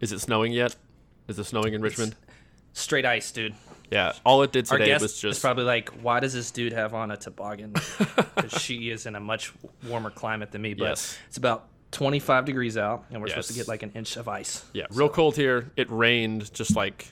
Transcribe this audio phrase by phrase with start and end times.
[0.00, 0.76] Is it snowing yet?
[1.28, 2.14] Is it snowing in Richmond?
[2.72, 3.54] Straight ice, dude.
[3.90, 6.50] Yeah, all it did Our today guest was is just probably like, why does this
[6.50, 7.74] dude have on a toboggan?
[8.36, 9.52] Because she is in a much
[9.88, 10.74] warmer climate than me.
[10.74, 11.16] But Yes.
[11.28, 14.64] it's about 25 degrees out, and we're supposed to get like an inch of ice.
[14.74, 15.70] yeah, real cold here.
[15.76, 17.06] It rained just like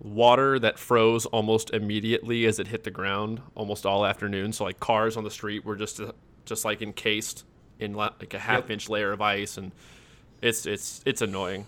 [0.00, 4.52] water that froze almost immediately as it hit the ground almost all afternoon.
[4.52, 6.12] So like cars on the street were just uh,
[6.44, 7.44] just like encased
[7.78, 8.70] in like a half Yep.
[8.70, 9.72] inch layer of ice, and
[10.42, 11.66] it's it's it's annoying.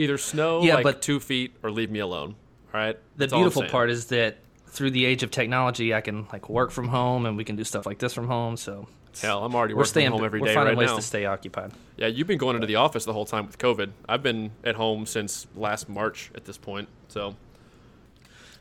[0.00, 2.34] Either snow Yeah, like but- two feet or leave me alone.
[2.72, 2.96] All right.
[3.16, 6.70] The That's beautiful part is that through the age of technology, I can like work
[6.70, 8.56] from home, and we can do stuff like this from home.
[8.56, 8.86] So
[9.20, 10.96] Hell, I'm already we're working staying from home every we're day finding right ways now.
[10.96, 11.72] to stay occupied.
[11.96, 13.90] Yeah, you've been going into the office the whole time with COVID.
[14.08, 16.88] I've been at home since last March at this point.
[17.08, 17.34] So,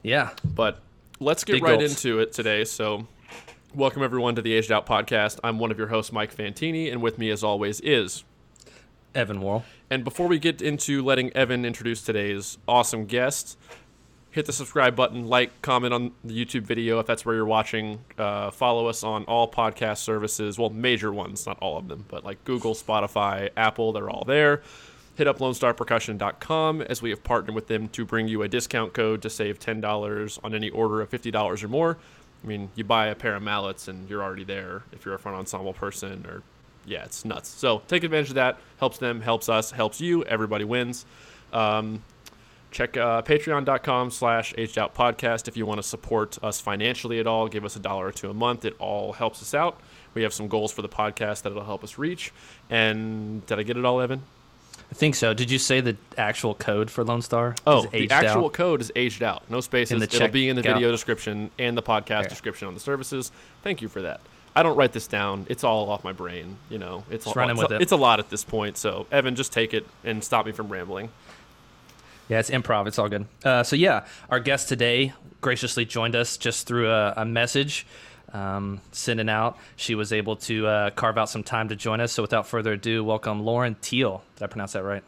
[0.04, 0.32] Yeah.
[0.44, 0.80] but
[1.20, 1.92] let's get Big right goals.
[1.92, 2.66] into it today.
[2.66, 3.06] So,
[3.76, 5.40] welcome everyone to the Aged Out podcast.
[5.44, 8.24] I'm one of your hosts, Mike Fantini, and with me, as always, is.
[9.16, 9.66] Evan Worrell.
[9.90, 13.58] And before we get into letting Evan introduce today's awesome guest,
[14.32, 18.00] hit the subscribe button, like, comment on the YouTube video if that's where you're watching.
[18.18, 20.58] Uh, follow us on all podcast services.
[20.58, 24.62] Well, major ones, not all of them, but like Google, Spotify, Apple, they're all there.
[25.16, 29.22] Hit up LoneStarPercussion.com as we have partnered with them to bring you a discount code
[29.24, 31.98] to save $10 on any order of $50 or more.
[32.42, 35.20] I mean, you buy a pair of mallets and you're already there if you're a
[35.20, 36.42] front ensemble person or
[36.90, 37.48] yeah, it's nuts.
[37.50, 38.58] So take advantage of that.
[38.80, 40.24] Helps them, helps us, helps you.
[40.26, 41.06] Everybody wins.
[41.54, 42.04] Um,
[42.72, 47.48] check uh, patreon.com slash out podcast if you want to support us financially at all
[47.48, 49.80] give us a dollar or two a month it all helps us out
[50.14, 52.32] we have some goals for the podcast that it'll help us reach
[52.70, 54.22] and did i get it all evan
[54.92, 55.36] I think so.
[55.36, 57.54] Did you say the actual code for Lone Star?
[57.68, 58.54] oh Is the actual out?
[58.54, 61.78] code is aged out no spaces In the it'll be in the video description and
[61.78, 63.32] the podcast description on the services
[63.62, 64.22] thank you for that
[64.56, 67.40] i don't write this down it's all off my brain you know it's, Just a,
[67.40, 67.82] running it's, with a, it.
[67.82, 70.70] it's a lot at this point so evan just take it and stop me from
[70.70, 71.10] rambling
[72.30, 72.86] Yeah, it's improv.
[72.88, 73.26] It's all good.
[73.44, 77.88] Uh, so yeah, our guest today graciously joined us just through a, a message
[78.34, 79.58] um, sending out.
[79.76, 82.12] She was able to uh, carve out some time to join us.
[82.12, 84.24] So without further ado, welcome Lauren Teel.
[84.36, 85.04] Did I pronounce that right?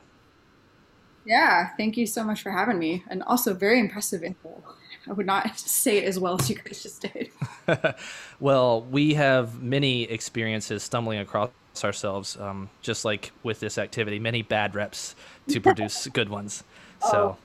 [1.26, 3.04] Yeah, thank you so much for having me.
[3.08, 4.64] And also, very impressive info.
[5.08, 7.30] I would not say it as well as you guys just did.
[8.40, 11.52] Well, we have many experiences stumbling across
[11.84, 15.16] ourselves, um, just like with this activity, many bad reps
[15.50, 16.64] to produce good ones.
[17.12, 17.38] So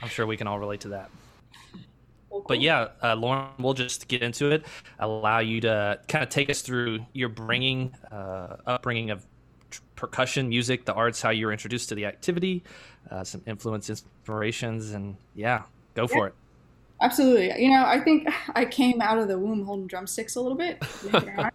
[0.00, 1.10] I'm sure we can all relate to that.
[2.46, 4.64] But yeah, uh, Lauren, we'll just get into it.
[5.00, 9.26] Allow you to kind of take us through your bringing, uh, upbringing of
[9.70, 12.62] tr- percussion, music, the arts, how you were introduced to the activity,
[13.10, 15.62] uh, some influence, inspirations, and yeah,
[15.98, 16.34] go for it.
[17.00, 17.62] Absolutely.
[17.62, 20.80] You know, I think I came out of the womb holding drumsticks a little bit.
[20.80, 21.54] believe it or not.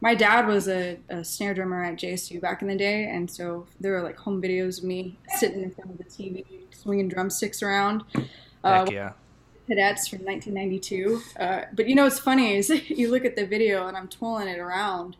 [0.00, 3.66] My dad was a, a snare drummer at JSU back in the day, and so
[3.80, 7.62] there were like home videos of me sitting in front of the TV, swinging drumsticks
[7.62, 8.04] around.
[8.64, 9.12] Uh, Heck yeah.
[9.68, 11.20] cadets from 1992.
[11.38, 14.48] Uh, but you know what's funny is you look at the video and I'm twirling
[14.48, 15.16] it around.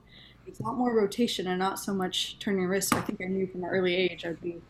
[0.46, 2.92] It's a lot more rotation and not so much turning wrists.
[2.92, 4.60] I think I knew from an early age I'd be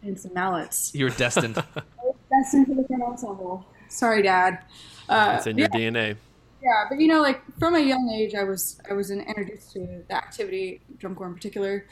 [0.00, 0.94] playing some mallets.
[0.94, 1.62] You were destined.
[2.38, 3.66] That's ensemble.
[3.88, 4.64] Sorry, Dad.
[5.08, 6.16] Uh, it's in yeah, your dna
[6.62, 10.02] yeah, but you know, like from a young age, I was I was introduced to
[10.08, 11.86] the activity, drum corps in particular.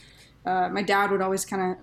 [0.45, 1.79] Uh, my dad would always kind of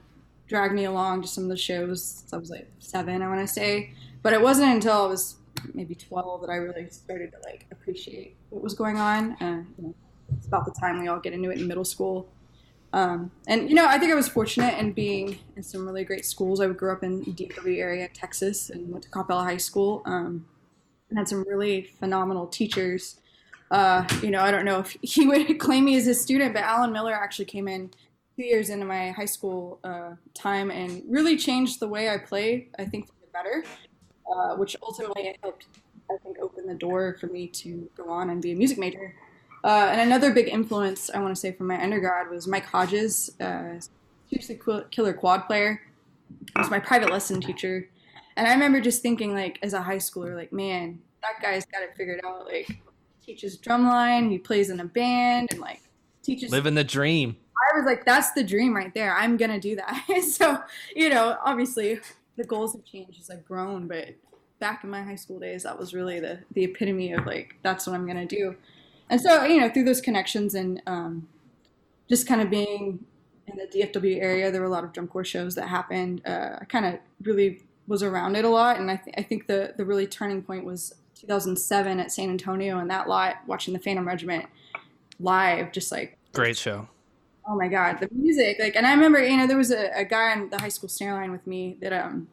[0.47, 2.03] drag me along to some of the shows.
[2.03, 5.37] Since I was like seven, I want to say, but it wasn't until I was
[5.73, 9.31] maybe twelve that I really started to like appreciate what was going on.
[9.41, 9.95] Uh, you know,
[10.37, 12.29] it's about the time we all get into it in middle school.
[12.93, 16.25] Um, and you know, I think I was fortunate in being in some really great
[16.25, 16.61] schools.
[16.61, 20.03] I grew up in DFW area, Texas, and went to Coppell High School.
[20.05, 20.45] Um,
[21.13, 23.19] and had some really phenomenal teachers.
[23.69, 26.63] Uh, you know, I don't know if he would claim me as his student, but
[26.63, 27.89] Alan Miller actually came in
[28.35, 32.69] two years into my high school uh, time and really changed the way I play.
[32.79, 33.63] I think for the better,
[34.31, 35.67] uh, which ultimately helped.
[36.11, 39.15] I think open the door for me to go on and be a music major.
[39.63, 43.31] Uh, and another big influence I want to say from my undergrad was Mike Hodges,
[43.39, 43.79] uh,
[44.29, 44.59] seriously
[44.91, 45.81] killer quad player.
[46.29, 47.89] He was my private lesson teacher.
[48.35, 51.83] And I remember just thinking, like, as a high schooler, like, man, that guy's got
[51.83, 52.45] it figured out.
[52.45, 55.81] Like, he teaches drumline, he plays in a band, and like
[56.23, 56.51] teaches.
[56.51, 57.37] Living the dream.
[57.55, 59.15] I was like, that's the dream right there.
[59.15, 60.23] I'm gonna do that.
[60.27, 60.57] so,
[60.95, 61.99] you know, obviously,
[62.35, 64.09] the goals have changed as I've grown, but
[64.59, 67.87] back in my high school days, that was really the the epitome of like, that's
[67.87, 68.55] what I'm gonna do.
[69.13, 71.27] And so, you know, through those connections and um,
[72.09, 73.05] just kind of being
[73.45, 76.23] in the DFW area, there were a lot of drum corps shows that happened.
[76.25, 79.45] Uh, I kind of really was around it a lot, and I, th- I think
[79.45, 83.79] the the really turning point was 2007 at San Antonio, and that lot watching the
[83.79, 84.47] Phantom Regiment
[85.19, 86.87] live, just like Great show.
[87.47, 88.57] oh my god, the music!
[88.59, 90.89] Like, and I remember, you know, there was a, a guy on the high school
[90.89, 92.29] snare line with me that um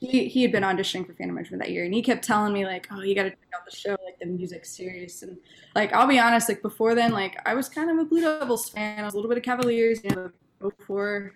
[0.00, 2.64] he he had been auditioning for Phantom Regiment that year, and he kept telling me
[2.64, 3.96] like, "Oh, you got to check out the show.
[4.04, 5.36] Like the music's serious." And
[5.74, 8.68] like, I'll be honest, like before then, like I was kind of a Blue Devils
[8.68, 9.00] fan.
[9.00, 10.30] I was a little bit of Cavaliers, you know,
[10.60, 11.34] before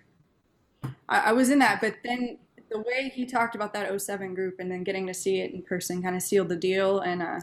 [1.09, 1.81] I, I was in that.
[1.81, 2.37] But then
[2.71, 5.61] the way he talked about that 07 group and then getting to see it in
[5.61, 6.99] person kind of sealed the deal.
[6.99, 7.41] And uh,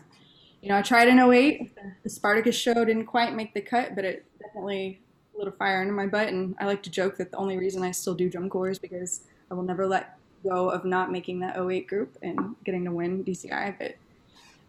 [0.63, 1.71] you know, I tried in 08.
[2.03, 5.01] The Spartacus show didn't quite make the cut, but it definitely
[5.35, 6.29] lit a fire under my butt.
[6.29, 8.79] And I like to joke that the only reason I still do drum corps is
[8.79, 12.91] because I will never let go of not making that 08 group and getting to
[12.91, 13.77] win DCI.
[13.79, 13.97] But,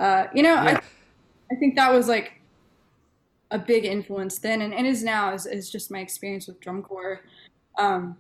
[0.03, 0.79] uh, you know, Yeah.
[0.79, 2.41] I, I think that was like
[3.51, 6.81] a big influence then and, and is now is, is just my experience with drum
[6.81, 7.21] corps.
[7.77, 8.17] Um,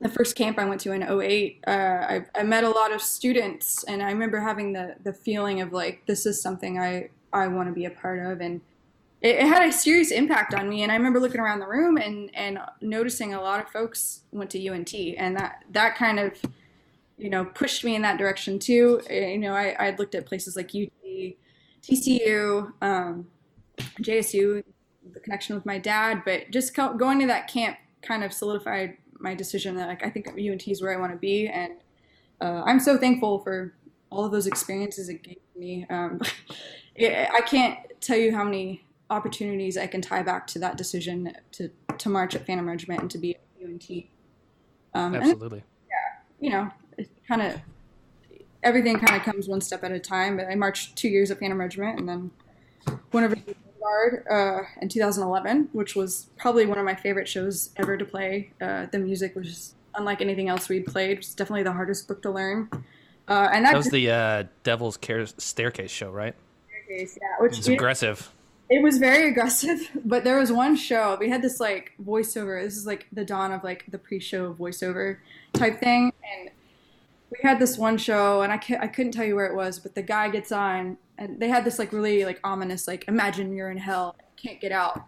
[0.00, 3.00] the first camp I went to in 08, uh, I, I met a lot of
[3.00, 7.48] students and I remember having the, the feeling of like, this is something I, I
[7.48, 8.40] want to be a part of.
[8.40, 8.60] And
[9.22, 10.82] it, it had a serious impact on me.
[10.82, 14.50] And I remember looking around the room and, and noticing a lot of folks went
[14.50, 16.40] to UNT and that, that kind of,
[17.18, 19.00] you know, pushed me in that direction too.
[19.10, 21.34] Uh, You know, I, I looked at places like UT,
[21.82, 23.26] TCU, um,
[24.00, 24.62] JSU,
[25.12, 28.96] the connection with my dad, but just co- going to that camp kind of solidified
[29.18, 31.72] my decision that like I think UNT is where I want to be, and
[32.40, 33.74] uh, I'm so thankful for
[34.10, 35.86] all of those experiences it gave me.
[35.90, 36.20] Um,
[36.94, 41.32] it, I can't tell you how many opportunities I can tie back to that decision
[41.52, 43.90] to to march at Phantom Regiment and to be at UNT.
[44.94, 45.64] Um, and Absolutely.
[46.40, 46.70] you know,
[47.26, 47.60] kind of
[48.62, 50.36] everything kind of comes one step at a time.
[50.36, 52.30] But I marched two years at Phantom Regiment, and then
[53.12, 57.28] went over to the Guard uh, in 2011, which was probably one of my favorite
[57.28, 58.50] shows ever to play.
[58.60, 61.10] Uh, the music was just unlike anything else we'd played.
[61.12, 62.68] It was definitely the hardest book to learn.
[63.28, 66.34] Uh, and that, That was the uh, Devil's Care- Staircase show, right?
[66.86, 68.30] Staircase, yeah, which It's you- aggressive.
[68.70, 71.16] It was very aggressive, but there was one show.
[71.18, 72.62] We had this like voiceover.
[72.62, 75.18] This is like the dawn of like the pre-show voiceover
[75.54, 76.50] type thing, and
[77.30, 79.78] we had this one show, and I ca- I couldn't tell you where it was,
[79.78, 83.54] but the guy gets on, and they had this like really like ominous like imagine
[83.54, 85.04] you're in hell, can't get out.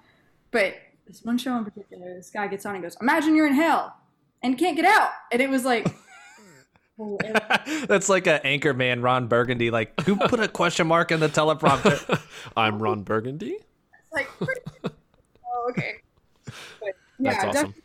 [0.50, 0.75] But
[1.06, 3.96] this one show in particular, this guy gets on and goes, imagine you're in hell
[4.43, 5.87] and can't get out, and it was like.
[5.88, 5.96] it
[6.99, 9.70] was- That's like an anchor man, Ron Burgundy.
[9.70, 12.20] Like, who put a question mark in the teleprompter?
[12.56, 13.56] I'm Ron Burgundy.
[14.12, 15.94] like pretty, oh okay
[16.81, 17.52] but yeah That's awesome.
[17.55, 17.82] definitely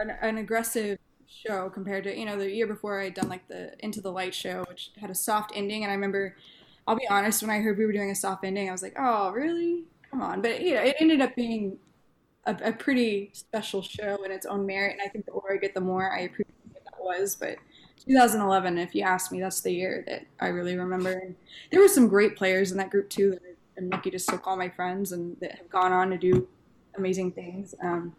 [0.00, 0.98] an, an aggressive
[1.30, 4.34] show compared to you know the year before i'd done like the into the light
[4.34, 6.36] show which had a soft ending and i remember
[6.86, 8.96] i'll be honest when i heard we were doing a soft ending i was like
[8.98, 9.84] oh really?
[10.10, 10.42] Come on.
[10.42, 11.78] But you know it ended up being
[12.46, 15.56] a, a pretty special show in its own merit and i think the older i
[15.56, 17.36] get the more i appreciate what that was.
[17.36, 17.56] But
[18.06, 21.12] 2011 if you ask me that's the year that i really remember.
[21.12, 21.36] And
[21.70, 24.56] there were some great players in that group too that I'm lucky to still call
[24.56, 26.48] my friends and that have gone on to do
[26.96, 27.74] amazing things.
[27.82, 28.14] Um,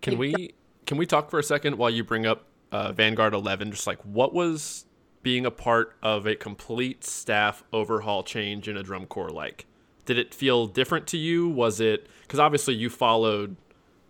[0.00, 0.54] Can we
[0.86, 3.72] can we talk for a second while you bring up uh, Vanguard 11?
[3.72, 4.86] Just like what was
[5.22, 9.66] being a part of a complete staff overhaul change in a drum corps like?
[10.04, 11.48] Did it feel different to you?
[11.48, 13.56] Was it because obviously you followed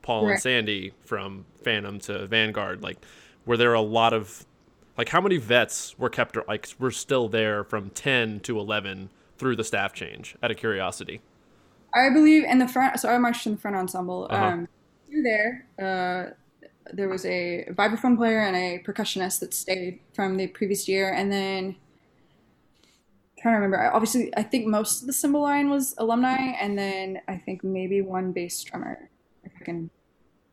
[0.02, 2.82] Paul and Sandy from Phantom to Vanguard?
[2.82, 2.99] Like,
[3.46, 4.44] were there a lot of
[4.99, 9.08] like how many vets were kept or like were still there from 10 to 11
[9.38, 10.37] through the staff change?
[10.43, 11.23] Out of curiosity.
[11.94, 14.26] I believe in the front, so I marched in the front ensemble.
[14.28, 14.44] Uh-huh.
[14.44, 14.69] Um,
[15.08, 16.34] through there, uh,
[16.92, 21.30] there was a vibraphone player and a percussionist that stayed from the previous year, and
[21.32, 21.76] then
[23.40, 23.90] trying to remember.
[23.92, 28.00] Obviously, I think most of the cymbal line was alumni, and then I think maybe
[28.00, 29.11] one bass drummer.
[29.44, 29.90] If I can,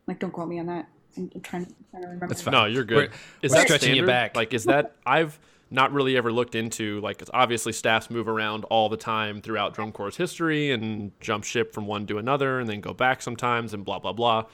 [0.06, 0.88] like, don't quote me on that.
[1.16, 2.28] I'm, I'm trying, trying to remember.
[2.28, 2.52] That's fine.
[2.52, 2.96] No, you're good.
[2.96, 3.10] We're-
[3.42, 4.06] is we're that stretching you standard?
[4.06, 4.36] back.
[4.36, 5.38] Like, is that I've
[5.70, 9.74] not really ever looked into like 'cause obviously staffs move around all the time throughout
[9.74, 13.72] drum corps history and jump ship from one to another and then go back sometimes
[13.74, 14.44] and blah blah blah.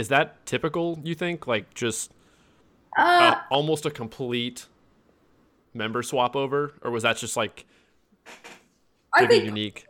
[0.00, 0.98] Is that typical?
[1.04, 2.10] You think like just
[2.96, 4.64] Uh, uh, almost a complete
[5.74, 7.66] member swap over, or was that just like
[9.14, 9.86] I think unique?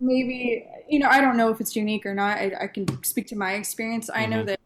[0.00, 3.28] maybe you know i don't know if it's unique or not i, I can speak
[3.28, 4.46] to my experience i know Mhm.
[4.46, 4.60] that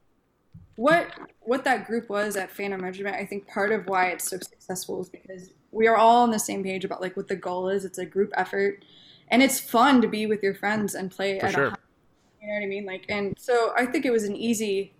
[0.76, 1.08] what
[1.40, 4.98] what that group was at phantom regiment i think part of why it's so successful
[5.02, 7.84] is because we are all on the same page about like what the goal is
[7.84, 8.82] it's a group effort
[9.28, 11.66] and it's fun to be with your friends and play For at sure.
[11.66, 11.76] a high,
[12.40, 12.84] you know what i mean?
[12.86, 14.92] Like and so i think it was an easy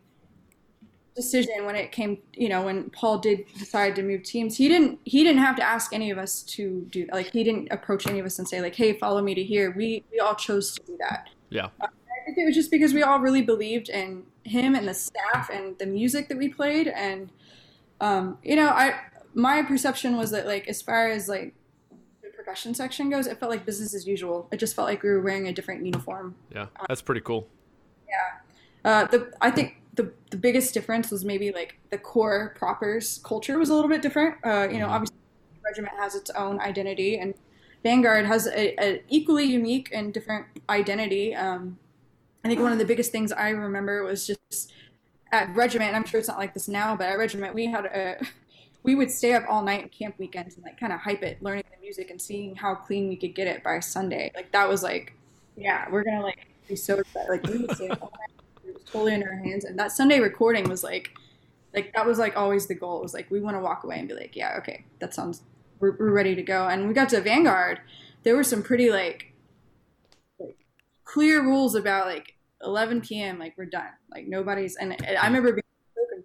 [1.15, 4.57] decision when it came you know when paul did decide to move teams.
[4.57, 7.15] He didn't he didn't have to ask any of us to do that.
[7.15, 9.73] like he didn't approach any of us and say like hey follow me to here.
[9.75, 11.31] We we all chose to do that.
[11.49, 11.87] Yeah, i
[12.27, 15.79] think it was just because we all really believed in him and the staff and
[15.79, 16.89] the music that we played.
[16.89, 17.31] And
[18.01, 19.01] um you know i
[19.33, 21.55] my perception was that like as far as like
[22.55, 25.21] the section goes it felt like business as usual it just felt like we were
[25.21, 27.47] wearing a different uniform yeah, that's pretty cool.
[28.09, 33.21] Yeah, uh, the I think the the biggest difference was maybe like the corps propers
[33.25, 34.37] culture was a little bit different.
[34.45, 35.17] Uh, you know, obviously,
[35.65, 37.35] regiment has its own identity, and
[37.83, 41.35] Vanguard has a, a equally unique and different identity.
[41.35, 41.79] Um,
[42.45, 44.73] I think one of the biggest things I remember was just
[45.33, 45.95] at regiment.
[45.95, 48.19] I'm sure it's not like this now, but at regiment we had a
[48.87, 51.65] we would stay up all night camp weekends and like kind of hype it, learning
[51.73, 54.31] the music and seeing how clean we could get it by Sunday.
[54.35, 55.13] Like that was like,
[55.57, 57.29] yeah, we're gonna like be so excited.
[57.29, 58.45] Like we would stay up all night.
[58.65, 59.65] It was totally in our hands.
[59.65, 61.11] And that Sunday recording was like,
[61.75, 63.01] like that was like always the goal.
[63.01, 65.43] It was like we want to walk away and be like, yeah, okay, that sounds
[65.81, 66.69] we're, we're ready to go.
[66.69, 67.81] And we got to Vanguard.
[68.23, 69.33] There were some pretty like,
[70.39, 70.57] like
[71.05, 73.41] clear rules about like 11 p.m.
[73.41, 73.91] Like we're done.
[74.13, 74.77] Like nobody's.
[74.77, 75.63] And I remember being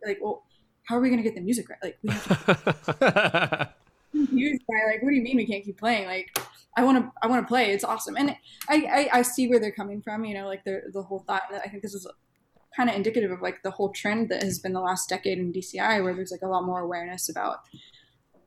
[0.06, 0.44] like, well
[0.92, 1.80] how are we going to get the music right?
[1.82, 3.74] Like, we have
[4.12, 6.06] confused by like, what do you mean we can't keep playing?
[6.06, 6.38] Like,
[6.76, 7.72] I want to, I want to play.
[7.72, 8.36] It's awesome, and
[8.68, 10.26] I, I, I, see where they're coming from.
[10.26, 11.44] You know, like the the whole thought.
[11.50, 12.06] That I think this is
[12.76, 15.54] kind of indicative of like the whole trend that has been the last decade in
[15.54, 17.60] DCI, where there's like a lot more awareness about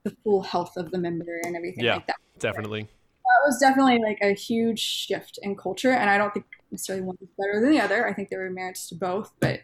[0.05, 2.17] the full health of the member and everything yeah, like that.
[2.39, 2.83] Definitely.
[2.83, 7.17] That was definitely like a huge shift in culture, and I don't think necessarily one
[7.23, 8.07] is better than the other.
[8.07, 9.61] I think there were merits to both, but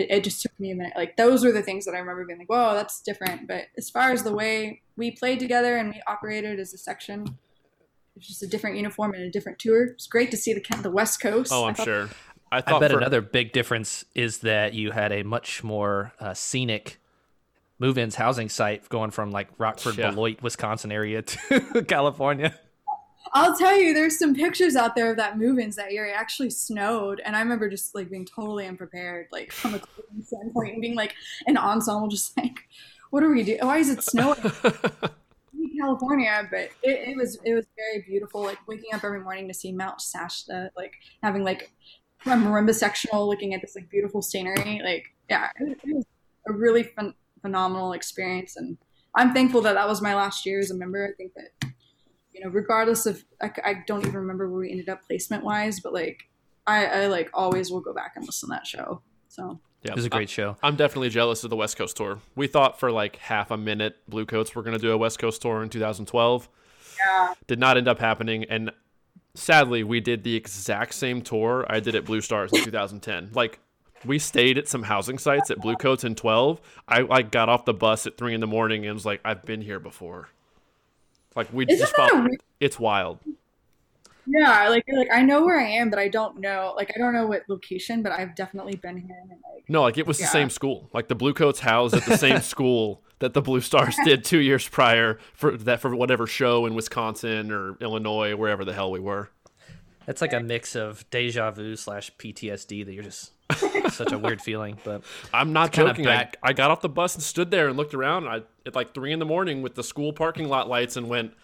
[0.00, 0.92] it, it, just took me a minute.
[0.96, 3.90] Like those were the things that I remember being like, "Whoa, that's different." But as
[3.90, 7.38] far as the way we played together and we operated as a section,
[8.16, 9.84] it's just a different uniform and a different tour.
[9.84, 11.52] It's great to see the the West Coast.
[11.52, 12.08] Oh, I'm I sure.
[12.50, 12.98] I, I bet for...
[12.98, 16.98] another big difference is that you had a much more uh, scenic
[17.78, 20.10] move-ins housing site going from like Rockford, yeah.
[20.10, 22.58] Beloit, Wisconsin area to California.
[23.32, 26.06] I'll tell you, there's some pictures out there of that move-ins that year.
[26.06, 29.80] It actually snowed, and I remember just like being totally unprepared, like from a
[30.22, 31.14] standpoint, and being like
[31.46, 32.60] an ensemble, just like,
[33.10, 33.58] what are we doing?
[33.60, 34.40] Why is it snowing?
[35.54, 38.42] In California, but it, it, was it was very beautiful.
[38.42, 40.92] Like waking up every morning to see Mount Shasta, like
[41.22, 41.72] having like
[42.26, 44.80] a marimba sectional, looking at this like beautiful scenery.
[44.84, 46.06] Like yeah, it, it was
[46.46, 48.78] a really fun, phenomenal experience, and
[49.14, 51.08] I'm thankful that that was my last year as a member.
[51.08, 51.57] I think that
[52.38, 55.80] you know, regardless of I, I don't even remember where we ended up placement wise,
[55.80, 56.28] but like
[56.66, 59.02] I, I like always will go back and listen to that show.
[59.28, 60.56] So yeah, it was a great show.
[60.62, 62.20] I'm definitely jealous of the West Coast tour.
[62.36, 65.42] We thought for like half a minute Bluecoats were going to do a West Coast
[65.42, 66.48] tour in 2012.
[67.04, 67.34] Yeah.
[67.46, 68.70] Did not end up happening, and
[69.34, 73.30] sadly, we did the exact same tour I did at Blue Stars in 2010.
[73.34, 73.58] Like
[74.04, 76.60] we stayed at some housing sites at Bluecoats in 12.
[76.86, 79.44] I like got off the bus at three in the morning and was like, I've
[79.44, 80.28] been here before.
[81.34, 82.28] Like we Isn't just fought,
[82.60, 83.18] it's wild.
[84.26, 86.74] Yeah, like like I know where I am, but I don't know.
[86.76, 89.16] Like I don't know what location, but I've definitely been here.
[89.22, 90.26] And, like, no, like it was yeah.
[90.26, 90.90] the same school.
[90.92, 94.68] Like the Bluecoats housed at the same school that the Blue Stars did two years
[94.68, 99.30] prior for that for whatever show in Wisconsin or Illinois, wherever the hell we were.
[100.06, 103.32] It's like a mix of deja vu slash PTSD that you're just
[103.90, 104.78] such a weird feeling.
[104.84, 106.06] But I'm not joking.
[106.06, 108.28] I, I got off the bus and stood there and looked around.
[108.28, 111.34] I at like three in the morning with the school parking lot lights and went,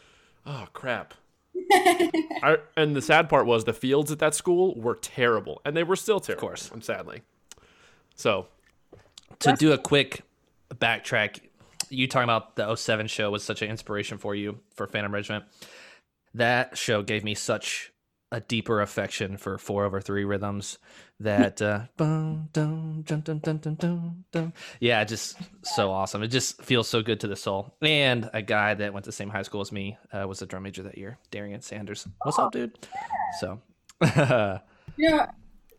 [0.47, 1.15] "Oh crap."
[1.73, 5.83] I, and the sad part was the fields at that school were terrible, and they
[5.83, 6.47] were still terrible.
[6.47, 7.23] Of course, I'm sadly.
[8.15, 8.49] So,
[9.41, 10.23] to do a quick
[10.75, 11.41] backtrack,
[11.91, 15.45] you talking about the 07 show was such an inspiration for you for Phantom Regiment.
[16.35, 17.93] That show gave me such
[18.33, 20.79] a deeper affection for four over three rhythms
[21.21, 23.23] that uh dun, dun,
[24.31, 28.43] dun, yeah just so awesome it just feels so good to the soul and a
[28.43, 30.83] guy that went to the same high school as me uh, was a drum major
[30.83, 32.77] that year darian sanders what's up dude
[33.39, 33.61] so
[34.03, 35.31] yeah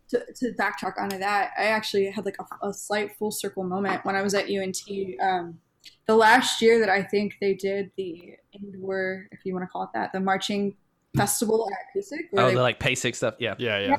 [0.08, 4.04] to, to backtrack onto that i actually had like a, a, slight full circle moment
[4.06, 4.78] when i was at unt
[5.22, 5.60] um
[6.06, 9.84] the last year that i think they did the indoor if you want to call
[9.84, 10.76] it that the marching
[11.16, 12.30] festival at PASIC.
[12.38, 13.36] Oh, they, the like PASIC stuff.
[13.40, 13.56] Yeah.
[13.58, 13.80] yeah.
[13.80, 13.98] Yeah,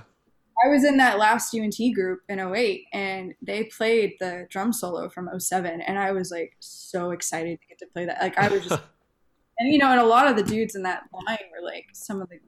[0.64, 5.08] I was in that last UNT group in 08 and they played the drum solo
[5.08, 8.20] from 07 and I was like so excited to get to play that.
[8.20, 8.82] Like I was just
[9.58, 12.20] and you know, and a lot of the dudes in that line were like some
[12.20, 12.38] of the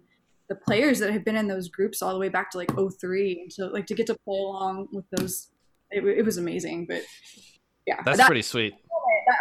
[0.48, 3.42] the players that have been in those groups all the way back to like 03
[3.42, 5.48] and so like to get to play along with those
[5.90, 7.02] it, it was amazing but
[7.86, 8.74] yeah that's that, pretty sweet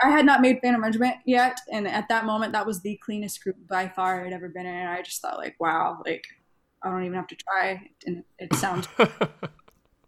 [0.04, 3.42] I had not made Phantom Regiment yet, and at that moment, that was the cleanest
[3.42, 4.76] group by far I'd ever been in.
[4.76, 6.26] And I just thought, like, wow, like
[6.88, 8.88] I don't even have to try, and it sounds.
[9.00, 9.10] I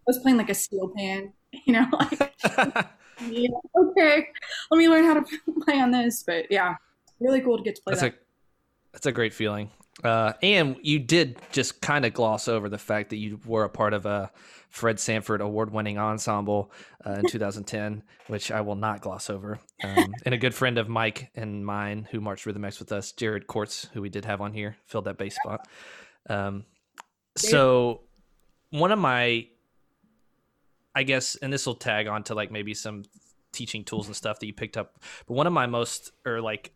[0.07, 1.33] was playing like a steel pan,
[1.65, 2.33] you know, like
[3.27, 4.27] yeah, okay,
[4.71, 5.25] let me learn how to
[5.65, 6.23] play on this.
[6.23, 6.75] But yeah,
[7.19, 8.13] really cool to get to play that's that.
[8.13, 8.17] A,
[8.93, 9.69] that's a great feeling.
[10.03, 13.69] Uh, and you did just kind of gloss over the fact that you were a
[13.69, 14.31] part of a
[14.69, 16.71] Fred Sanford award-winning ensemble
[17.05, 19.59] uh, in 2010, which I will not gloss over.
[19.83, 23.11] Um, and a good friend of Mike and mine who marched Rhythm X with us,
[23.11, 25.67] Jared Courts, who we did have on here, filled that bass spot.
[26.29, 26.65] Um,
[27.35, 28.01] so
[28.69, 29.47] one of my
[30.95, 33.03] I guess, and this will tag on to like maybe some
[33.51, 34.99] teaching tools and stuff that you picked up.
[35.27, 36.73] But one of my most or like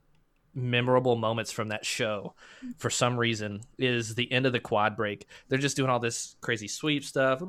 [0.56, 2.36] memorable moments from that show
[2.78, 5.28] for some reason is the end of the quad break.
[5.50, 7.42] They're just doing all this crazy sweep stuff.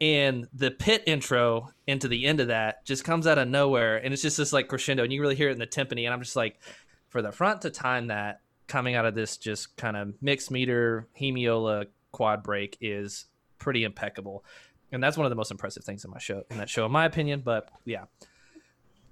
[0.00, 4.12] And the pit intro into the end of that just comes out of nowhere and
[4.12, 6.22] it's just this like crescendo and you really hear it in the timpani and I'm
[6.22, 6.60] just like
[7.08, 11.06] for the front to time that coming out of this just kind of mixed meter
[11.20, 13.26] hemiola quad break is
[13.58, 14.44] pretty impeccable.
[14.92, 16.92] And that's one of the most impressive things in my show in that show in
[16.92, 18.04] my opinion, but yeah.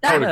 [0.02, 0.26] That, agree.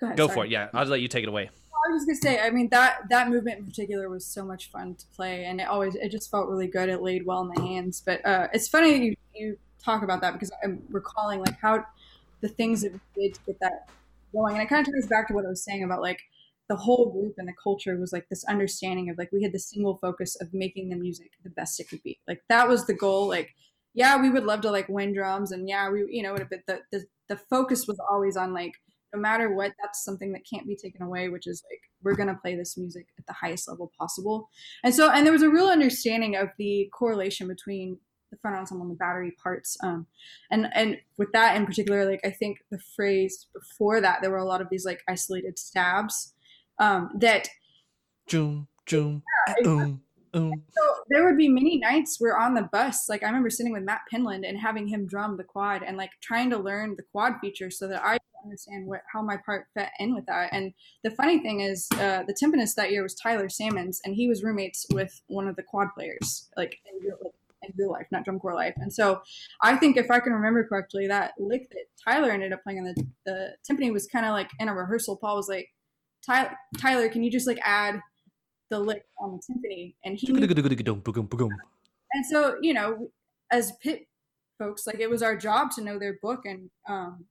[0.00, 0.50] go ahead, Go for it.
[0.50, 1.50] Yeah, I'll just let you take it away.
[1.90, 4.70] I was just gonna say, I mean that that movement in particular was so much
[4.70, 6.88] fun to play, and it always it just felt really good.
[6.88, 8.02] It laid well in the hands.
[8.04, 11.84] But uh, it's funny that you you talk about that because I'm recalling like how
[12.40, 13.88] the things that we did to get that
[14.32, 16.20] going, and it kind of ties back to what I was saying about like
[16.70, 19.58] the whole group and the culture was like this understanding of like we had the
[19.58, 22.20] single focus of making the music the best it could be.
[22.28, 23.26] Like that was the goal.
[23.26, 23.50] Like
[23.92, 26.78] yeah, we would love to like win drums, and yeah, we you know, but the
[26.92, 28.72] the the focus was always on like
[29.12, 32.38] no matter what, that's something that can't be taken away, which is like we're gonna
[32.40, 34.48] play this music at the highest level possible.
[34.84, 37.98] And so, and there was a real understanding of the correlation between
[38.30, 39.76] the front ensemble and the battery parts.
[39.82, 40.06] Um,
[40.52, 44.36] and and with that in particular, like I think the phrase before that, there were
[44.36, 46.32] a lot of these like isolated stabs
[46.80, 47.48] um, that
[48.28, 49.22] Joom, joom,
[49.66, 50.00] um,
[50.34, 50.52] um.
[50.70, 53.82] So there would be many nights where on the bus, like I remember sitting with
[53.82, 57.34] Matt Pinland and having him drum the quad and like trying to learn the quad
[57.40, 60.50] feature so that I understand what how my part fit in with that.
[60.52, 60.72] And
[61.02, 64.44] the funny thing is, uh, the timpanist that year was Tyler Salmons, and he was
[64.44, 68.24] roommates with one of the quad players, like in real, like, in real life, not
[68.24, 68.74] drum corps life.
[68.76, 69.22] And so
[69.60, 72.84] I think if I can remember correctly, that lick that Tyler ended up playing on
[72.84, 75.16] the the timpani was kind of like in a rehearsal.
[75.16, 75.68] Paul was like,
[76.24, 78.00] Tyler, can you just like add
[78.70, 79.94] the lick on the timpani?
[80.04, 80.26] And he
[82.12, 83.10] and so you know
[83.50, 84.06] as pit
[84.58, 87.24] folks like it was our job to know their book and um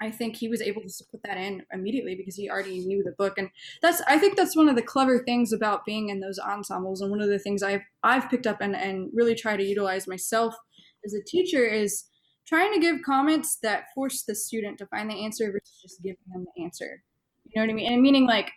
[0.00, 3.14] i think he was able to put that in immediately because he already knew the
[3.18, 3.48] book and
[3.80, 7.10] that's i think that's one of the clever things about being in those ensembles and
[7.10, 10.54] one of the things i've i've picked up and and really try to utilize myself
[11.04, 12.04] as a teacher is
[12.46, 16.16] trying to give comments that force the student to find the answer versus just giving
[16.32, 17.02] them the answer
[17.54, 17.92] you know what i mean?
[17.92, 18.50] And meaning like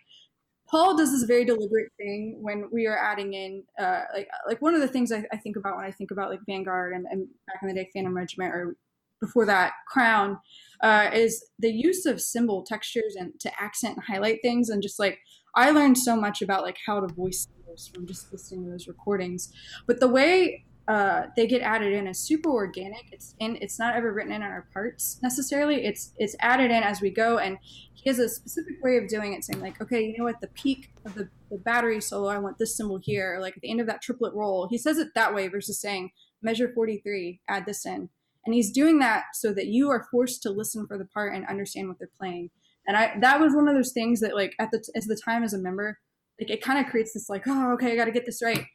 [0.68, 4.74] Paul does this very deliberate thing when we are adding in, uh, like, like one
[4.74, 7.28] of the things I, I think about when I think about like Vanguard and, and
[7.46, 8.76] back in the day Phantom Regiment or
[9.20, 10.38] before that Crown,
[10.82, 14.98] uh, is the use of cymbal textures and to accent and highlight things and just
[14.98, 15.18] like
[15.54, 17.48] I learned so much about like how to voice
[17.94, 19.52] from just listening to those recordings,
[19.86, 23.06] but the way uh, they get added in is super organic.
[23.10, 23.56] It's in.
[23.60, 25.84] It's not ever written in on our parts necessarily.
[25.84, 27.58] It's it's added in as we go, and
[27.94, 30.46] he has a specific way of doing it, saying like, okay, you know what, the
[30.48, 33.34] peak of the, the battery solo, I want this cymbal here.
[33.34, 35.80] Or like at the end of that triplet roll, he says it that way versus
[35.80, 38.08] saying measure forty three, add this in,
[38.44, 41.46] and he's doing that so that you are forced to listen for the part and
[41.46, 42.50] understand what they're playing.
[42.86, 45.42] And I that was one of those things that like at the as the time
[45.42, 45.98] as a member,
[46.40, 48.66] like it kind of creates this like, oh, okay, I got to get this right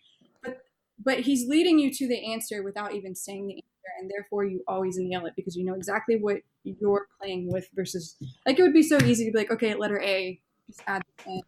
[1.03, 4.63] but he's leading you to the answer without even saying the answer and therefore you
[4.67, 8.73] always nail it because you know exactly what you're playing with versus like it would
[8.73, 11.41] be so easy to be like okay letter a just add in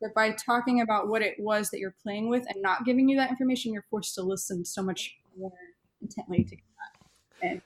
[0.00, 3.16] but by talking about what it was that you're playing with and not giving you
[3.16, 5.52] that information you're forced to listen so much more
[6.02, 7.48] intently to that.
[7.48, 7.62] And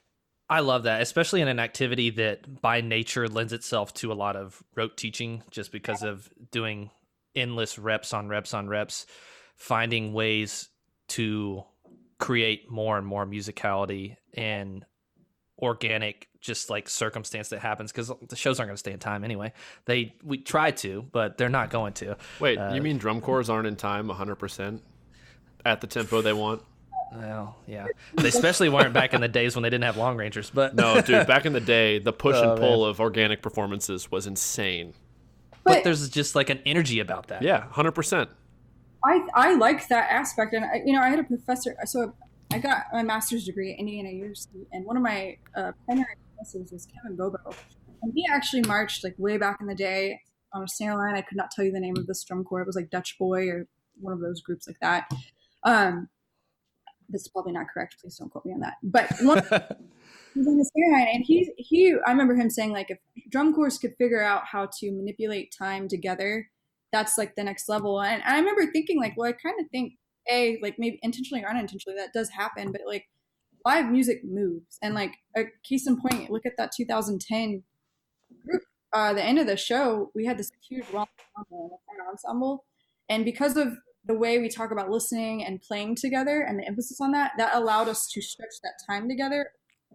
[0.49, 4.35] I love that, especially in an activity that by nature lends itself to a lot
[4.35, 6.91] of rote teaching just because of doing
[7.35, 9.05] endless reps on reps on reps,
[9.55, 10.69] finding ways
[11.17, 11.63] to
[12.19, 14.85] create more and more musicality and
[15.61, 19.23] organic just like circumstance that happens because the shows aren't going to stay in time
[19.23, 19.53] anyway
[19.85, 23.47] they we try to but they're not going to Wait, Uh, you mean drum corps
[23.49, 24.79] aren't in time 100%
[25.65, 26.63] at the tempo they want?
[27.13, 30.49] well yeah they especially weren't back in the days when they didn't have long rangers
[30.49, 34.09] but No, dude, back in the day, the push Oh, and pull of organic performances
[34.09, 34.93] was insane.
[35.63, 38.29] but But- there's just like an energy about that Yeah, 100%.
[39.03, 41.75] I I liked that aspect, and I, you know I had a professor.
[41.85, 42.13] So
[42.51, 46.71] I got my master's degree at Indiana University, and one of my uh, primary professors
[46.71, 47.37] was Kevin Bobo,
[48.01, 50.19] and he actually marched like way back in the day
[50.53, 51.15] on a snare line.
[51.15, 52.61] I could not tell you the name of this drum corps.
[52.61, 53.67] It was like Dutch Boy or
[53.99, 55.09] one of those groups like that.
[55.63, 56.09] Um,
[57.09, 57.97] that's probably not correct.
[58.01, 58.75] Please don't quote me on that.
[58.83, 59.37] But one,
[60.33, 61.95] he's on the snare line, and he he.
[62.05, 65.87] I remember him saying like if drum corps could figure out how to manipulate time
[65.87, 66.49] together,
[66.91, 68.01] that's like the next level.
[68.01, 69.93] And I remember thinking like, well, I kind of think
[70.29, 73.05] a like maybe intentionally or unintentionally that does happen, but like
[73.65, 77.63] live music moves, and like a case in point, look at that 2010
[78.45, 78.61] group.
[78.93, 80.85] Uh, the end of the show, we had this huge
[82.09, 82.65] ensemble,
[83.09, 83.73] and because of
[84.05, 87.55] the way we talk about listening and playing together and the emphasis on that, that
[87.55, 89.51] allowed us to stretch that time together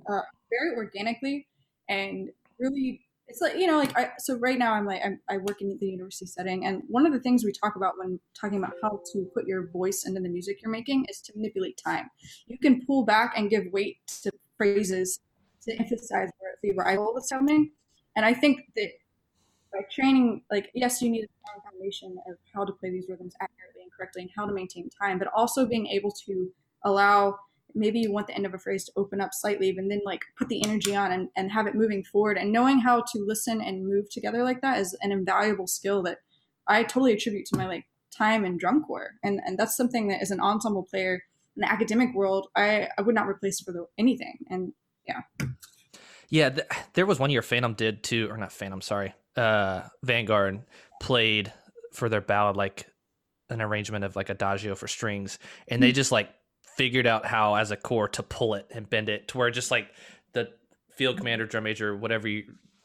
[0.08, 1.46] uh, very organically
[1.88, 5.38] and really it's like you know like I, so right now i'm like I'm, i
[5.38, 8.58] work in the university setting and one of the things we talk about when talking
[8.58, 12.08] about how to put your voice into the music you're making is to manipulate time.
[12.46, 15.20] You can pull back and give weight to phrases
[15.62, 17.72] to emphasize where the arrival that's happening
[18.14, 18.90] and i think that
[19.72, 23.34] by training like yes you need a strong foundation of how to play these rhythms
[23.40, 26.50] accurately and correctly and how to maintain time but also being able to
[26.84, 27.36] allow
[27.76, 30.22] maybe you want the end of a phrase to open up slightly and then like
[30.36, 32.38] put the energy on and, and have it moving forward.
[32.38, 36.18] And knowing how to listen and move together like that is an invaluable skill that
[36.66, 37.84] i totally attribute to my like
[38.16, 39.12] time in drum corps.
[39.22, 41.22] And and that's something that as an ensemble player
[41.56, 44.38] in the academic world i i would not replace for the, anything.
[44.50, 44.72] And
[45.06, 45.20] yeah.
[46.28, 50.62] Yeah th- there was one year phantom did too or not phantom sorry uh vanguard
[51.00, 51.52] played
[51.92, 52.86] for their ballad like
[53.48, 55.38] an arrangement of like adagio for strings.
[55.68, 56.30] And they just like
[56.76, 59.70] figured out how as a corps to pull it and bend it to where just
[59.70, 59.88] like
[60.32, 60.50] the
[60.94, 62.44] field commander, drum major, whatever you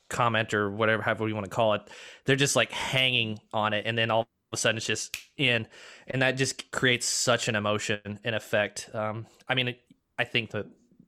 [0.09, 1.81] comment or whatever, however you want to call it,
[2.25, 5.67] they're just like hanging on it, and then all of a sudden it's just in,
[6.07, 8.89] and that just creates such an emotion and effect.
[8.93, 9.75] Um, I mean,
[10.17, 10.65] I think that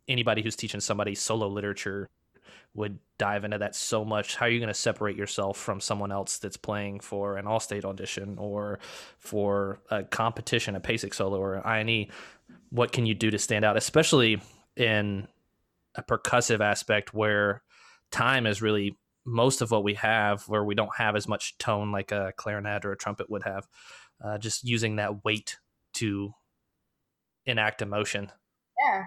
[0.08, 2.10] anybody who's teaching somebody solo literature
[2.76, 4.36] would dive into that so much.
[4.36, 7.86] How are you going to separate yourself from someone else that's playing for an all-state
[7.86, 8.80] audition or
[9.20, 12.08] for a competition, a PASIC solo or an INE?
[12.70, 14.42] What can you do to stand out, especially
[14.76, 15.28] in
[15.96, 17.62] a percussive aspect where
[18.12, 21.92] time is really most of what we have, where we don't have as much tone
[21.92, 23.68] like a clarinet or a trumpet would have.
[24.24, 25.58] Uh, just using that weight
[25.94, 26.34] to
[27.46, 28.32] enact emotion.
[28.80, 29.04] Yeah,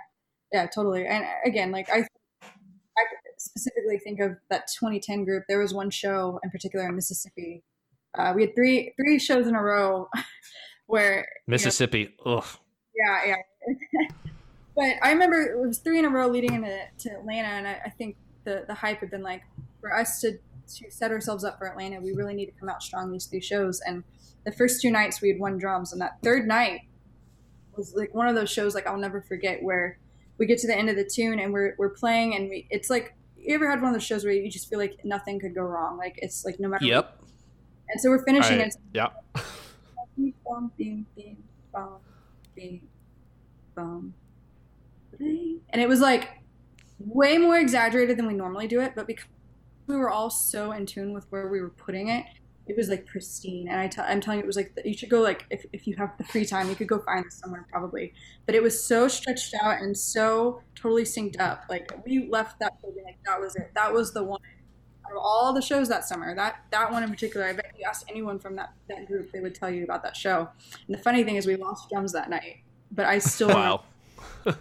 [0.53, 1.07] yeah, totally.
[1.07, 1.99] And again, like I,
[2.43, 3.05] I
[3.39, 5.45] specifically think of that 2010 group.
[5.49, 7.63] There was one show in particular in Mississippi.
[8.17, 10.09] Uh, we had three three shows in a row
[10.87, 11.99] where Mississippi.
[11.99, 12.47] You know, ugh.
[12.97, 14.09] Yeah, yeah.
[14.77, 17.81] but I remember it was three in a row leading into to Atlanta, and I,
[17.87, 19.43] I, think the the hype had been like
[19.81, 22.83] for us to to set ourselves up for Atlanta, we really need to come out
[22.83, 23.81] strong these three shows.
[23.87, 24.03] And
[24.45, 26.83] the first two nights we had won drums, and that third night
[27.77, 29.99] was like one of those shows like I'll never forget where
[30.39, 32.91] we get to the end of the tune and we're we're playing and we it's
[32.91, 35.55] like you ever had one of those shows where you just feel like nothing could
[35.55, 37.29] go wrong like it's like no matter yep what.
[37.91, 38.69] and so we're finishing right.
[38.69, 38.77] it
[43.75, 44.15] boom,
[45.71, 46.29] and it was like
[46.99, 49.27] way more exaggerated than we normally do it, but because
[49.87, 52.27] we were all so in tune with where we were putting it,
[52.67, 53.69] it was like pristine.
[53.69, 55.87] And I t- I'm telling you, it was like you should go like if, if
[55.87, 58.15] you have the free time, you could go find it somewhere probably.
[58.47, 61.65] But it was so stretched out and so totally synced up.
[61.71, 63.73] Like we left that building like that was it.
[63.75, 64.41] That was the one
[65.11, 66.35] of all the shows that summer.
[66.35, 69.41] That that one in particular, I bet you asked anyone from that that group, they
[69.41, 70.49] would tell you about that show.
[70.87, 73.83] And the funny thing is, we lost drums that night but I still wow.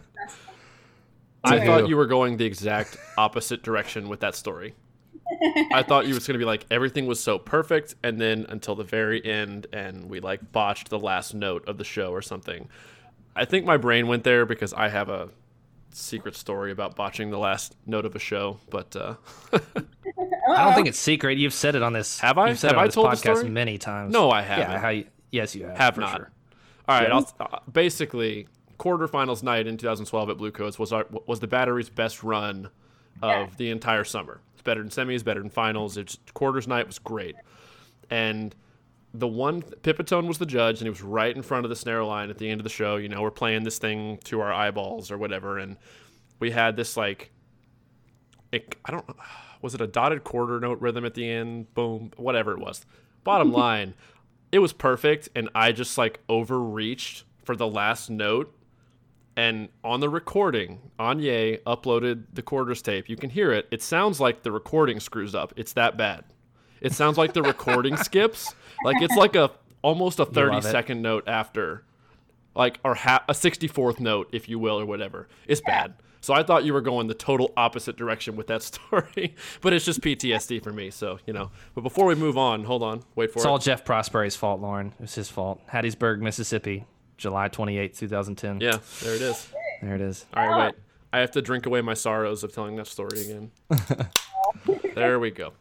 [1.44, 4.74] I thought you were going the exact opposite direction with that story.
[5.74, 8.76] I thought you was going to be like everything was so perfect, and then until
[8.76, 12.68] the very end, and we like botched the last note of the show or something.
[13.36, 15.30] I think my brain went there because I have a
[15.92, 19.16] secret story about botching the last note of a show, but uh,
[20.48, 21.38] I don't think it's secret.
[21.38, 22.20] You've said it on this.
[22.20, 22.50] Have I?
[22.50, 24.14] You've said have it on I this told podcast many times.
[24.14, 24.72] No, I haven't.
[24.72, 25.78] Yeah, how you, yes, you have.
[25.78, 26.16] Have for not.
[26.18, 26.32] Sure.
[26.88, 31.48] All right, I'll, uh, basically quarterfinals night in 2012 at Bluecoats was our, was the
[31.48, 32.70] battery's best run
[33.22, 33.50] of yeah.
[33.58, 34.40] the entire summer.
[34.54, 35.98] It's better than semis, better than finals.
[35.98, 37.36] It's quarters night was great,
[38.10, 38.54] and
[39.14, 42.04] the one Pipitone was the judge, and he was right in front of the snare
[42.04, 42.98] line at the end of the show.
[42.98, 45.78] You know, we're playing this thing to our eyeballs or whatever, and
[46.40, 47.32] we had this like,
[48.56, 49.06] it, I don't,
[49.62, 51.74] was it a dotted quarter note rhythm at the end?
[51.74, 52.86] Boom, whatever it was.
[53.24, 53.94] Bottom line
[54.56, 58.56] it was perfect and I just like overreached for the last note
[59.36, 63.10] and on the recording Anye uploaded the quarters tape.
[63.10, 63.68] You can hear it.
[63.70, 65.54] It sounds like the recording screws up.
[65.58, 66.24] It's that bad.
[66.80, 68.56] It sounds like the recording skips.
[68.86, 71.84] Like it's like a almost a 30 second note after
[72.56, 75.28] like or ha- a 64th note if you will or whatever.
[75.48, 75.96] It's bad.
[76.26, 79.86] So I thought you were going the total opposite direction with that story, but it's
[79.86, 80.90] just PTSD for me.
[80.90, 81.52] So you know.
[81.76, 83.40] But before we move on, hold on, wait for it's it.
[83.40, 84.88] It's all Jeff Prosperie's fault, Lauren.
[84.88, 85.62] It was his fault.
[85.68, 86.86] Hattiesburg, Mississippi,
[87.18, 88.60] July 28, 2010.
[88.60, 89.48] Yeah, there it is.
[89.84, 90.26] There it is.
[90.34, 90.76] All right, wait.
[91.14, 93.52] I have to drink away my sorrows of telling that story again.
[94.96, 95.54] there we go.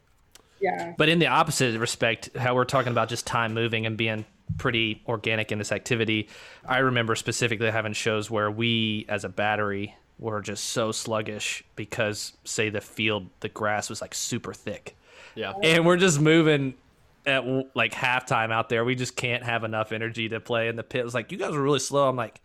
[0.61, 0.94] Yeah.
[0.96, 4.24] But in the opposite respect, how we're talking about just time moving and being
[4.57, 6.29] pretty organic in this activity,
[6.64, 12.35] I remember specifically having shows where we, as a battery, were just so sluggish because
[12.44, 14.96] say the field the grass was like super thick
[15.35, 16.74] yeah and we're just moving
[17.27, 18.85] at like halftime out there.
[18.85, 21.00] We just can't have enough energy to play in the pit.
[21.00, 22.09] It was like you guys are really slow.
[22.09, 22.40] I'm like,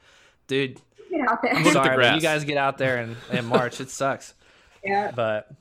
[0.47, 1.55] dude, Get out there.
[1.55, 3.81] I'm Look at the sorry, but you guys get out there and, and march.
[3.81, 4.33] It sucks.
[4.83, 5.11] yeah.
[5.11, 5.51] But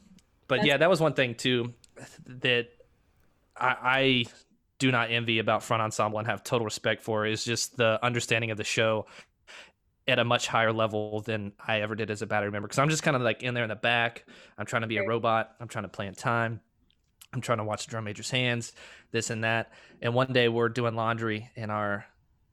[0.47, 1.73] but yeah, that was one thing too
[2.27, 2.69] that
[3.57, 4.25] I, I
[4.79, 8.51] do not envy about front ensemble and have total respect for is just the understanding
[8.51, 9.07] of the show
[10.09, 12.67] at a much higher level than I ever did as a battery member.
[12.67, 14.25] Because I'm just kind of like in there in the back.
[14.57, 15.55] I'm trying to be a robot.
[15.61, 16.61] I'm trying to play in time.
[17.33, 18.73] I'm trying to watch the drum major's hands,
[19.11, 19.73] this and that.
[20.01, 22.07] And one day we're doing laundry in our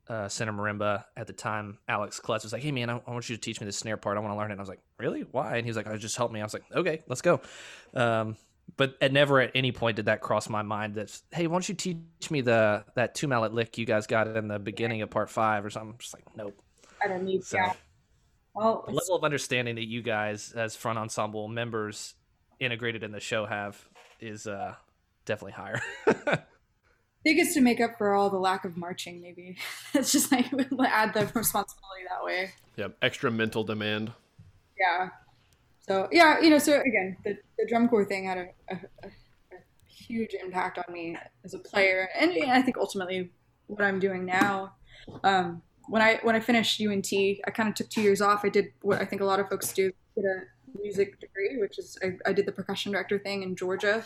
[0.08, 1.78] uh, center marimba at the time.
[1.88, 3.96] Alex Klutz was like, "Hey man, I, I want you to teach me the snare
[3.96, 4.18] part.
[4.18, 5.22] I want to learn it." And I was like, "Really?
[5.22, 7.40] Why?" And he was like, "Oh, just help me." I was like, "Okay, let's go."
[7.94, 8.36] Um,
[8.76, 11.68] but at never at any point did that cross my mind that hey, why don't
[11.68, 15.10] you teach me the that two mallet lick you guys got in the beginning of
[15.10, 15.92] part five or something?
[15.92, 16.54] I'm just like, nope.
[17.06, 17.44] I don't need.
[17.44, 17.72] So Yeah.
[18.54, 22.14] Well, the level of understanding that you guys as front ensemble members
[22.58, 23.78] integrated in the show have
[24.18, 24.74] is uh,
[25.26, 25.82] definitely higher.
[26.06, 26.38] I
[27.22, 29.20] think it's to make up for all the lack of marching.
[29.20, 29.58] Maybe
[29.94, 30.46] it's just like
[30.86, 32.52] add the responsibility that way.
[32.76, 34.12] Yep, extra mental demand.
[34.80, 35.10] Yeah.
[35.86, 39.06] So yeah, you know, so again, the, the drum corps thing had a, a, a,
[39.52, 43.30] a huge impact on me as a player, and, and I think ultimately
[43.66, 44.72] what I'm doing now.
[45.22, 48.44] Um, when I when I finished UNT, I kind of took two years off.
[48.44, 50.42] I did what I think a lot of folks do: get a
[50.80, 54.04] music degree, which is I, I did the percussion director thing in Georgia.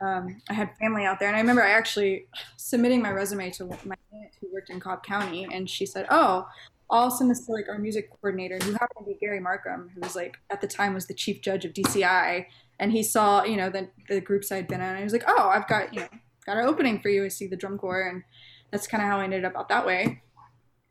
[0.00, 2.26] Um, I had family out there, and I remember I actually
[2.56, 6.46] submitting my resume to my aunt who worked in Cobb County, and she said, "Oh,
[6.90, 10.00] I'll send this to like our music coordinator, who happened to be Gary Markham, who
[10.00, 12.46] was like at the time was the chief judge of DCI,
[12.78, 15.24] and he saw you know the the groups I'd been in, and he was like,
[15.26, 16.08] "Oh, I've got you know
[16.44, 17.24] got an opening for you.
[17.24, 18.22] I see the drum corps, and
[18.70, 20.22] that's kind of how I ended up out that way."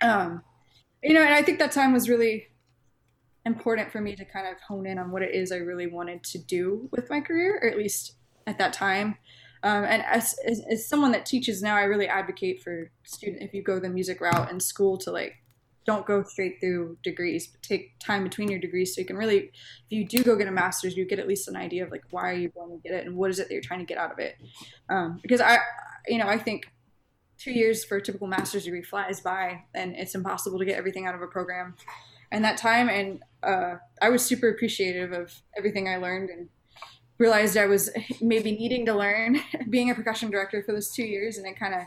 [0.01, 0.41] Um,
[1.03, 2.47] you know, and I think that time was really
[3.45, 6.23] important for me to kind of hone in on what it is I really wanted
[6.23, 8.13] to do with my career, or at least
[8.47, 9.17] at that time.
[9.63, 13.53] Um, and as, as, as someone that teaches now, I really advocate for student if
[13.53, 15.36] you go the music route in school to like
[15.86, 19.38] don't go straight through degrees, but take time between your degrees so you can really,
[19.38, 19.51] if
[19.89, 22.31] you do go get a master's, you get at least an idea of like why
[22.31, 23.97] are you going to get it and what is it that you're trying to get
[23.97, 24.36] out of it.
[24.89, 25.60] Um, because I,
[26.08, 26.71] you know, I think
[27.37, 31.05] two years for a typical master's degree flies by, and it's impossible to get everything
[31.05, 31.75] out of a program
[32.31, 32.89] and that time.
[32.89, 36.49] And uh, I was super appreciative of everything I learned and
[37.17, 37.89] realized I was
[38.21, 41.73] maybe needing to learn being a percussion director for those two years, and it kind
[41.73, 41.81] of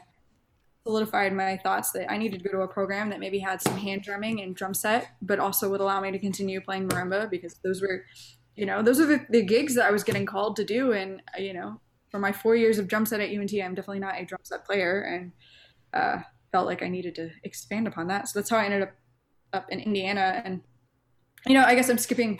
[0.84, 3.76] solidified my thoughts that I needed to go to a program that maybe had some
[3.76, 7.56] hand drumming and drum set, but also would allow me to continue playing marimba because
[7.62, 8.06] those were,
[8.56, 10.92] you know, those are the, the gigs that I was getting called to do.
[10.92, 11.78] And, you know,
[12.11, 14.64] for my four years of drum set at UNT, I'm definitely not a drum set
[14.64, 15.33] player and
[15.92, 18.29] uh, felt like I needed to expand upon that.
[18.29, 18.92] So that's how I ended up
[19.53, 20.42] up in Indiana.
[20.44, 20.61] And,
[21.47, 22.38] you know, I guess I'm skipping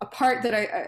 [0.00, 0.86] a part that I, I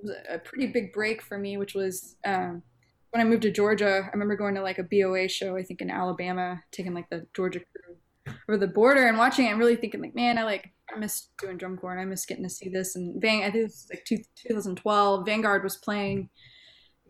[0.00, 2.62] was a pretty big break for me, which was um,
[3.10, 4.02] when I moved to Georgia.
[4.04, 7.26] I remember going to like a BOA show, I think in Alabama, taking like the
[7.34, 10.70] Georgia crew over the border and watching it and really thinking like, man, I like
[10.94, 12.96] I miss doing drum corps and I miss getting to see this.
[12.96, 16.28] And Van, I think it was like 2012, Vanguard was playing.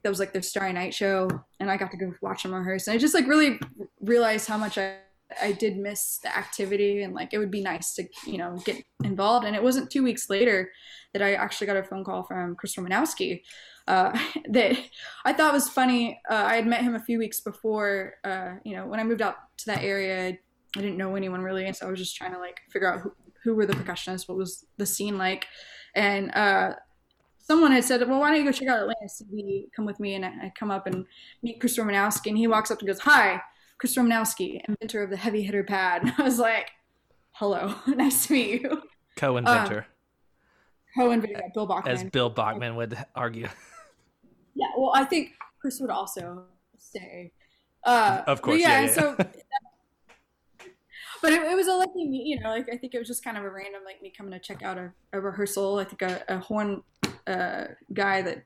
[0.02, 2.86] That was like their Starry Night show, and I got to go watch them rehearse.
[2.86, 3.58] And I just like really
[4.00, 4.96] realized how much I
[5.40, 8.82] I did miss the activity and like it would be nice to you know get
[9.04, 9.46] involved.
[9.46, 10.70] And it wasn't two weeks later
[11.12, 13.42] that I actually got a phone call from Chris Romanowski
[13.86, 14.78] uh, that
[15.24, 16.20] I thought was funny.
[16.28, 18.14] Uh, I had met him a few weeks before.
[18.24, 20.36] Uh, you know, when I moved out to that area,
[20.76, 23.00] I didn't know anyone really, and so I was just trying to like figure out
[23.00, 25.46] who, who were the percussionists, what was the scene like,
[25.94, 26.74] and uh,
[27.50, 29.72] someone had said, "Well, why don't you go check out Atlanta CV?
[29.74, 31.04] Come with me." And I, come up and
[31.42, 33.42] meet Chris Romanowski, and he walks up and goes, "Hi,
[33.78, 36.70] Chris Romanowski, inventor of the heavy hitter pad." And I was like,
[37.32, 38.82] "Hello, nice to meet you."
[39.16, 39.86] Co-inventor,
[40.96, 41.92] Co-inventor Bill Bachman.
[41.92, 43.48] as Bill Bachman would argue.
[44.56, 46.42] Yeah, well, I think Chris would also
[46.76, 47.32] say.
[47.84, 48.80] Uh, Of course, yeah.
[48.80, 48.92] yeah, yeah.
[48.92, 49.14] So,
[51.22, 53.22] but it, it was a lucky, meet- you know, like I think it was just
[53.22, 55.78] kind of a random, like me coming to check out a, a rehearsal.
[55.78, 56.82] I think a, a horn
[57.26, 58.44] uh, guy that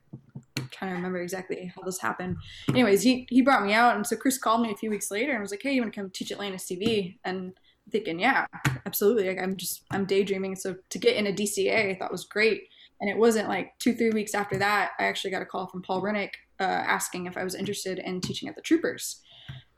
[0.57, 2.37] I'm trying to remember exactly how this happened.
[2.69, 5.33] Anyways, he he brought me out, and so Chris called me a few weeks later
[5.33, 7.55] and was like, "Hey, you want to come teach Atlanta CV?" And
[7.87, 8.47] I'm thinking, yeah,
[8.87, 9.29] absolutely.
[9.29, 10.57] Like I'm just I'm daydreaming.
[10.57, 12.69] So to get in a DCA, I thought was great.
[13.01, 15.83] And it wasn't like two, three weeks after that, I actually got a call from
[15.83, 19.21] Paul Rennick uh, asking if I was interested in teaching at the Troopers.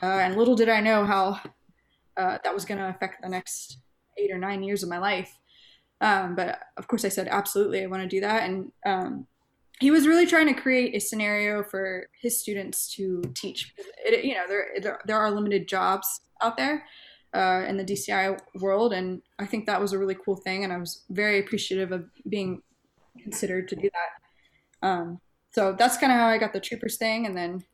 [0.03, 1.41] Uh, and little did I know how
[2.17, 3.79] uh, that was going to affect the next
[4.19, 5.39] eight or nine years of my life.
[6.01, 8.43] Um, but of course, I said, absolutely, I want to do that.
[8.49, 9.27] And um,
[9.81, 13.75] he was really trying to create a scenario for his students to teach.
[14.05, 16.85] It, you know, there, there, there are limited jobs out there
[17.35, 18.93] uh, in the DCI world.
[18.93, 20.65] And I think that was a really cool thing.
[20.65, 22.63] And I was very appreciative of being
[23.23, 24.87] considered to do that.
[24.87, 25.21] Um,
[25.53, 27.27] so that's kind of how I got the troopers thing.
[27.27, 27.65] And then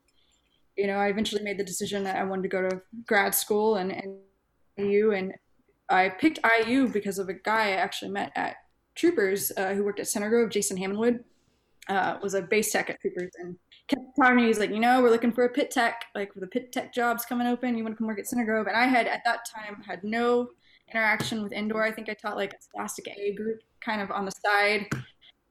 [0.77, 3.77] you know, I eventually made the decision that I wanted to go to grad school
[3.77, 4.17] and, and
[4.77, 5.33] IU, and
[5.93, 8.57] I picked IU because of a guy I actually met at
[8.95, 11.25] Troopers uh, who worked at Center Grove, Jason Hammondwood,
[11.89, 13.57] uh, was a bass tech at Troopers, and
[13.89, 14.47] kept talking to me.
[14.49, 17.25] He's like, you know, we're looking for a pit tech, like the pit tech jobs
[17.25, 17.77] coming open.
[17.77, 18.67] You want to come work at Center Grove?
[18.67, 20.49] And I had at that time had no
[20.91, 21.83] interaction with indoor.
[21.83, 24.87] I think I taught like a Scholastic A group kind of on the side,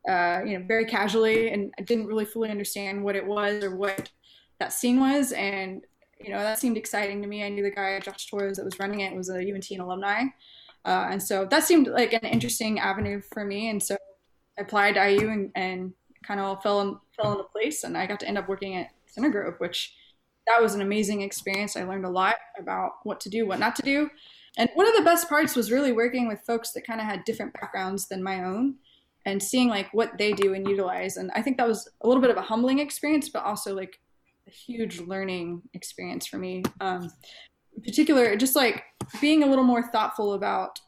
[0.10, 3.76] uh, you know, very casually, and I didn't really fully understand what it was or
[3.76, 4.10] what
[4.60, 5.32] that scene was.
[5.34, 5.84] And
[6.24, 7.44] you know, that seemed exciting to me.
[7.44, 10.24] I knew the guy Josh Torres that was running it was a UNT alumni,
[10.86, 13.70] uh, and so that seemed like an interesting avenue for me.
[13.70, 13.96] And so
[14.58, 18.06] I applied to IU and, and kind of fell in, fell into place, and I
[18.06, 19.94] got to end up working at Center Grove, which
[20.48, 21.76] that was an amazing experience.
[21.76, 24.10] I learned a lot about what to do, what not to do.
[24.58, 27.24] And one of the best parts was really working with folks that kind of had
[27.24, 28.76] different backgrounds than my own
[29.26, 31.18] and seeing like what they do and utilize.
[31.18, 34.00] And I think that was a little bit of a humbling experience, but also like
[34.48, 36.64] a huge learning experience for me.
[36.80, 37.12] Um,
[37.76, 38.84] in particular, just like
[39.20, 40.80] being a little more thoughtful about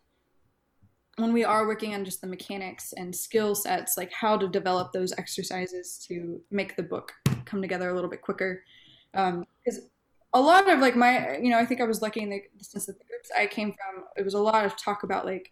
[1.18, 4.92] when we are working on just the mechanics and skill sets, like how to develop
[4.92, 7.12] those exercises to make the book
[7.46, 8.64] come together a little bit quicker.
[9.12, 9.90] Because um,
[10.34, 12.64] a lot of like my, you know, I think I was lucky in the, the
[12.64, 15.52] sense that the groups I came from, it was a lot of talk about like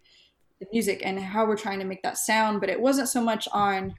[0.60, 3.48] the music and how we're trying to make that sound, but it wasn't so much
[3.52, 3.94] on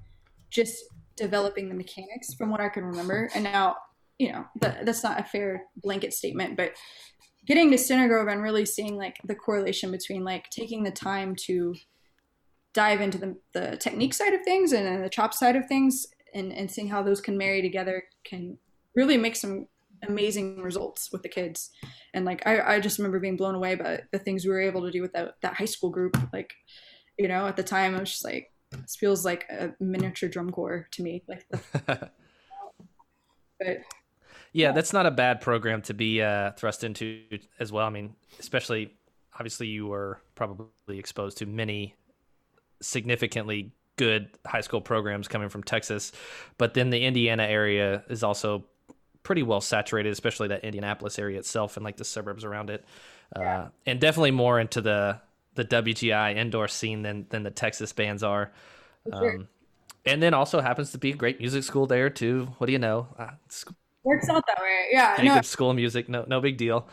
[0.51, 0.85] just
[1.17, 3.31] developing the mechanics from what I can remember.
[3.35, 3.77] And now,
[4.22, 6.74] you know, that, that's not a fair blanket statement, but
[7.44, 11.74] getting to Grove and really seeing like the correlation between like taking the time to
[12.72, 16.06] dive into the, the technique side of things and then the chop side of things
[16.35, 18.56] and, and seeing how those can marry together can
[18.94, 19.66] really make some
[20.06, 21.70] amazing results with the kids.
[22.14, 24.82] And like I, I just remember being blown away by the things we were able
[24.82, 26.16] to do with that, that high school group.
[26.32, 26.54] Like,
[27.18, 30.50] you know, at the time I was just like, this feels like a miniature drum
[30.50, 31.24] corps to me.
[31.26, 31.61] Like the,
[33.58, 33.78] but
[34.53, 37.23] yeah, that's not a bad program to be uh, thrust into
[37.59, 37.87] as well.
[37.87, 38.93] I mean, especially
[39.35, 40.67] obviously you were probably
[40.99, 41.95] exposed to many
[42.81, 46.12] significantly good high school programs coming from Texas,
[46.59, 48.65] but then the Indiana area is also
[49.23, 52.85] pretty well saturated, especially that Indianapolis area itself and like the suburbs around it,
[53.37, 53.59] yeah.
[53.59, 55.21] uh, and definitely more into the
[55.55, 58.53] the WGI indoor scene than than the Texas bands are.
[59.11, 59.37] Sure.
[59.37, 59.49] Um,
[60.05, 62.49] and then also happens to be a great music school there too.
[62.59, 63.07] What do you know?
[63.19, 63.31] Uh,
[64.05, 64.88] Works out that way.
[64.91, 65.17] Yeah.
[65.23, 65.41] no.
[65.43, 66.88] School Music, no no big deal.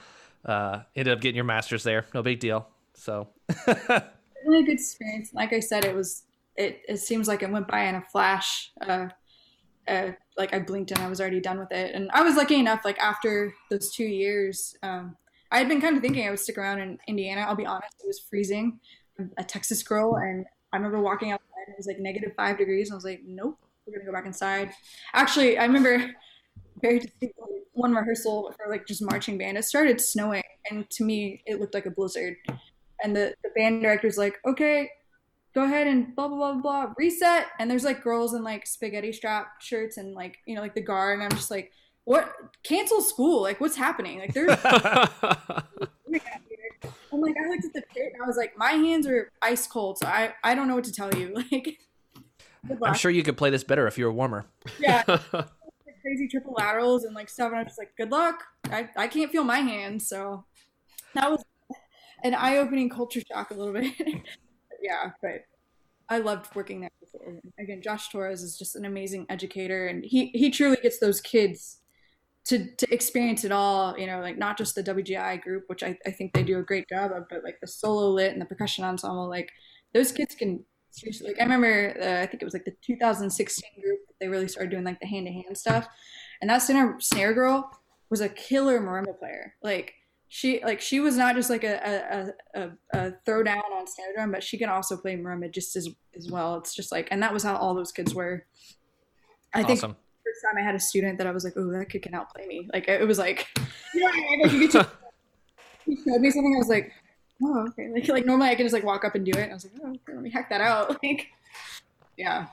[0.46, 2.68] Uh, ended up getting your master's there, no big deal.
[2.94, 3.30] So
[4.46, 5.34] really good experience.
[5.34, 6.24] Like I said, it was
[6.56, 6.82] it.
[6.88, 8.72] It seems like it went by in a flash.
[8.82, 9.08] Uh,
[9.88, 11.96] uh, like I blinked and I was already done with it.
[11.96, 15.18] And I was lucky enough, like after those two years, um,
[15.52, 17.42] I had been kind of thinking I would stick around in Indiana.
[17.42, 18.80] I'll be honest, it was freezing.
[19.18, 21.46] I'm a Texas girl, and I remember walking outside.
[21.66, 24.14] And it was like negative five degrees, and I was like, "Nope, we're gonna go
[24.14, 24.72] back inside."
[25.14, 26.12] Actually, I remember
[26.82, 29.58] very distinctly one rehearsal for like just marching band.
[29.58, 32.36] It started snowing, and to me, it looked like a blizzard.
[33.02, 34.90] And the, the band director's like, okay,
[35.56, 37.48] go ahead and blah, blah, blah, blah, reset.
[37.60, 40.82] And there's like girls in like spaghetti strap shirts and like, you know, like the
[40.82, 41.20] guard.
[41.20, 41.72] And I'm just like,
[42.04, 42.34] what?
[42.64, 43.42] Cancel school.
[43.42, 44.20] Like, what's happening?
[44.20, 44.58] Like, there's.
[47.12, 49.32] Oh I'm like, I looked at the pit and I was like, my hands are
[49.42, 49.98] ice cold.
[49.98, 51.36] So I, I don't know what to tell you.
[51.52, 51.80] Like,
[52.84, 54.46] I'm sure you could play this better if you were warmer.
[54.80, 55.04] Yeah
[56.02, 57.48] crazy triple laterals and like stuff.
[57.48, 58.44] And I was just like, good luck.
[58.66, 60.08] I, I can't feel my hands.
[60.08, 60.46] So
[61.14, 61.44] that was
[62.24, 63.94] an eye opening culture shock a little bit.
[64.82, 65.46] yeah, but
[66.10, 66.90] I loved working there.
[67.00, 67.40] Before.
[67.60, 71.80] Again, Josh Torres is just an amazing educator, and he he truly gets those kids
[72.46, 73.98] to to experience it all.
[73.98, 76.64] You know, like not just the WGI group, which I, I think they do a
[76.64, 79.30] great job of, but like the solo lit and the percussion ensemble.
[79.30, 79.52] Like
[79.94, 81.28] those kids can seriously.
[81.28, 84.72] Like I remember, uh, I think it was like the 2016 group they really started
[84.72, 85.88] doing like the hand to hand stuff.
[86.42, 87.70] And that snare snare girl
[88.10, 89.56] was a killer marimba player.
[89.62, 89.94] Like
[90.28, 94.14] she like she was not just like a a, a, a throw down on snare
[94.16, 96.58] drum, but she can also play marimba just as as well.
[96.58, 98.46] It's just like and that was how all those kids were.
[99.54, 99.96] I think awesome.
[100.26, 102.46] first time I had a student that I was like, oh, that kid can outplay
[102.46, 102.70] me.
[102.72, 103.48] Like it was like,
[103.94, 104.42] you know what I mean?
[104.42, 104.92] Like you to,
[105.86, 106.56] he showed me something.
[106.56, 106.92] I was like,
[107.44, 107.90] oh, okay.
[107.90, 109.50] Like like normally I can just like walk up and do it.
[109.50, 110.98] I was like, oh, okay, let me hack that out.
[111.04, 111.28] Like,
[112.18, 112.48] yeah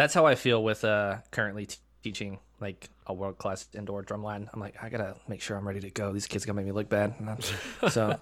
[0.00, 4.48] that's how I feel with uh, currently t- teaching like a world class indoor drumline.
[4.52, 6.12] I'm like, I gotta make sure I'm ready to go.
[6.12, 7.14] These kids gonna make me look bad.
[7.90, 8.18] so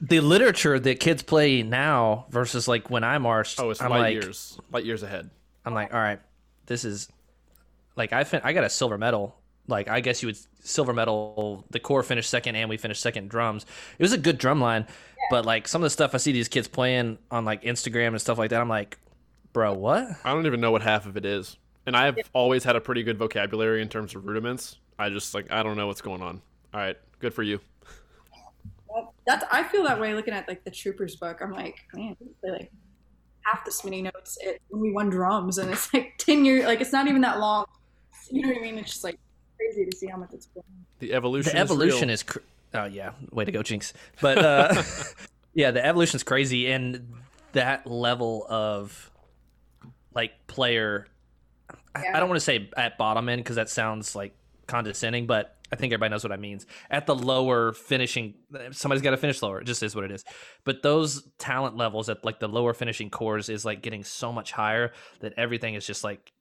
[0.00, 3.98] the literature that kids play now versus like when I marched, oh, it's I'm light
[3.98, 5.30] like, years, light years ahead.
[5.64, 6.20] I'm like, all right,
[6.66, 7.08] this is
[7.96, 9.36] like I fin- I got a silver medal.
[9.66, 11.64] Like I guess you would silver medal.
[11.70, 13.64] The core finished second, and we finished second drums.
[13.98, 15.24] It was a good drum line, yeah.
[15.30, 18.20] but like some of the stuff I see these kids playing on like Instagram and
[18.20, 18.98] stuff like that, I'm like,
[19.54, 20.08] Bro, what?
[20.24, 21.56] I don't even know what half of it is.
[21.86, 24.78] And I've always had a pretty good vocabulary in terms of rudiments.
[24.98, 26.42] I just like I don't know what's going on.
[26.72, 27.60] All right, good for you.
[29.26, 31.40] That's I feel that way looking at like the Troopers book.
[31.40, 32.72] I'm like, man, they like
[33.42, 36.64] half this many notes it, when we won drums, and it's like ten years.
[36.64, 37.64] Like it's not even that long.
[38.30, 38.78] You know what I mean?
[38.78, 39.18] It's just like
[39.56, 40.64] crazy to see how much it's grown.
[40.98, 41.52] The evolution.
[41.52, 42.20] The evolution is.
[42.20, 42.38] is, cr-
[42.74, 43.92] oh yeah, way to go, Jinx.
[44.20, 44.82] But uh,
[45.54, 47.12] yeah, the evolution is crazy, and
[47.52, 49.10] that level of
[50.14, 51.06] like player.
[51.94, 54.34] I, I don't want to say at bottom end because that sounds like
[54.66, 56.66] condescending, but I think everybody knows what I means.
[56.90, 58.34] At the lower finishing,
[58.70, 59.60] somebody's got to finish lower.
[59.60, 60.24] It just is what it is.
[60.64, 64.52] But those talent levels at like the lower finishing cores is like getting so much
[64.52, 66.32] higher that everything is just like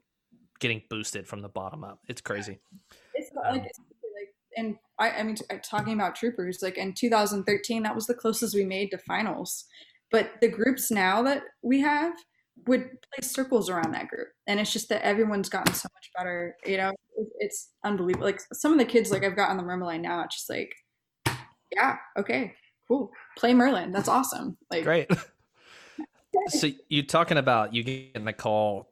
[0.60, 2.00] getting boosted from the bottom up.
[2.08, 2.60] It's crazy.
[2.92, 3.03] It's
[3.52, 3.72] like, like
[4.58, 8.56] and I, I mean, uh, talking about troopers, like in 2013, that was the closest
[8.56, 9.66] we made to finals.
[10.12, 12.14] But the groups now that we have
[12.68, 16.56] would play circles around that group, and it's just that everyone's gotten so much better.
[16.66, 16.92] You know,
[17.40, 18.26] it's unbelievable.
[18.26, 20.50] Like some of the kids, like I've got on the marimba line now, it's just
[20.50, 20.74] like,
[21.76, 22.54] yeah, okay,
[22.88, 24.58] cool, play Merlin, that's awesome.
[24.72, 25.10] Like, Great.
[26.48, 28.90] so you're talking about you getting the call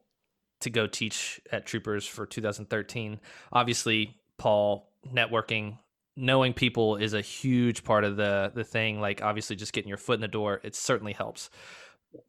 [0.62, 3.20] to go teach at Troopers for 2013.
[3.52, 5.78] Obviously, Paul networking,
[6.16, 9.00] knowing people is a huge part of the the thing.
[9.00, 11.52] Like obviously, just getting your foot in the door, it certainly helps.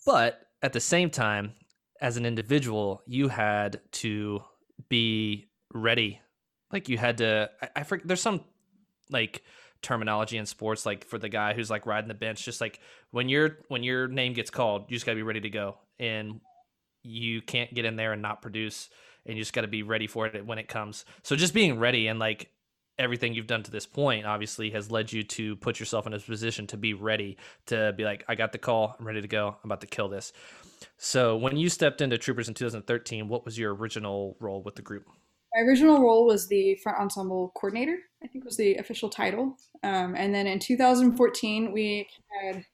[0.05, 1.55] But at the same time,
[2.03, 4.43] as an individual, you had to
[4.91, 6.21] be ready.
[6.71, 7.49] Like you had to.
[7.63, 8.07] I, I forget.
[8.07, 8.43] There's some
[9.09, 9.43] like
[9.81, 12.79] terminology in sports, like for the guy who's like riding the bench, just like
[13.11, 16.43] when your when your name gets called, you just gotta be ready to go, and
[17.03, 18.91] you can't get in there and not produce,
[19.27, 21.05] and you just gotta be ready for it when it comes.
[21.23, 22.51] So just being ready and like
[22.99, 26.19] everything you've done to this point obviously has led you to put yourself in a
[26.19, 29.49] position to be ready to be like i got the call i'm ready to go
[29.49, 30.33] i'm about to kill this
[30.99, 34.83] so when you stepped into troopers in 2013 what was your original role with the
[34.83, 35.07] group
[35.55, 39.57] My original role was the front ensemble coordinator, I think was the official title.
[39.83, 42.09] Um, and then in 2014, we
[42.41, 42.65] had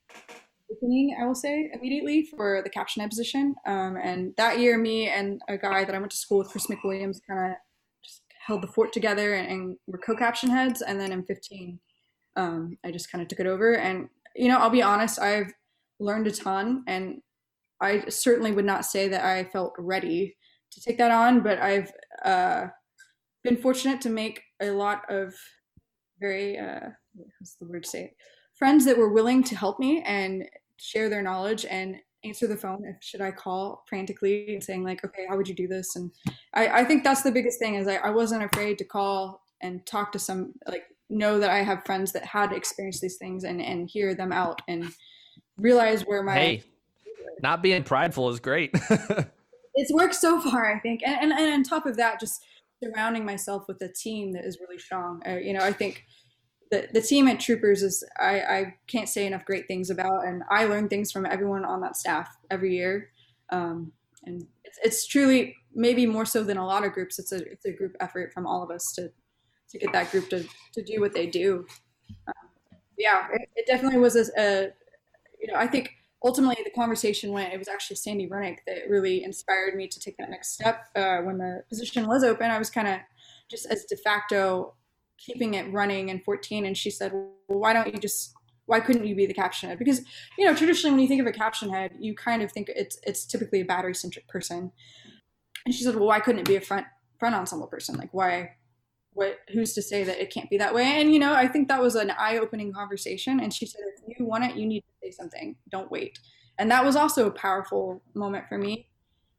[0.70, 3.54] opening, I will say, immediately for the caption position.
[3.66, 6.66] Um, and that year, me and a guy that I went to school with, Chris
[6.66, 7.56] McWilliams, kind of
[8.04, 10.82] just held the fort together and, and were co-caption heads.
[10.82, 11.78] And then in 15,
[12.36, 13.76] um, I just kind of took it over.
[13.76, 15.52] And, you know, I'll be honest, I've
[16.00, 17.20] learned a ton and
[17.80, 20.36] I certainly would not say that I felt ready
[20.72, 21.92] to take that on, but I've
[22.24, 22.66] uh,
[23.44, 25.34] been fortunate to make a lot of
[26.20, 28.12] very uh, what's the word to say
[28.58, 30.44] friends that were willing to help me and
[30.78, 35.04] share their knowledge and answer the phone if should I call frantically and saying like,
[35.04, 35.96] okay, how would you do this?
[35.96, 36.10] And
[36.54, 39.84] I, I think that's the biggest thing is I, I wasn't afraid to call and
[39.86, 43.60] talk to some like know that I have friends that had experienced these things and
[43.60, 44.90] and hear them out and
[45.56, 46.62] realize where my hey
[47.42, 48.72] not being prideful is great
[49.78, 51.02] it's worked so far, I think.
[51.04, 52.44] And, and, and on top of that, just
[52.82, 55.22] surrounding myself with a team that is really strong.
[55.26, 56.04] Uh, you know, I think
[56.70, 60.42] the, the team at Troopers is, I, I can't say enough great things about, and
[60.50, 63.10] I learn things from everyone on that staff every year.
[63.50, 63.92] Um,
[64.24, 67.64] and it's, it's truly, maybe more so than a lot of groups, it's a, it's
[67.64, 69.10] a group effort from all of us to,
[69.70, 70.44] to get that group to,
[70.74, 71.66] to do what they do.
[72.26, 72.48] Um,
[72.98, 74.68] yeah, it, it definitely was a, a,
[75.40, 75.94] you know, I think
[76.24, 80.16] ultimately the conversation went it was actually Sandi Rennick that really inspired me to take
[80.18, 82.98] that next step uh, when the position was open i was kind of
[83.48, 84.74] just as de facto
[85.18, 88.34] keeping it running in 14 and she said well why don't you just
[88.68, 89.78] why couldn't you be the caption head?
[89.78, 90.02] Because
[90.36, 92.98] you know traditionally when you think of a caption head you kind of think it's
[93.02, 94.70] it's typically a battery centric person.
[95.64, 96.86] And she said well why couldn't it be a front
[97.18, 97.96] front ensemble person?
[97.96, 98.52] Like why
[99.14, 101.00] what who's to say that it can't be that way?
[101.00, 104.26] And you know i think that was an eye-opening conversation and she said if you
[104.26, 105.56] want it you need to say something.
[105.70, 106.18] Don't wait.
[106.58, 108.88] And that was also a powerful moment for me.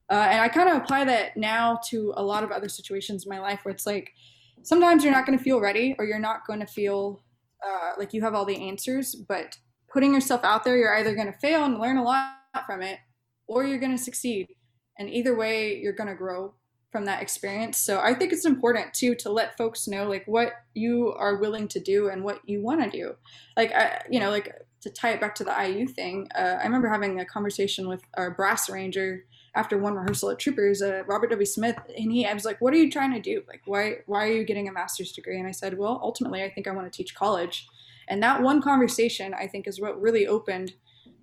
[0.10, 3.30] Uh, and i kind of apply that now to a lot of other situations in
[3.30, 4.12] my life where it's like
[4.64, 7.22] sometimes you're not going to feel ready or you're not going to feel
[7.66, 9.58] uh, like you have all the answers but
[9.92, 12.34] putting yourself out there you're either going to fail and learn a lot
[12.66, 13.00] from it
[13.48, 14.48] or you're going to succeed
[14.98, 16.54] and either way you're going to grow
[16.92, 17.78] from that experience.
[17.78, 21.68] So I think it's important too to let folks know like what you are willing
[21.70, 23.14] to do and what you want to do.
[23.56, 24.52] Like I, you know, like
[24.82, 26.28] to tie it back to the IU thing.
[26.36, 29.26] Uh, I remember having a conversation with our brass arranger
[29.56, 31.46] after one rehearsal at Troopers, uh, Robert W.
[31.46, 33.44] Smith, and he I was like, "What are you trying to do?
[33.48, 36.50] Like, why why are you getting a master's degree?" And I said, "Well, ultimately, I
[36.50, 37.68] think I want to teach college."
[38.08, 40.74] And that one conversation, I think, is what really opened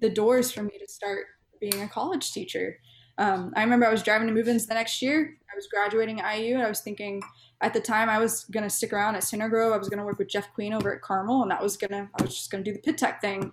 [0.00, 1.26] the doors for me to start
[1.60, 2.78] being a college teacher.
[3.18, 5.36] Um, I remember I was driving to move-ins the next year.
[5.50, 7.22] I was graduating IU, and I was thinking
[7.60, 9.72] at the time I was gonna stick around at Center Grove.
[9.72, 12.22] I was gonna work with Jeff Queen over at Carmel, and that was gonna I
[12.22, 13.52] was just gonna do the pit tech thing.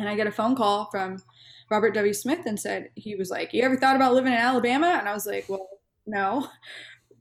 [0.00, 1.22] And I get a phone call from
[1.70, 2.12] Robert W.
[2.12, 5.12] Smith and said he was like, "You ever thought about living in Alabama?" And I
[5.12, 5.68] was like, "Well,
[6.06, 6.48] no."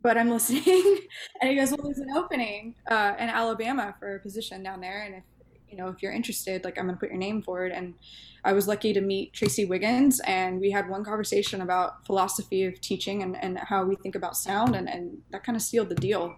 [0.01, 0.63] but I'm listening.
[1.41, 5.03] and he goes, well, there's an opening uh, in Alabama for a position down there,
[5.03, 5.23] and if
[5.69, 7.71] you know if you're interested, like I'm gonna put your name forward.
[7.71, 7.93] And
[8.43, 12.79] I was lucky to meet Tracy Wiggins, and we had one conversation about philosophy of
[12.81, 15.95] teaching and, and how we think about sound, and, and that kind of sealed the
[15.95, 16.35] deal.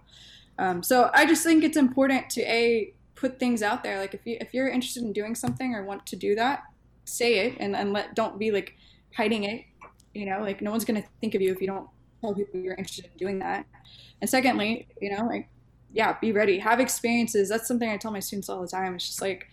[0.58, 3.98] Um, so I just think it's important to a put things out there.
[3.98, 6.64] Like if you if you're interested in doing something or want to do that,
[7.04, 8.74] say it and, and let don't be like
[9.16, 9.64] hiding it.
[10.12, 11.88] You know, like no one's gonna think of you if you don't
[12.20, 13.64] tell people you're interested in doing that.
[14.20, 15.48] And secondly, you know, like
[15.92, 16.58] yeah, be ready.
[16.58, 17.48] Have experiences.
[17.48, 18.94] That's something I tell my students all the time.
[18.96, 19.46] It's just like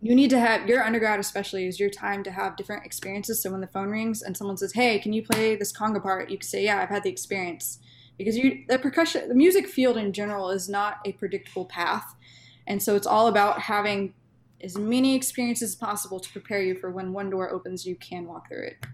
[0.00, 3.52] you need to have your undergrad especially is your time to have different experiences so
[3.52, 6.36] when the phone rings and someone says hey can you play this conga part you
[6.36, 7.78] can say yeah i've had the experience
[8.18, 12.16] because you the percussion the music field in general is not a predictable path
[12.66, 14.12] and so it's all about having
[14.62, 18.26] as many experiences as possible to prepare you for when one door opens you can
[18.26, 18.86] walk through it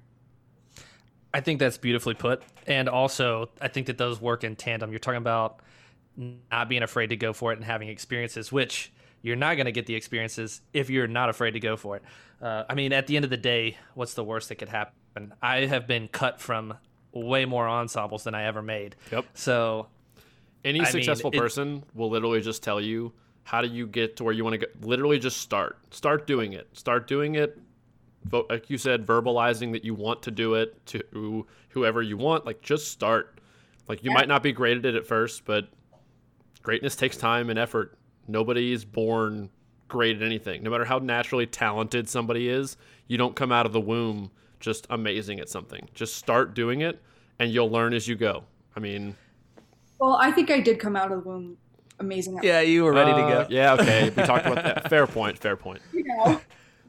[1.34, 4.98] i think that's beautifully put and also i think that those work in tandem you're
[4.98, 5.60] talking about
[6.50, 8.92] not being afraid to go for it and having experiences which
[9.22, 12.02] you're not going to get the experiences if you're not afraid to go for it.
[12.40, 15.34] Uh, I mean, at the end of the day, what's the worst that could happen?
[15.42, 16.74] I have been cut from
[17.12, 18.94] way more ensembles than I ever made.
[19.10, 19.26] Yep.
[19.34, 19.88] So,
[20.64, 23.12] any I successful mean, it, person will literally just tell you
[23.48, 24.72] how do you get to where you want to go.
[24.82, 25.78] Literally, just start.
[25.90, 26.68] Start doing it.
[26.74, 27.58] Start doing it.
[28.30, 32.44] Like you said, verbalizing that you want to do it to whoever you want.
[32.44, 33.40] Like, just start.
[33.88, 34.16] Like, you yeah.
[34.18, 35.68] might not be great at it at first, but
[36.62, 39.48] greatness takes time and effort Nobody is born
[39.88, 40.62] great at anything.
[40.62, 42.76] No matter how naturally talented somebody is,
[43.06, 44.30] you don't come out of the womb
[44.60, 45.88] just amazing at something.
[45.94, 47.00] Just start doing it
[47.38, 48.44] and you'll learn as you go.
[48.76, 49.16] I mean,
[49.98, 51.56] well, I think I did come out of the womb
[51.98, 52.40] amazing.
[52.42, 53.46] yeah, you were ready uh, to go.
[53.50, 54.10] Yeah, okay.
[54.10, 54.88] We talked about that.
[54.88, 55.38] Fair point.
[55.38, 55.80] Fair point.
[55.92, 56.40] You know.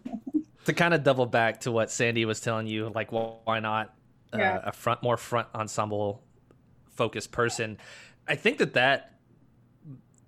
[0.66, 3.94] to kind of double back to what Sandi was telling you, like, well, why not
[4.34, 4.62] uh, yeah.
[4.64, 6.24] a front, more front ensemble
[6.96, 7.78] focused person?
[8.28, 9.20] I think that that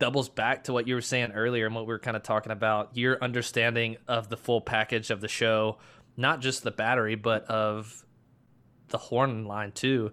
[0.02, 2.52] doubles back to what you were saying earlier and what we were kind of talking
[2.52, 5.78] about your understanding of the full package of the show
[6.18, 8.04] not just the battery but of
[8.88, 10.12] the horn line too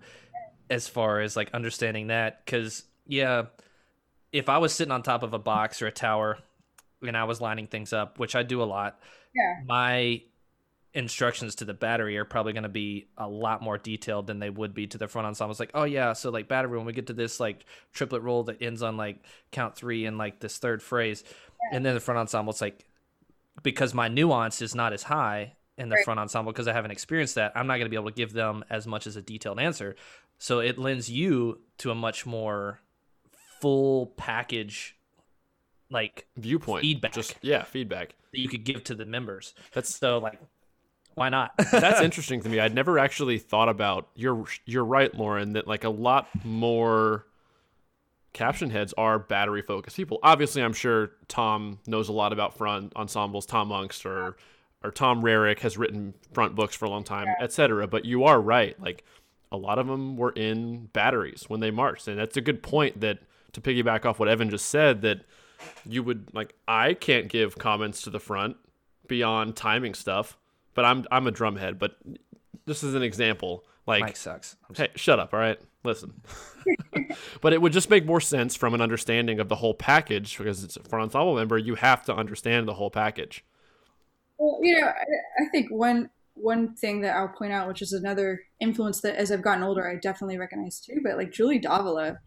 [0.68, 3.44] as far as like understanding that because yeah
[4.32, 6.38] if i was sitting on top of a box or a tower
[7.02, 8.98] and i was lining things up which i do a lot
[9.34, 9.60] yeah.
[9.66, 10.20] my
[10.94, 14.50] instructions to the battery are probably going to be a lot more detailed than they
[14.50, 15.52] would be to the front ensemble.
[15.52, 18.44] It's like, oh yeah, so like battery when we get to this like triplet roll
[18.44, 19.22] that ends on like
[19.52, 21.76] count three and like this third phrase, yeah.
[21.76, 22.84] and then the front ensemble, it's like
[23.62, 26.04] because my nuance is not as high in the right.
[26.04, 28.32] front ensemble because I haven't experienced that, I'm not going to be able to give
[28.32, 29.94] them as much as a detailed answer.
[30.38, 32.80] So it lends you to a much more
[33.60, 34.96] full package
[35.90, 40.18] like viewpoint feedback just yeah feedback that you could give to the members that's so
[40.18, 40.38] like
[41.18, 41.52] why not?
[41.72, 42.60] That's interesting to me.
[42.60, 44.08] I'd never actually thought about.
[44.14, 45.54] You're you're right, Lauren.
[45.54, 47.26] That like a lot more
[48.32, 50.20] caption heads are battery focused people.
[50.22, 53.46] Obviously, I'm sure Tom knows a lot about front ensembles.
[53.46, 54.36] Tom Aungst or
[54.84, 57.88] or Tom Rarick has written front books for a long time, etc.
[57.88, 58.80] But you are right.
[58.80, 59.04] Like
[59.50, 63.00] a lot of them were in batteries when they marched, and that's a good point.
[63.00, 63.18] That
[63.52, 65.20] to piggyback off what Evan just said, that
[65.84, 68.56] you would like I can't give comments to the front
[69.06, 70.38] beyond timing stuff
[70.78, 71.80] but I'm I'm a drumhead.
[71.80, 71.96] But
[72.64, 73.64] this is an example.
[73.84, 74.54] Like Mike sucks.
[74.76, 75.34] hey, shut up.
[75.34, 76.22] All right, listen.
[77.40, 80.62] but it would just make more sense from an understanding of the whole package because
[80.62, 81.58] it's for an ensemble member.
[81.58, 83.44] You have to understand the whole package.
[84.38, 85.02] Well, you know, I,
[85.42, 89.32] I think one one thing that I'll point out, which is another influence that as
[89.32, 91.00] I've gotten older, I definitely recognize too.
[91.02, 92.18] But like Julie Davila,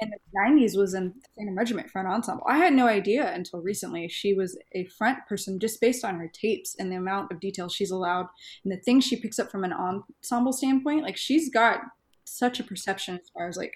[0.00, 2.44] in the 90s was in the Phantom Regiment front ensemble.
[2.48, 6.28] I had no idea until recently she was a front person just based on her
[6.32, 8.26] tapes and the amount of detail she's allowed
[8.64, 11.04] and the things she picks up from an ensemble standpoint.
[11.04, 11.80] Like she's got
[12.24, 13.74] such a perception as far as like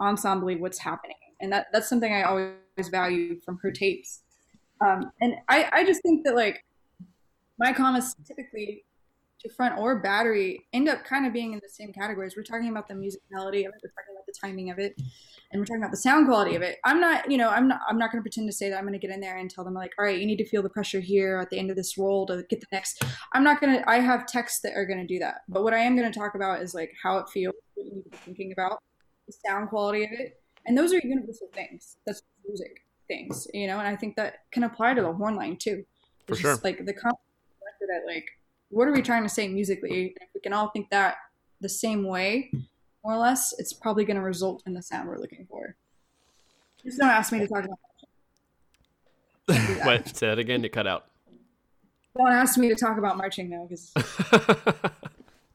[0.00, 1.16] ensemble what's happening.
[1.40, 4.22] And that, that's something I always value from her tapes.
[4.80, 6.64] Um, and I, I just think that like
[7.58, 8.84] my comments typically
[9.40, 12.34] to front or battery end up kind of being in the same categories.
[12.36, 15.00] We're talking about the musicality of it, we're talking about the timing of it
[15.52, 16.78] and we're talking about the sound quality of it.
[16.84, 18.84] I'm not, you know, I'm not, I'm not going to pretend to say that I'm
[18.84, 20.62] going to get in there and tell them like, all right, you need to feel
[20.62, 23.04] the pressure here at the end of this roll to get the next.
[23.32, 23.88] I'm not going to.
[23.88, 26.18] I have texts that are going to do that, but what I am going to
[26.18, 28.82] talk about is like how it feels, what you need to be thinking about,
[29.26, 31.96] the sound quality of it, and those are universal things.
[32.06, 35.56] That's music things, you know, and I think that can apply to the horn line
[35.56, 35.84] too.
[36.26, 36.58] For sure.
[36.64, 37.22] like the concept
[37.80, 38.26] that like,
[38.70, 40.14] what are we trying to say musically?
[40.20, 41.16] If we can all think that
[41.60, 42.50] the same way,
[43.04, 45.76] more or less, it's probably going to result in the sound we're looking for.
[46.82, 47.78] Just don't ask me to talk about.
[49.86, 50.62] Wait, say that again.
[50.62, 51.06] You cut out.
[52.16, 53.92] Don't ask me to talk about marching though, because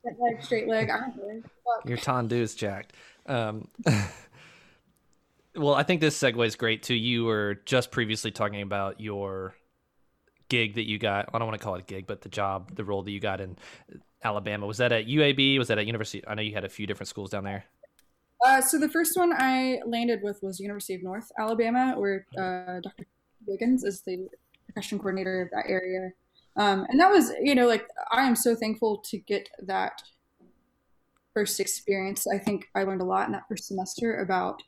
[0.04, 0.90] leg, straight leg.
[0.90, 1.44] I don't really.
[1.86, 2.94] Your tendu is jacked.
[3.26, 3.68] Um,
[5.56, 6.96] well, I think this segues great too.
[6.96, 9.56] You were just previously talking about your
[10.52, 11.30] gig that you got.
[11.34, 13.22] I don't want to call it a gig, but the job, the role that you
[13.22, 13.58] got in
[14.22, 14.68] Alabama.
[14.68, 15.58] Was that at UAB?
[15.58, 16.22] Was that at University?
[16.28, 17.64] I know you had a few different schools down there.
[18.46, 22.82] Uh, so the first one I landed with was University of North Alabama, where uh,
[22.82, 23.06] Dr.
[23.48, 24.28] Wiggins is the
[24.68, 26.12] percussion coordinator of that area.
[26.58, 30.02] Um, and that was, you know, like I am so thankful to get that
[31.34, 32.28] first experience.
[32.28, 34.62] I think I learned a lot in that first semester about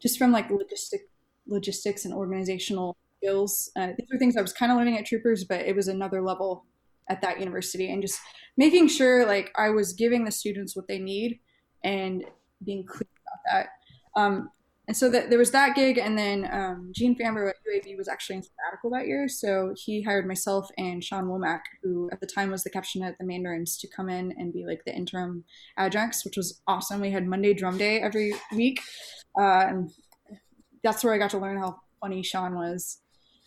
[0.00, 1.00] just from like logistic
[1.46, 3.70] logistics and organizational skills.
[3.76, 6.22] Uh, these were things I was kind of learning at Troopers, but it was another
[6.22, 6.66] level
[7.08, 8.18] at that university, and just
[8.56, 11.40] making sure like I was giving the students what they need
[11.82, 12.24] and
[12.64, 14.20] being clear about that.
[14.20, 14.50] Um,
[14.86, 18.06] and so that there was that gig, and then um, Gene Fambrough at UAB was
[18.06, 22.26] actually in sabbatical that year, so he hired myself and Sean Womack, who at the
[22.26, 25.44] time was the caption at the Mandarins, to come in and be like the interim
[25.78, 27.00] adjuncts, which was awesome.
[27.00, 28.80] We had Monday drum day every week,
[29.38, 29.90] uh, and
[30.82, 32.98] that's where I got to learn how funny Sean was.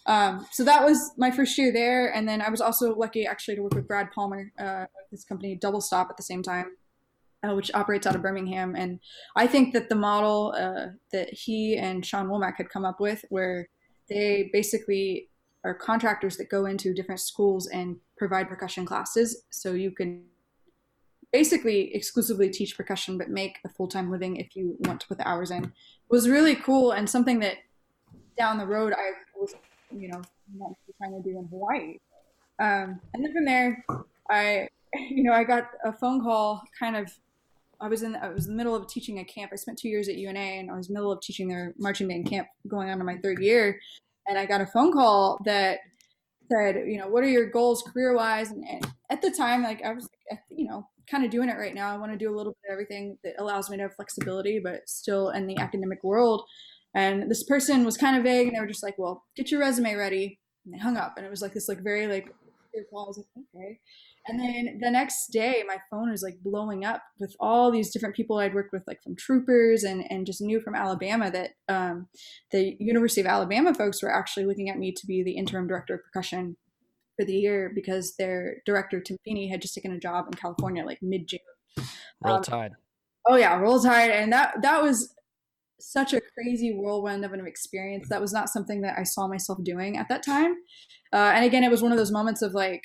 [0.07, 3.55] Um, so that was my first year there, and then I was also lucky actually
[3.55, 6.77] to work with Brad Palmer, uh, his company Double Stop, at the same time
[7.43, 8.75] uh, which operates out of Birmingham.
[8.75, 8.99] And
[9.35, 13.23] I think that the model uh, that he and Sean Womack had come up with,
[13.29, 13.69] where
[14.09, 15.29] they basically
[15.63, 20.23] are contractors that go into different schools and provide percussion classes, so you can
[21.33, 25.27] basically exclusively teach percussion but make a full-time living if you want to put the
[25.27, 25.73] hours in
[26.09, 27.57] was really cool and something that
[28.37, 29.11] down the road i
[29.99, 30.21] you know
[30.57, 31.97] what I'm trying to do in hawaii
[32.59, 33.85] um, and then from there
[34.29, 37.11] i you know i got a phone call kind of
[37.79, 39.51] I was in I was in the middle of teaching a camp.
[39.53, 41.73] I spent two years at UNA, and I was in the middle of teaching their
[41.77, 43.79] marching band camp, going on to my third year.
[44.27, 45.79] And I got a phone call that
[46.51, 48.51] said, you know, what are your goals career wise?
[48.51, 50.09] And, and, at the time, like I was,
[50.49, 51.93] you know, kind of doing it right now.
[51.93, 54.59] I want to do a little bit of everything that allows me to have flexibility,
[54.59, 56.43] but still in the academic world.
[56.97, 59.59] And this person was kind of vague, and they were just like, well, get your
[59.59, 60.39] resume ready.
[60.65, 62.33] And they hung up, and it was like this, like very like.
[62.75, 63.79] I was like, okay.
[64.27, 68.15] And then the next day, my phone was like blowing up with all these different
[68.15, 72.07] people I'd worked with, like from troopers and, and just knew from Alabama that um,
[72.51, 75.95] the University of Alabama folks were actually looking at me to be the interim director
[75.95, 76.57] of percussion
[77.17, 80.85] for the year because their director, Tim Feeney, had just taken a job in California
[80.85, 81.39] like mid June.
[82.23, 82.71] Roll um, Tide.
[83.27, 84.11] Oh, yeah, Roll Tide.
[84.11, 85.15] And that, that was
[85.79, 88.07] such a crazy whirlwind of an experience.
[88.09, 90.55] That was not something that I saw myself doing at that time.
[91.13, 92.83] Uh, and again, it was one of those moments of like,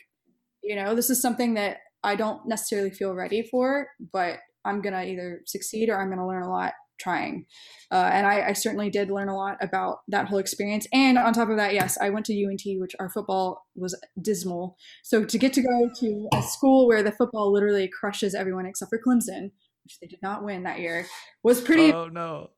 [0.63, 5.05] you know, this is something that I don't necessarily feel ready for, but I'm to
[5.05, 7.47] either succeed or I'm to learn a lot trying.
[7.91, 10.87] Uh, and I, I, certainly did learn a lot about that whole experience.
[10.93, 14.77] And on top of that, yes, I went to UNT, which our football was dismal.
[15.03, 18.91] So to get to go to a school where the football literally crushes everyone except
[18.91, 19.51] for Clemson,
[19.83, 21.07] which they did not win that year,
[21.43, 21.93] was pretty.
[21.93, 22.51] Oh no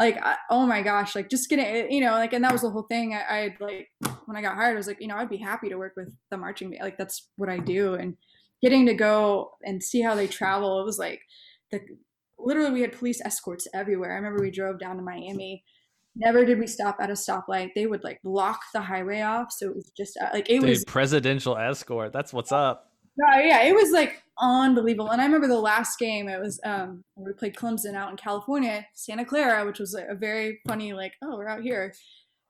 [0.00, 2.70] like I, oh my gosh like just getting you know like and that was the
[2.70, 3.14] whole thing.
[3.14, 3.88] I, I like
[4.26, 6.12] when i got hired i was like you know i'd be happy to work with
[6.30, 6.82] the marching band.
[6.82, 7.94] Like that's what i do.
[7.94, 8.16] And
[8.62, 11.20] getting to go and see how they travel it was like
[11.70, 11.80] the
[12.38, 14.12] literally we had police escorts everywhere.
[14.12, 15.64] I remember we drove down to miami.
[16.16, 17.70] Never did we stop at a stoplight.
[17.74, 19.50] They would like block the highway off.
[19.50, 22.12] So it was just uh, like it Dude, was presidential escort.
[22.12, 25.10] That's what's up no, yeah, it was like unbelievable.
[25.10, 26.28] And I remember the last game.
[26.28, 30.60] It was um, we played Clemson out in California, Santa Clara, which was a very
[30.66, 31.94] funny like, oh, we're out here.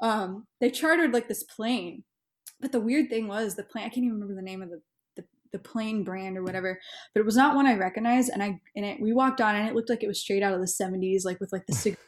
[0.00, 2.02] Um, they chartered like this plane,
[2.60, 3.84] but the weird thing was the plane.
[3.84, 4.80] I can't even remember the name of the,
[5.16, 6.80] the the plane brand or whatever,
[7.14, 8.30] but it was not one I recognized.
[8.32, 10.54] And I and it we walked on and it looked like it was straight out
[10.54, 12.00] of the '70s, like with like the cigarette.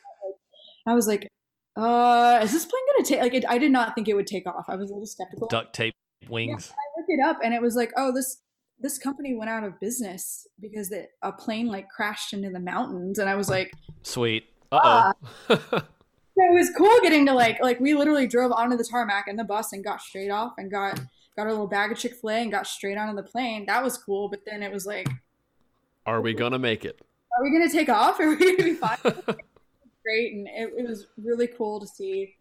[0.87, 1.29] I was like,
[1.77, 3.21] uh, is this plane gonna take?
[3.21, 4.65] Like, it, I did not think it would take off.
[4.69, 5.49] I was a little skeptical.
[5.49, 5.95] Duct tape
[6.29, 6.69] wings.
[6.71, 8.39] Yeah, I looked it up and it was like, oh, this
[8.81, 13.19] this company went out of business because the, a plane like crashed into the mountains
[13.19, 13.73] and i was like
[14.03, 14.45] sweet.
[14.73, 15.13] Uh-oh.
[15.49, 15.85] Ah.
[16.37, 19.45] it was cool getting to like like we literally drove onto the tarmac in the
[19.45, 21.01] bus and got straight off and got
[21.37, 23.67] got a little bag of chick-fil-a and got straight onto the plane.
[23.67, 25.09] That was cool but then it was like
[26.05, 27.01] are we gonna make it?
[27.37, 28.21] Are we gonna take off?
[28.21, 28.99] Are we gonna be fine?
[30.05, 32.35] Great and it, it was really cool to see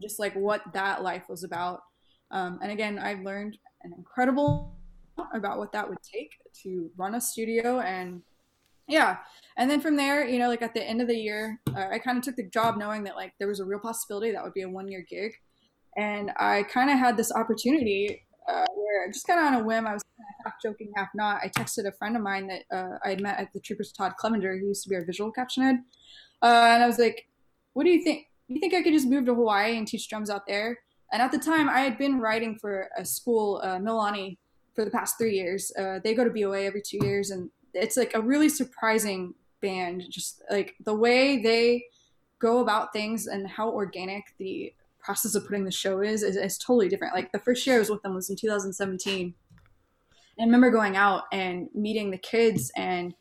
[0.00, 1.82] just like what that life was about.
[2.30, 4.76] Um, and again i've learned an incredible
[5.34, 8.22] about what that would take to run a studio and
[8.88, 9.16] yeah.
[9.56, 11.98] And then from there you know like at the end of the year uh, i
[11.98, 14.54] kind of took the job knowing that like there was a real possibility that would
[14.54, 15.32] be a one year gig.
[15.96, 19.86] And i kind of had this opportunity uh, where just kind of on a whim
[19.86, 20.02] i was
[20.44, 23.38] half joking half not i texted a friend of mine that uh, i had met
[23.38, 24.54] at the troopers todd clevenger.
[24.54, 25.76] He used to be our visual caption head.
[26.42, 27.26] Uh, and i was like
[27.72, 28.26] what do you think?
[28.48, 30.78] You think i could just move to hawaii and teach drums out there?
[31.12, 34.38] And at the time i had been writing for a school uh, mililani
[34.76, 35.72] for the past three years.
[35.76, 40.04] Uh, they go to BOA every two years, and it's like a really surprising band.
[40.08, 41.84] Just like the way they
[42.38, 46.58] go about things and how organic the process of putting the show is, is, is
[46.58, 47.14] totally different.
[47.14, 49.34] Like the first year I was with them was in 2017.
[50.38, 53.14] And I remember going out and meeting the kids and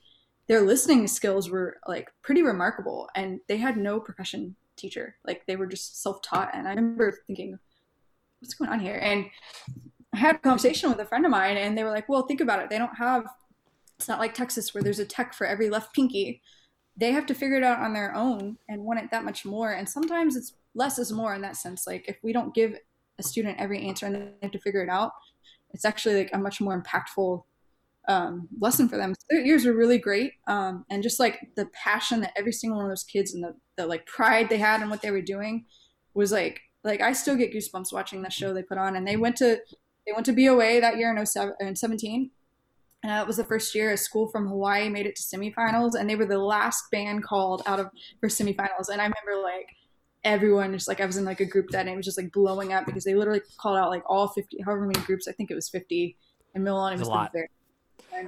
[0.47, 5.15] their listening skills were like pretty remarkable and they had no percussion teacher.
[5.25, 7.57] Like they were just self-taught and I remember thinking
[8.39, 8.99] what's going on here?
[9.01, 9.25] And
[10.15, 12.41] I had a conversation with a friend of mine and they were like, "Well, think
[12.41, 12.69] about it.
[12.69, 13.25] They don't have
[13.97, 16.41] it's not like Texas where there's a tech for every left pinky.
[16.97, 19.73] They have to figure it out on their own and want it that much more.
[19.73, 21.85] And sometimes it's less is more in that sense.
[21.87, 22.77] Like if we don't give
[23.19, 25.11] a student every answer and they have to figure it out,
[25.73, 27.43] it's actually like a much more impactful
[28.07, 29.13] um, lesson for them.
[29.31, 32.85] So years were really great, um, and just like the passion that every single one
[32.85, 35.65] of those kids and the, the like pride they had in what they were doing
[36.13, 38.95] was like like I still get goosebumps watching the show they put on.
[38.95, 39.59] And they went to
[40.05, 42.31] they went to BOA that year in 07, in 17.
[43.03, 46.09] And that was the first year a school from Hawaii made it to semifinals, and
[46.09, 48.89] they were the last band called out of for semifinals.
[48.91, 49.67] And I remember like
[50.23, 52.31] everyone just like I was in like a group that and it was just like
[52.31, 55.51] blowing up because they literally called out like all 50 however many groups I think
[55.51, 56.17] it was 50
[56.55, 57.31] and Mililani was a lot.
[57.31, 57.47] there.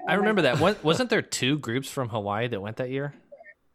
[0.07, 0.83] I remember that.
[0.83, 3.15] Wasn't there two groups from Hawaii that went that year?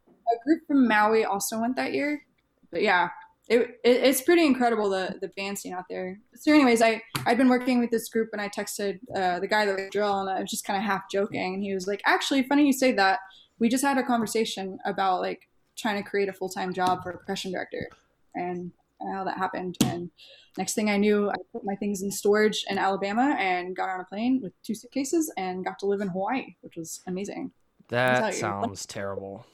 [0.07, 2.23] A group from Maui also went that year.
[2.71, 3.09] But yeah,
[3.49, 6.19] it, it, it's pretty incredible the the band scene out there.
[6.35, 9.65] So, anyways, I I'd been working with this group and I texted uh, the guy
[9.65, 12.01] that was drill and I was just kind of half joking and he was like,
[12.05, 13.19] "Actually, funny you say that.
[13.59, 17.11] We just had a conversation about like trying to create a full time job for
[17.11, 17.87] a percussion director
[18.35, 19.77] and, and how that happened.
[19.85, 20.09] And
[20.57, 23.99] next thing I knew, I put my things in storage in Alabama and got on
[23.99, 27.51] a plane with two suitcases and got to live in Hawaii, which was amazing.
[27.89, 29.45] That sounds terrible.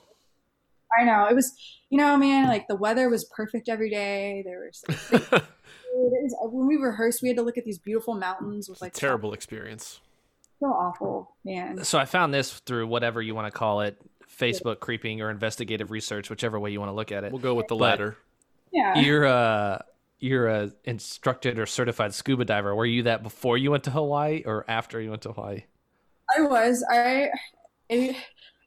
[0.98, 1.54] I know it was,
[1.90, 2.48] you know, man.
[2.48, 4.42] Like the weather was perfect every day.
[4.46, 8.70] There was like, was- when we rehearsed, we had to look at these beautiful mountains
[8.70, 10.00] with like Terrible experience.
[10.60, 11.84] so awful, man.
[11.84, 14.00] So I found this through whatever you want to call it,
[14.40, 17.32] Facebook creeping or investigative research, whichever way you want to look at it.
[17.32, 18.18] We'll go with the But- latter.
[18.72, 19.84] Yeah, You're a
[20.20, 22.76] you're a instructed or certified scuba diver.
[22.76, 25.64] Were you that before you went to Hawaii or after you went to Hawaii?
[26.38, 26.86] I was.
[26.92, 27.30] I.
[27.90, 28.16] It,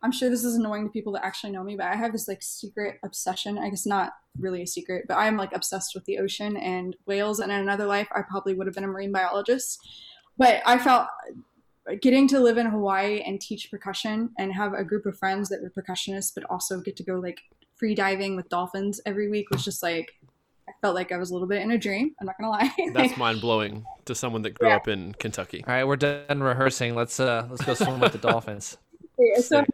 [0.02, 2.26] I'm sure this is annoying to people that actually know me, but I have this
[2.28, 3.58] like secret obsession.
[3.58, 7.38] I guess not really a secret, but I'm like obsessed with the ocean and whales.
[7.40, 9.78] And in another life, I probably would have been a marine biologist.
[10.38, 11.06] But I felt
[12.00, 15.60] getting to live in Hawaii and teach percussion and have a group of friends that
[15.62, 17.40] were percussionists, but also get to go like
[17.76, 20.12] free diving with dolphins every week was just like
[20.68, 22.14] I felt like I was a little bit in a dream.
[22.20, 22.72] I'm not gonna lie.
[22.92, 24.76] That's mind blowing to someone that grew Yeah.
[24.76, 25.64] up in Kentucky.
[25.66, 26.94] All right, we're done rehearsing.
[26.94, 28.78] Let's uh let's go swim with the dolphins.
[29.18, 29.64] Yeah, so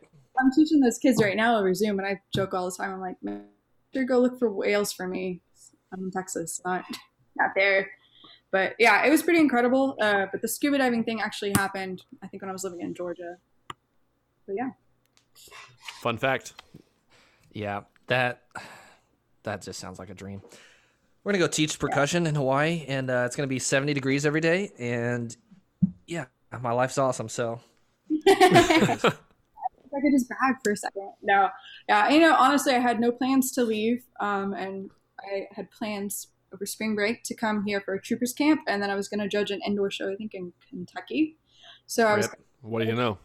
[0.40, 2.92] I'm teaching those kids right now over Zoom, and I joke all the time.
[2.92, 3.44] I'm like, "Man,
[3.92, 5.40] sure go look for whales for me.
[5.92, 6.84] I'm in Texas, not
[7.36, 7.90] not there.
[8.50, 9.96] But yeah, it was pretty incredible.
[10.00, 12.94] Uh, but the scuba diving thing actually happened, I think, when I was living in
[12.94, 13.36] Georgia.
[14.46, 14.70] But yeah,
[16.00, 16.54] Fun fact.
[17.52, 18.42] Yeah, that
[19.42, 20.42] that just sounds like a dream.
[21.24, 24.40] We're gonna go teach percussion in Hawaii, and uh, it's gonna be 70 degrees every
[24.40, 24.70] day.
[24.78, 25.36] And
[26.06, 26.26] yeah,
[26.60, 27.28] my life's awesome.
[27.28, 27.60] So
[30.00, 31.12] could just brag for a second.
[31.22, 31.48] No,
[31.88, 34.90] yeah, you know, honestly, I had no plans to leave, um, and
[35.20, 38.90] I had plans over spring break to come here for a troopers camp, and then
[38.90, 41.36] I was going to judge an indoor show, I think in Kentucky.
[41.86, 42.40] So I was Rip.
[42.62, 43.18] What do you know?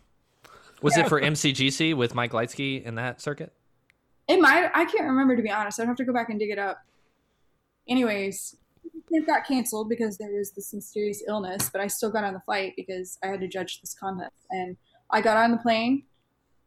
[0.84, 3.54] was it for MCGC with Mike Leitsky in that circuit?
[4.28, 4.70] It might.
[4.74, 5.80] I can't remember to be honest.
[5.80, 6.78] I'd have to go back and dig it up.
[7.88, 8.56] Anyways,
[9.10, 12.42] it got canceled because there was this mysterious illness, but I still got on the
[12.42, 14.36] flight because I had to judge this contest.
[14.50, 14.78] And
[15.10, 16.04] I got on the plane,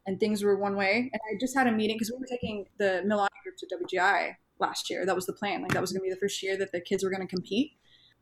[0.06, 1.10] and things were one way.
[1.12, 4.34] And I just had a meeting because we were taking the Mililani group to WGI
[4.58, 5.04] last year.
[5.04, 5.62] That was the plan.
[5.62, 7.28] Like that was going to be the first year that the kids were going to
[7.28, 7.72] compete.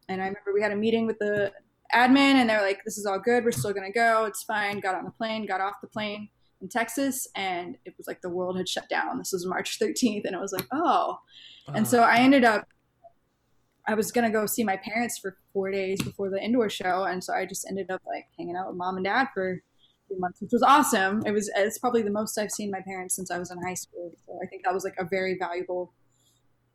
[0.09, 1.53] And I remember we had a meeting with the
[1.95, 3.45] admin, and they were like, "This is all good.
[3.45, 4.25] We're still going to go.
[4.25, 5.47] It's fine." Got on the plane.
[5.47, 6.29] Got off the plane
[6.65, 9.19] in Texas, and it was like the world had shut down.
[9.19, 11.19] This was March 13th, and it was like, oh.
[11.75, 12.23] And so I ah.
[12.23, 12.67] ended up,
[13.87, 17.23] I was gonna go see my parents for four days before the indoor show, and
[17.23, 19.63] so I just ended up like hanging out with mom and dad for
[20.15, 21.23] three months, which was awesome.
[21.27, 23.75] It was it's probably the most I've seen my parents since I was in high
[23.75, 24.13] school.
[24.27, 25.93] So I think that was like a very valuable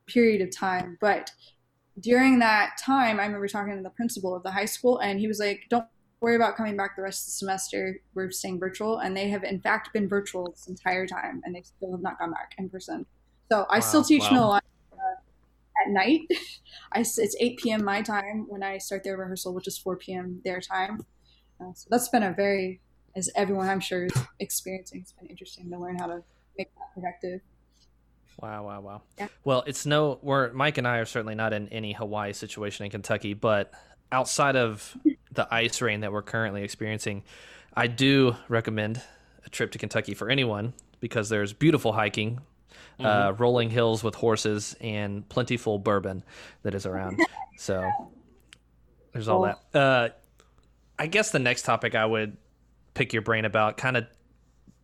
[0.08, 0.98] period of time.
[1.00, 1.32] But
[2.00, 5.28] during that time, I remember talking to the principal of the high school, and he
[5.28, 5.86] was like, "Don't
[6.22, 8.02] worry about coming back the rest of the semester.
[8.14, 11.62] We're staying virtual, and they have in fact been virtual this entire time, and they
[11.62, 13.06] still have not gone back in person.
[13.52, 14.60] So I still teach wow.
[14.60, 14.62] Mililani
[14.94, 16.22] uh, at night.
[16.92, 17.84] I it's 8 p.m.
[17.84, 20.42] my time when I start their rehearsal, which is 4 p.m.
[20.44, 21.06] their time.
[21.62, 22.80] Uh, so that's been a very,
[23.16, 26.24] as everyone I'm sure is experiencing, it's been interesting to learn how to
[26.58, 27.42] make that productive.
[28.42, 29.02] Wow, wow, wow.
[29.18, 29.28] Yeah.
[29.44, 32.92] Well, it's no, we're Mike and I are certainly not in any Hawaii situation in
[32.92, 33.74] Kentucky, but
[34.12, 34.96] outside of
[35.32, 37.24] the ice rain that we're currently experiencing,
[37.74, 39.02] I do recommend
[39.46, 42.40] a trip to Kentucky for anyone because there's beautiful hiking,
[43.00, 46.24] uh, rolling hills with horses, and plentiful bourbon
[46.64, 47.20] that is around.
[47.58, 47.90] so
[49.14, 49.60] there's all that.
[49.74, 50.10] Uh,
[50.98, 52.38] I guess the next topic I would
[53.00, 54.06] pick your brain about kind of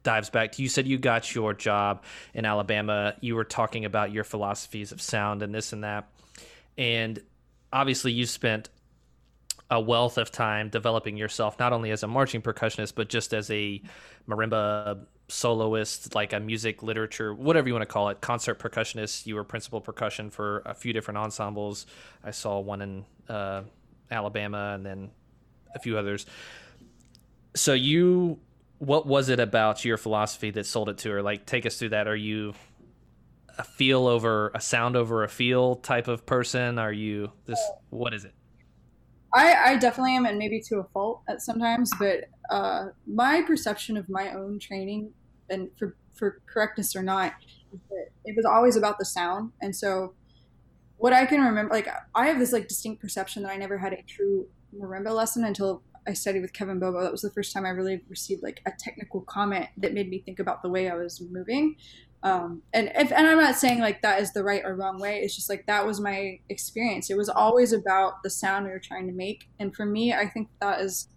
[0.04, 2.02] dives back to you said you got your job
[2.34, 3.14] in Alabama.
[3.20, 6.08] You were talking about your philosophies of sound and this and that.
[6.78, 7.22] And
[7.74, 8.70] obviously, you spent
[9.70, 13.52] a wealth of time developing yourself, not only as a marching percussionist, but just as
[13.52, 13.82] a
[14.30, 19.26] marimba soloist, like a music literature, whatever you want to call it, concert percussionist.
[19.26, 21.86] You were principal percussion for a few different ensembles.
[22.24, 23.64] I saw one in uh,
[24.10, 25.12] Alabama and then
[25.76, 26.26] a few others.
[27.56, 28.40] So you,
[28.80, 31.22] what was it about your philosophy that sold it to her?
[31.22, 32.08] Like, take us through that.
[32.08, 32.54] Are you
[33.58, 36.78] a feel over a sound over a feel type of person?
[36.78, 37.60] Are you this?
[37.90, 38.34] What is it?
[39.34, 43.98] I, I definitely am, and maybe to a fault at sometimes, but uh, my perception
[43.98, 45.12] of my own training,
[45.50, 47.34] and for, for correctness or not,
[48.24, 49.52] it was always about the sound.
[49.62, 50.14] And so,
[50.98, 53.92] what I can remember, like, I have this like distinct perception that I never had
[53.92, 57.02] a true marimba lesson until I studied with Kevin Bobo.
[57.02, 60.20] That was the first time I really received like a technical comment that made me
[60.20, 61.76] think about the way I was moving.
[62.24, 65.20] Um, and if and I'm not saying like that is the right or wrong way.
[65.20, 67.12] It's just like that was my experience.
[67.12, 70.28] It was always about the sound we were trying to make, and for me, I
[70.28, 71.08] think that is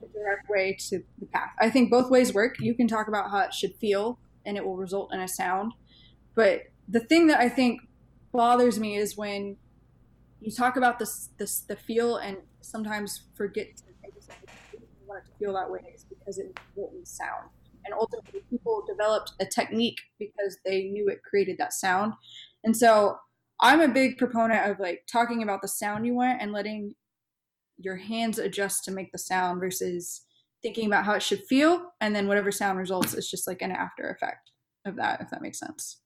[0.00, 1.50] the direct way to the path.
[1.58, 2.60] I think both ways work.
[2.60, 5.72] You can talk about how it should feel, and it will result in a sound.
[6.36, 7.80] But the thing that I think
[8.30, 9.56] bothers me is when
[10.40, 13.82] you talk about this, this the feel, and sometimes forget to
[15.14, 17.50] want to feel that way is because it will sound.
[17.84, 22.14] And ultimately people developed a technique because they knew it created that sound.
[22.64, 23.16] And so
[23.60, 26.92] i'm a big proponent of like talking about the sound you want and letting
[27.78, 30.22] your hands adjust to make the sound versus
[30.62, 31.92] thinking about how it should feel.
[32.00, 34.50] And then whatever sound results is just like an after effect
[34.86, 36.00] of that if that makes sense.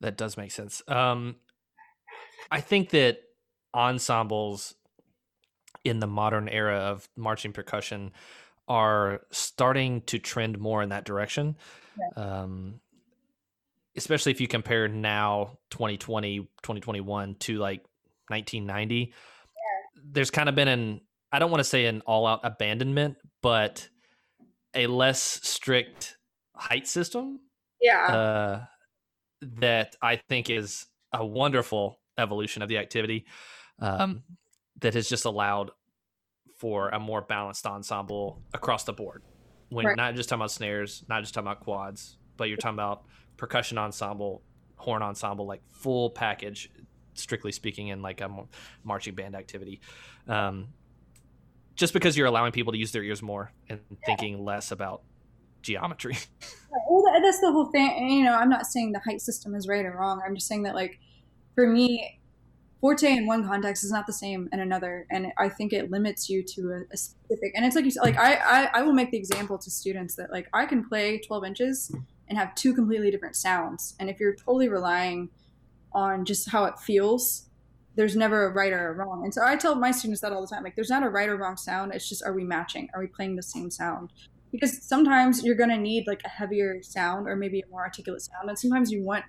[0.00, 0.82] That does make sense.
[0.88, 1.36] Um
[2.50, 3.18] i think that
[3.74, 4.74] ensembles
[5.84, 8.12] in the modern era of marching percussion
[8.66, 11.56] are starting to trend more in that direction.
[11.98, 12.42] Yeah.
[12.42, 12.80] Um,
[13.96, 17.84] especially if you compare now 2020, 2021 to like
[18.28, 18.96] 1990.
[18.96, 19.10] Yeah.
[20.02, 23.88] There's kind of been an, I don't want to say an all out abandonment, but
[24.74, 26.16] a less strict
[26.56, 27.40] height system.
[27.80, 28.06] Yeah.
[28.06, 28.64] Uh,
[29.60, 33.26] that I think is a wonderful evolution of the activity
[33.78, 34.22] um,
[34.80, 35.70] that has just allowed
[36.56, 39.22] for a more balanced ensemble across the board.
[39.70, 39.96] When right.
[39.96, 43.04] not just talking about snares, not just talking about quads, but you're talking about
[43.36, 44.42] percussion ensemble,
[44.76, 46.70] horn ensemble, like full package,
[47.14, 48.30] strictly speaking, in like a
[48.84, 49.80] marching band activity.
[50.28, 50.68] Um,
[51.74, 55.02] just because you're allowing people to use their ears more and thinking less about
[55.62, 56.16] geometry.
[56.88, 58.10] well, that's the whole thing.
[58.10, 60.22] You know, I'm not saying the height system is right or wrong.
[60.24, 61.00] I'm just saying that, like,
[61.54, 62.20] for me,
[62.84, 66.28] forte in one context is not the same in another and i think it limits
[66.28, 68.92] you to a, a specific and it's like you said like I, I, I will
[68.92, 71.90] make the example to students that like i can play 12 inches
[72.28, 75.30] and have two completely different sounds and if you're totally relying
[75.94, 77.48] on just how it feels
[77.94, 80.42] there's never a right or a wrong and so i tell my students that all
[80.42, 82.90] the time like there's not a right or wrong sound it's just are we matching?
[82.92, 84.12] Are we playing the same sound?
[84.52, 88.20] Because sometimes you're going to need like a heavier sound or maybe a more articulate
[88.20, 89.24] sound and sometimes you want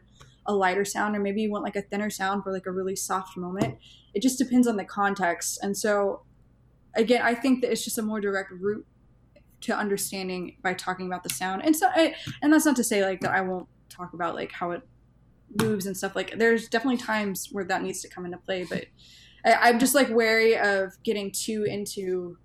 [0.48, 2.96] a lighter sound or maybe you want like a thinner sound for like a really
[2.96, 3.78] soft moment.
[4.14, 5.60] It just depends on the context.
[5.62, 6.22] And so
[6.96, 8.86] again i think that it's just a more direct route
[9.62, 11.64] to understanding by talking about the sound.
[11.66, 14.52] And so I, and that's not to say like that i won't talk about like
[14.52, 14.82] how it
[15.62, 16.16] moves and stuff.
[16.16, 18.86] Like there's definitely times where that needs to come into play but
[19.46, 22.38] I, i'm just like wary of getting too into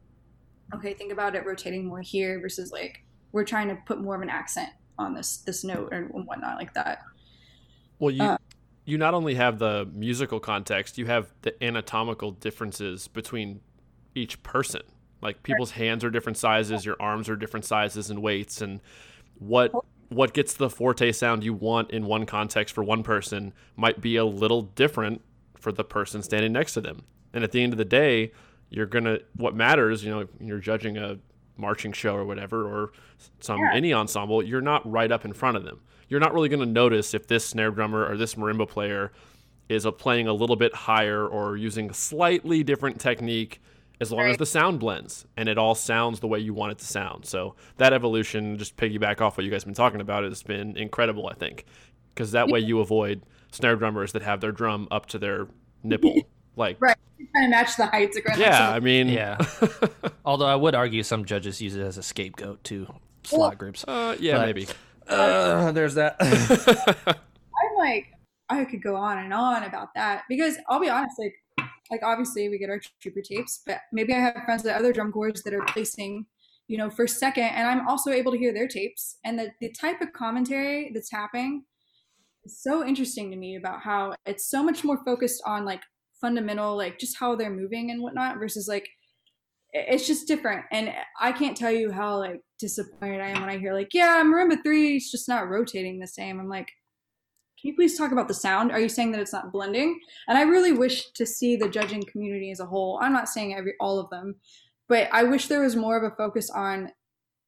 [0.75, 4.23] okay think about it rotating more here versus like we're trying to put more of
[4.23, 7.03] an accent on this this note or whatnot like that
[8.01, 8.39] well, you uh,
[8.87, 13.61] you not only have the musical context, you have the anatomical differences between
[14.15, 14.83] each person.
[15.23, 18.81] Like people's hands are different sizes, your arms are different sizes and weights, and
[19.39, 19.73] what
[20.09, 24.17] what gets the forte sound you want in one context for one person might be
[24.17, 25.21] a little different
[25.57, 27.03] for the person standing next to them.
[27.33, 28.33] And at the end of the day,
[28.71, 30.03] you're gonna what matters.
[30.03, 31.19] You know, you're judging a
[31.59, 32.93] marching show or whatever, or
[33.41, 33.75] some yeah.
[33.75, 34.43] any ensemble.
[34.43, 35.81] You're not right up in front of them
[36.11, 39.13] you're not really going to notice if this snare drummer or this marimba player
[39.71, 43.63] is a playing a little bit higher or using a slightly different technique
[44.01, 44.31] as long right.
[44.31, 47.25] as the sound blends and it all sounds the way you want it to sound.
[47.25, 50.77] So that evolution, just piggyback off what you guys have been talking about, has been
[50.77, 51.65] incredible, I think,
[52.13, 55.47] because that way you avoid snare drummers that have their drum up to their
[55.83, 56.15] nipple.
[56.57, 56.97] Like right,
[57.33, 58.19] trying to match the heights.
[58.37, 59.39] Yeah, I mean, yeah.
[60.25, 62.87] Although I would argue some judges use it as a scapegoat to
[63.23, 63.85] slot Well- groups.
[63.87, 64.67] Uh, yeah, But- maybe.
[65.11, 66.17] Uh, there's that.
[67.07, 68.07] I'm like,
[68.49, 71.35] I could go on and on about that because I'll be honest, like,
[71.91, 75.13] like obviously we get our trooper tapes, but maybe I have friends at other drum
[75.13, 76.27] corps that are placing,
[76.69, 79.73] you know, first, second, and I'm also able to hear their tapes and the the
[79.73, 81.65] type of commentary that's happening
[82.45, 85.83] is so interesting to me about how it's so much more focused on like
[86.21, 88.91] fundamental, like just how they're moving and whatnot versus like it-
[89.73, 90.65] it's just different.
[90.73, 94.23] And i can't tell you how like disappointed i am when i hear like yeah
[94.23, 96.41] marimba three is just not rotating the same.
[96.41, 96.69] I'm like
[97.61, 98.73] can you please talk about the sound?
[98.73, 99.99] Are you saying that it's not blending?
[100.29, 102.99] And i really wish to see the judging community as a whole.
[103.03, 104.37] I'm not saying every all of them
[104.91, 106.91] but i wish there was more of a focus on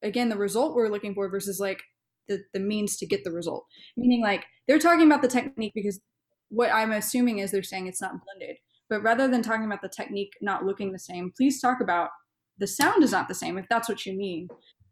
[0.02, 1.82] again the result we're looking for versus like
[2.28, 3.66] the, the means to get the result.
[3.96, 6.00] Meaning like they're talking about the technique because
[6.48, 8.56] what i'm assuming is they're saying it's not blended
[8.93, 12.11] but rather than talking about the technique not looking the same please talk about
[12.59, 14.49] the sound is not the same if that's what you mean.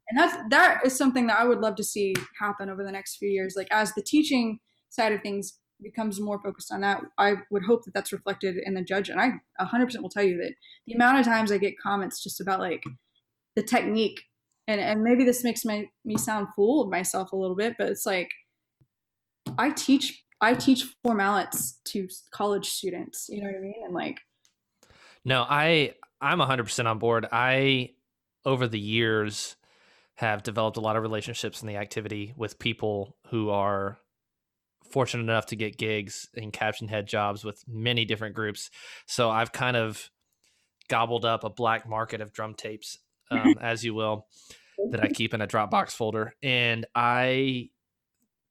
[0.08, 3.16] And that's that is something that i would love to see happen over the next
[3.16, 3.54] few years.
[3.56, 7.84] Like as the teaching side of things becomes more focused on that i would hope
[7.84, 9.08] that that's reflected in the judge.
[9.08, 9.30] And i
[9.60, 10.52] 100% will tell you that
[10.86, 12.82] the amount of times i get comments just about like
[13.56, 14.20] the technique
[14.66, 17.88] and and maybe this makes my me sound fool of myself a little bit but
[17.88, 18.30] it's like
[19.58, 23.94] i teach i teach four mallets to college students you know what i mean and
[23.94, 24.20] like
[25.24, 27.26] No, I I'm 100% on board.
[27.30, 27.90] I
[28.44, 29.56] over the years
[30.16, 33.98] have developed a lot of relationships in the activity with people who are
[34.90, 38.70] fortunate enough to get gigs and caption head jobs with many different groups.
[39.06, 40.10] So I've kind of
[40.88, 42.98] gobbled up a black market of drum tapes,
[43.30, 44.26] um, as you will,
[44.90, 46.34] that I keep in a Dropbox folder.
[46.42, 47.70] And I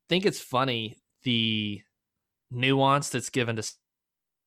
[0.08, 1.82] think it's funny the
[2.52, 3.72] nuance that's given to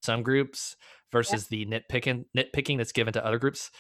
[0.02, 0.76] some groups
[1.10, 3.70] versus the nitpicking nitpicking that's given to other groups.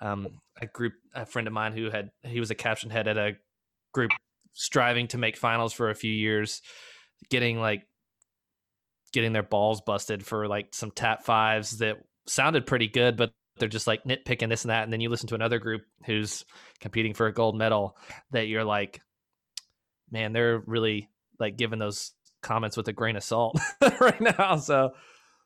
[0.00, 3.16] Um, a group, a friend of mine who had he was a caption head at
[3.16, 3.32] a
[3.92, 4.10] group
[4.52, 6.60] striving to make finals for a few years,
[7.30, 7.82] getting like
[9.12, 11.96] getting their balls busted for like some tap fives that
[12.26, 14.84] sounded pretty good, but they're just like nitpicking this and that.
[14.84, 16.44] And then you listen to another group who's
[16.80, 17.96] competing for a gold medal
[18.30, 19.00] that you're like,
[20.10, 22.12] man, they're really like giving those
[22.42, 23.58] comments with a grain of salt
[24.00, 24.56] right now.
[24.56, 24.92] So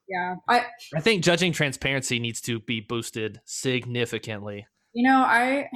[0.09, 4.67] yeah i I think judging transparency needs to be boosted significantly.
[4.93, 5.69] you know i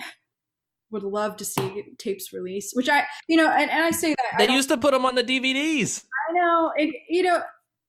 [0.93, 4.39] would love to see tapes released which i you know and, and i say that
[4.39, 6.05] They used to put them on the DVDs.
[6.29, 6.95] I know it.
[7.09, 7.43] You know,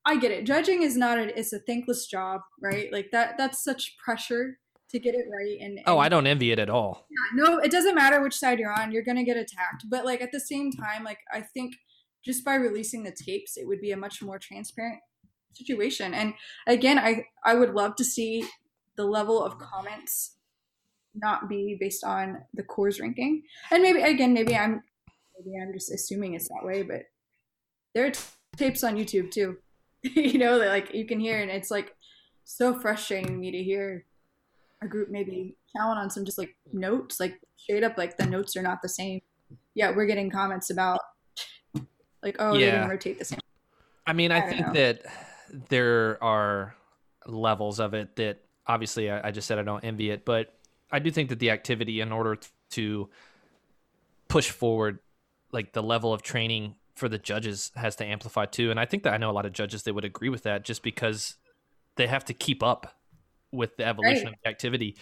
[0.05, 0.45] I get it.
[0.45, 1.37] Judging is not a.
[1.37, 2.91] It's a thankless job, right?
[2.91, 3.35] Like that.
[3.37, 4.57] That's such pressure
[4.89, 5.57] to get it right.
[5.61, 7.05] And, Oh, I don't envy it at all.
[7.11, 8.91] yeah, no, it doesn't matter which side you're on.
[8.91, 9.85] You're gonna get attacked.
[9.89, 11.75] But like at the same time, like I think
[12.23, 14.99] just by releasing the tapes, it would be a much more transparent
[15.53, 16.13] situation.
[16.13, 16.33] And
[16.67, 18.47] again, I I would love to see
[18.95, 20.37] the level of comments
[21.15, 23.43] not be based on the corps ranking.
[23.71, 24.81] And maybe again, maybe I'm
[25.37, 27.03] maybe I'm just assuming it's that way, but
[27.93, 28.21] there are t-
[28.57, 29.57] tapes on YouTube too.
[30.03, 31.95] you know, that like you can hear, and it's like
[32.43, 34.05] so frustrating me to hear
[34.81, 38.55] a group maybe challenge on some just like notes, like straight up, like the notes
[38.55, 39.21] are not the same.
[39.75, 40.99] Yeah, we're getting comments about
[42.23, 42.71] like, oh, they Yeah.
[42.71, 43.39] didn't rotate the same.
[44.05, 44.73] I mean, I, I think know.
[44.73, 45.01] that
[45.69, 46.75] there are
[47.27, 50.53] levels of it that obviously I, I just said I don't envy it, but
[50.91, 52.37] I do think that the activity, in order
[52.71, 53.09] to
[54.27, 54.99] push forward,
[55.51, 58.71] like the level of training for the judges, has to amplify too.
[58.71, 60.63] And I think that I know a lot of judges that would agree with that,
[60.63, 61.35] just because
[61.97, 62.95] they have to keep up
[63.51, 64.33] with the evolution Right.
[64.33, 64.97] of the activity.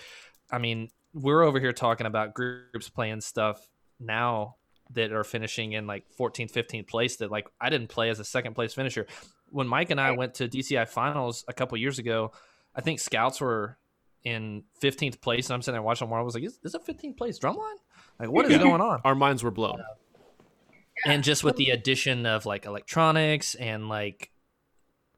[0.52, 3.68] I mean, we're over here talking about groups playing stuff
[4.00, 4.56] now
[4.92, 8.26] that are finishing in like 14th, 15th place that like I didn't play as a
[8.26, 9.06] second place finisher.
[9.50, 12.32] When Mike and I went to DCI finals a couple years ago,
[12.76, 13.78] I think scouts were
[14.24, 16.18] in 15th place and I'm sitting there watching them.
[16.18, 17.76] I was like, is this a 15th place drumline?
[18.20, 19.02] Like, what is going on?
[19.04, 19.82] Our minds were blown.
[21.06, 24.32] and just with the addition of like electronics and like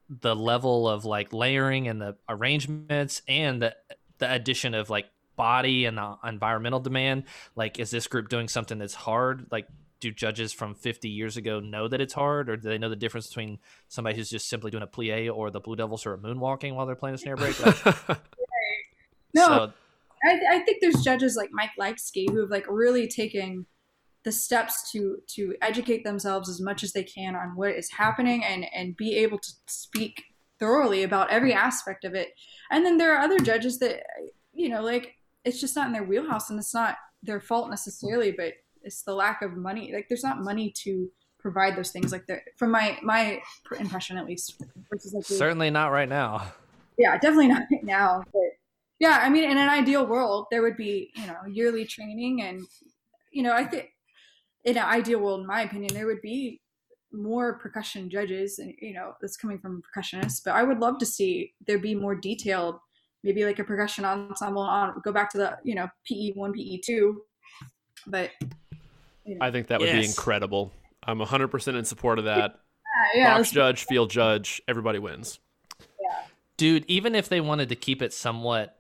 [0.10, 3.76] the level of like layering and the arrangements and the
[4.20, 7.24] the addition of like body and the environmental demand
[7.56, 9.68] like is this group doing something that's hard like
[10.00, 12.96] do judges from 50 years ago know that it's hard or do they know the
[12.96, 16.18] difference between somebody who's just simply doing a plie or the blue devils who are
[16.18, 17.78] moonwalking while they're playing a snare break like,
[19.34, 19.74] No, so
[20.24, 23.66] I, I think there's judges like Mike Leipsky who have like really taken
[24.24, 28.44] the steps to to educate themselves as much as they can on what is happening
[28.44, 30.24] and and be able to speak
[30.60, 32.30] thoroughly about every aspect of it.
[32.70, 34.04] And then there are other judges that
[34.54, 38.32] you know like it's just not in their wheelhouse and it's not their fault necessarily,
[38.32, 39.92] but it's the lack of money.
[39.94, 43.42] Like there's not money to provide those things like there from my my
[43.80, 44.62] impression at least
[44.92, 46.54] like the- certainly not right now
[47.02, 48.24] yeah, definitely not right now.
[48.32, 48.52] But
[49.00, 52.62] yeah, I mean, in an ideal world, there would be you know yearly training, and
[53.32, 53.90] you know, I think
[54.64, 56.62] in an ideal world, in my opinion, there would be
[57.12, 60.44] more percussion judges, and you know, that's coming from a percussionist.
[60.46, 62.76] But I would love to see there be more detailed,
[63.24, 65.00] maybe like a percussion ensemble on.
[65.04, 67.22] Go back to the you know PE one, PE two,
[68.08, 68.32] but.
[69.24, 69.46] You know.
[69.46, 70.72] I think that would be incredible.
[71.04, 72.60] I'm 100% in support of that.
[73.14, 75.40] yeah, yeah, Box judge, field judge, everybody wins.
[76.58, 78.78] Dude, even if they wanted to keep it somewhat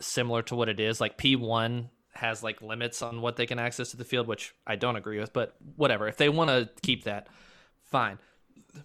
[0.00, 3.92] similar to what it is, like P1 has like limits on what they can access
[3.92, 6.08] to the field, which I don't agree with, but whatever.
[6.08, 7.28] If they want to keep that,
[7.84, 8.18] fine.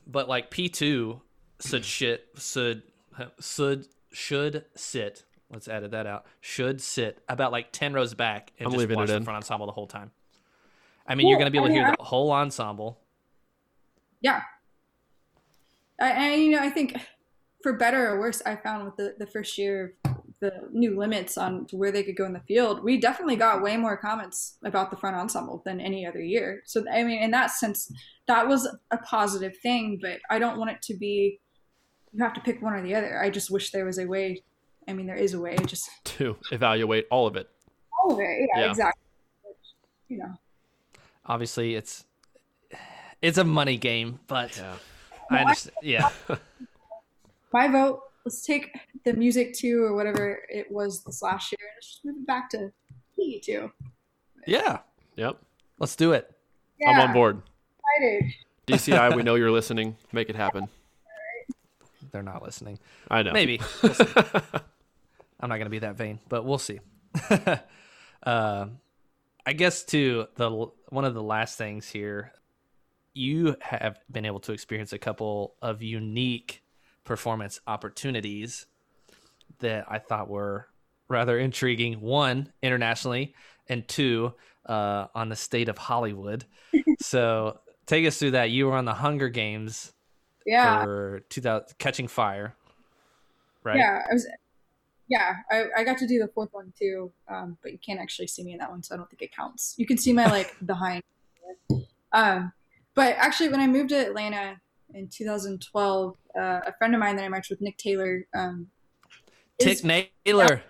[0.05, 1.19] But like P2
[1.61, 2.83] should shit should
[3.39, 5.25] should should sit.
[5.51, 6.25] Let's edit that out.
[6.41, 9.23] Should sit about like 10 rows back and I'm just watch it the in.
[9.23, 10.11] front ensemble the whole time.
[11.07, 12.99] I mean, you're going to be able to hear mean, the whole ensemble.
[14.21, 14.41] Yeah.
[16.01, 16.95] I, and you know, I think
[17.61, 21.37] for better or worse, I found with the, the first year of the new limits
[21.37, 24.89] on where they could go in the field, we definitely got way more comments about
[24.89, 26.63] the front ensemble than any other year.
[26.65, 27.91] So I mean, in that sense,
[28.27, 29.99] that was a positive thing.
[30.01, 31.39] But I don't want it to be
[32.15, 33.21] you have to pick one or the other.
[33.21, 34.41] I just wish there was a way.
[34.87, 35.57] I mean, there is a way.
[35.65, 37.49] Just To evaluate all of it.
[38.01, 38.47] all of it.
[38.55, 38.69] Yeah, Yeah.
[38.71, 39.01] exactly.
[40.07, 40.33] You know.
[41.25, 42.05] Obviously, it's
[43.21, 44.75] it's a money game, but Yeah.
[45.31, 45.75] I understand.
[45.81, 46.09] Yeah.
[47.53, 48.01] my vote.
[48.25, 48.71] Let's take
[49.03, 52.25] the music two or whatever it was this last year, and let's just move it
[52.27, 52.71] back to
[53.15, 53.71] P two.
[54.47, 54.79] Yeah.
[55.15, 55.37] Yep.
[55.79, 56.31] Let's do it.
[56.79, 57.41] Yeah, I'm on board.
[57.99, 58.33] excited.
[58.67, 59.95] DCI, we know you're listening.
[60.11, 60.69] Make it happen.
[62.15, 62.79] They're not listening.
[63.11, 63.33] I know.
[63.33, 63.59] Maybe.
[63.83, 63.91] We'll.
[65.41, 66.79] I'm not going to be that vain, but we'll see.
[68.23, 68.67] uh,
[69.45, 72.31] I guess to the one of the last things here,
[73.13, 76.63] you have been able to experience a couple of unique
[77.03, 78.65] performance opportunities
[79.59, 80.69] that I thought were
[81.09, 81.99] rather intriguing.
[81.99, 83.35] One internationally,
[83.67, 84.35] and two
[84.65, 86.45] uh, on the state of Hollywood.
[87.01, 88.51] so take us through that.
[88.51, 89.91] You were on the Hunger Games
[90.45, 92.55] Yeah, for 2000 Catching Fire,
[93.63, 93.77] right?
[93.77, 94.03] yeah.
[94.09, 94.27] I was.
[95.07, 98.25] Yeah, I, I got to do the fourth one too, um, but you can't actually
[98.25, 99.75] see me in that one, so I don't think it counts.
[99.77, 101.03] You can see my like behind.
[102.11, 102.51] Um,
[102.95, 104.59] but actually, when I moved to Atlanta
[104.95, 108.67] in 2012, uh, a friend of mine that I marched with, Nick Taylor, um,
[109.59, 109.85] is- Tick
[110.25, 110.63] Naylor,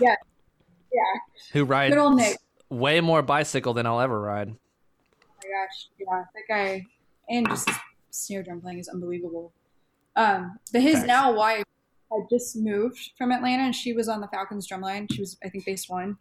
[0.00, 0.14] yeah,
[1.52, 2.38] who rides good old Nick.
[2.70, 4.48] way more bicycle than I'll ever ride.
[4.48, 6.86] Oh my gosh, yeah, that guy,
[7.28, 7.68] and just
[8.12, 9.52] snare drum playing is unbelievable.
[10.14, 11.06] Um, but his Facts.
[11.06, 11.64] now wife
[12.10, 15.12] had just moved from Atlanta, and she was on the Falcons drumline.
[15.12, 16.16] She was, I think, bass one,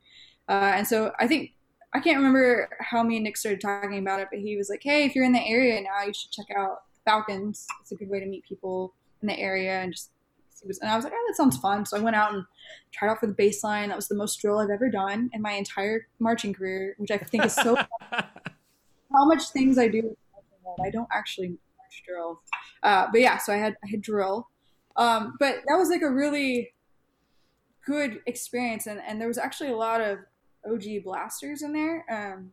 [0.50, 1.52] uh, and so I think
[1.94, 4.82] I can't remember how me and Nick started talking about it, but he was like,
[4.82, 7.68] "Hey, if you're in the area now, you should check out Falcons.
[7.82, 10.10] It's a good way to meet people in the area and just."
[10.54, 12.46] see what's-" And I was like, "Oh, that sounds fun." So I went out and
[12.92, 13.90] tried out for the bass line.
[13.90, 17.18] That was the most drill I've ever done in my entire marching career, which I
[17.18, 17.76] think is so
[18.12, 20.88] how much things I do with marching band.
[20.88, 21.58] I don't actually
[22.06, 22.42] drill.
[22.84, 24.48] Uh, but yeah, so I had I had drill.
[24.96, 26.74] Um, but that was like a really
[27.86, 30.20] good experience and, and there was actually a lot of
[30.70, 32.52] OG blasters in there um,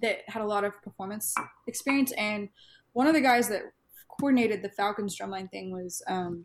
[0.00, 1.34] that had a lot of performance
[1.66, 2.48] experience and
[2.92, 3.62] one of the guys that
[4.08, 6.44] coordinated the Falcons drumline thing was um,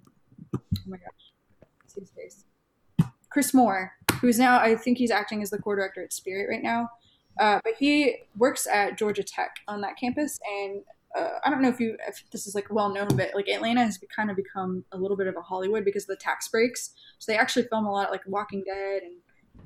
[0.55, 2.45] oh my gosh, see his face.
[3.29, 6.63] Chris Moore, who's now I think he's acting as the corps director at Spirit right
[6.63, 6.89] now.
[7.39, 10.81] Uh, but he works at Georgia Tech on that campus, and
[11.17, 13.83] uh, I don't know if you if this is like well known, but like Atlanta
[13.83, 16.91] has kind of become a little bit of a Hollywood because of the tax breaks.
[17.19, 19.15] So they actually film a lot like Walking Dead and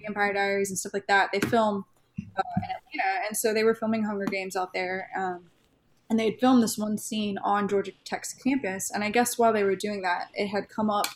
[0.02, 1.30] Vampire Diaries and stuff like that.
[1.34, 1.86] They film
[2.20, 5.10] uh, in Atlanta, and so they were filming Hunger Games out there.
[5.18, 5.46] Um,
[6.10, 9.54] and they had filmed this one scene on Georgia Tech's campus, and I guess while
[9.54, 11.08] they were doing that, it had come up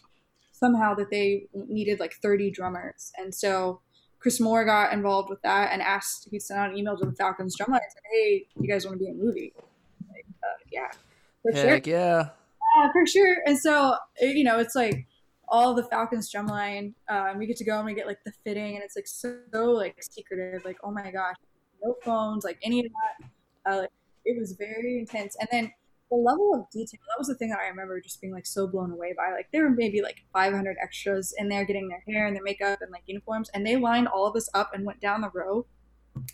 [0.52, 3.82] somehow that they needed like 30 drummers, and so
[4.26, 7.12] Chris Moore got involved with that and asked, he sent out an email to the
[7.12, 9.54] Falcons drumline and said, Hey, you guys want to be in a movie?
[10.76, 10.92] Like, yeah,
[11.42, 11.82] for sure.
[11.86, 12.30] Yeah.
[12.78, 13.38] Yeah, for sure.
[13.46, 15.08] And so, you know, it's like
[15.48, 18.76] all the Falcons drumline, um, we get to go and we get like the fitting
[18.76, 20.66] and it's like so, like secretive.
[20.66, 21.36] Like, oh my gosh,
[21.84, 23.72] no phones, like any of that.
[23.72, 23.92] Uh, like,
[24.26, 25.36] it was very intense.
[25.40, 25.72] And then
[26.12, 28.68] the level of detail, that was the thing that I remember just being like so
[28.68, 29.32] blown away by.
[29.32, 32.80] Like, there were maybe like 500 extras in there getting their hair and their makeup
[32.82, 33.50] and like uniforms.
[33.54, 35.66] And they lined all of us up and went down the row.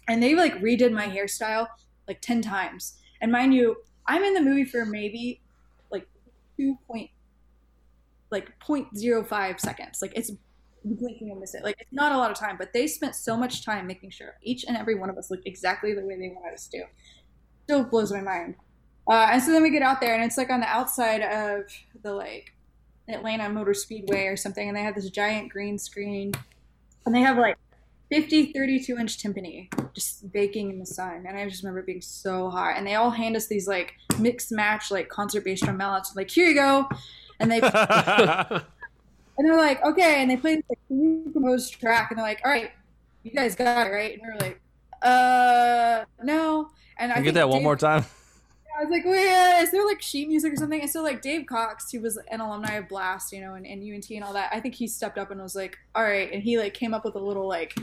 [0.07, 1.67] And they like redid my hairstyle
[2.07, 2.97] like 10 times.
[3.21, 3.77] And mind you,
[4.07, 5.41] I'm in the movie for maybe
[5.91, 6.07] like
[6.57, 7.09] two point
[8.31, 10.01] like 0.05 seconds.
[10.01, 10.31] Like it's
[10.83, 11.63] blinking and miss it.
[11.63, 14.35] Like it's not a lot of time, but they spent so much time making sure
[14.41, 16.83] each and every one of us looked exactly the way they wanted us to.
[17.65, 18.55] Still blows my mind.
[19.09, 21.63] Uh, and so then we get out there, and it's like on the outside of
[22.03, 22.53] the like
[23.09, 26.31] Atlanta Motor Speedway or something, and they have this giant green screen,
[27.05, 27.57] and they have like
[28.11, 31.23] 50 32 inch timpani just baking in the sun.
[31.25, 32.73] And I just remember being so hot.
[32.75, 36.13] And they all hand us these like mixed match like concert bass drum mallets.
[36.15, 36.89] Like here you go,
[37.39, 38.61] and they and
[39.37, 42.71] they're like okay, and they play this like composed track, and they're like all right,
[43.23, 44.59] you guys got it right, and we are like
[45.01, 46.69] uh no.
[46.97, 48.05] And I get that one Dave, more time.
[48.81, 50.81] I was like, wait, is there like sheet music or something?
[50.81, 53.83] And so like Dave Cox, who was an alumni of Blast, you know, and, and
[53.83, 56.41] UNT and all that, I think he stepped up and was like, all right, and
[56.41, 57.77] he like came up with a little like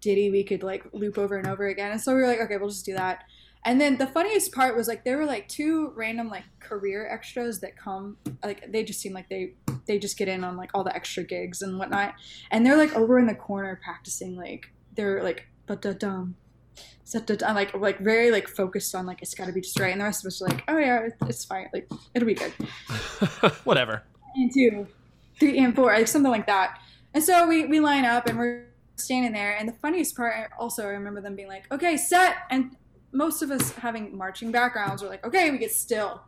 [0.00, 1.92] ditty we could like loop over and over again.
[1.92, 3.22] And so we were like, okay, we'll just do that.
[3.64, 7.60] And then the funniest part was like there were like two random like career extras
[7.60, 9.54] that come like they just seem like they
[9.86, 12.14] they just get in on like all the extra gigs and whatnot.
[12.50, 16.34] And they're like over in the corner practicing like they're like but da dum
[17.14, 20.00] I'm like like very like focused on like it's got to be just right, and
[20.00, 22.52] the rest of us are like, oh yeah, it's fine, like it'll be good.
[23.64, 24.02] Whatever.
[24.34, 24.86] And two,
[25.38, 26.80] three and four, like something like that.
[27.14, 28.66] And so we we line up and we're
[28.96, 32.76] standing there, and the funniest part also I remember them being like, okay, set, and
[33.12, 36.20] most of us having marching backgrounds are like, okay, we get still.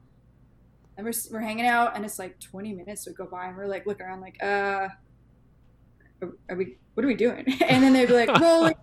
[0.97, 3.69] And we're, we're hanging out, and it's like 20 minutes would go by, and we're
[3.69, 4.89] like looking around, like, uh,
[6.23, 7.45] are, are we, what are we doing?
[7.69, 8.75] And then they'd be like, rolling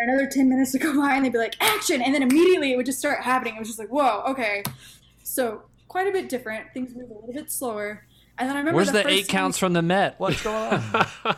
[0.00, 2.02] another 10 minutes to go by and they'd be like action!
[2.02, 3.56] And then immediately it would just start happening.
[3.56, 4.62] It was just like whoa okay.
[5.22, 6.72] So quite a bit different.
[6.72, 8.06] Things move a little bit slower.
[8.38, 10.14] And then i remember where's the, the eight counts from the met?
[10.18, 10.82] What's going on?
[10.94, 11.34] Uh,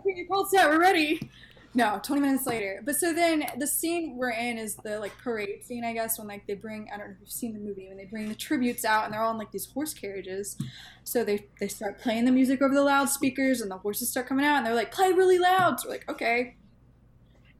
[0.00, 0.68] okay you're called set.
[0.68, 1.30] We're ready.
[1.74, 2.80] No 20 minutes later.
[2.84, 6.26] But so then the scene we're in is the like parade scene i guess when
[6.26, 8.34] like they bring i don't know if you've seen the movie when they bring the
[8.34, 10.56] tributes out and they're all in like these horse carriages.
[11.04, 14.44] So they they start playing the music over the loudspeakers and the horses start coming
[14.44, 15.80] out and they're like play really loud.
[15.80, 16.56] So we're like okay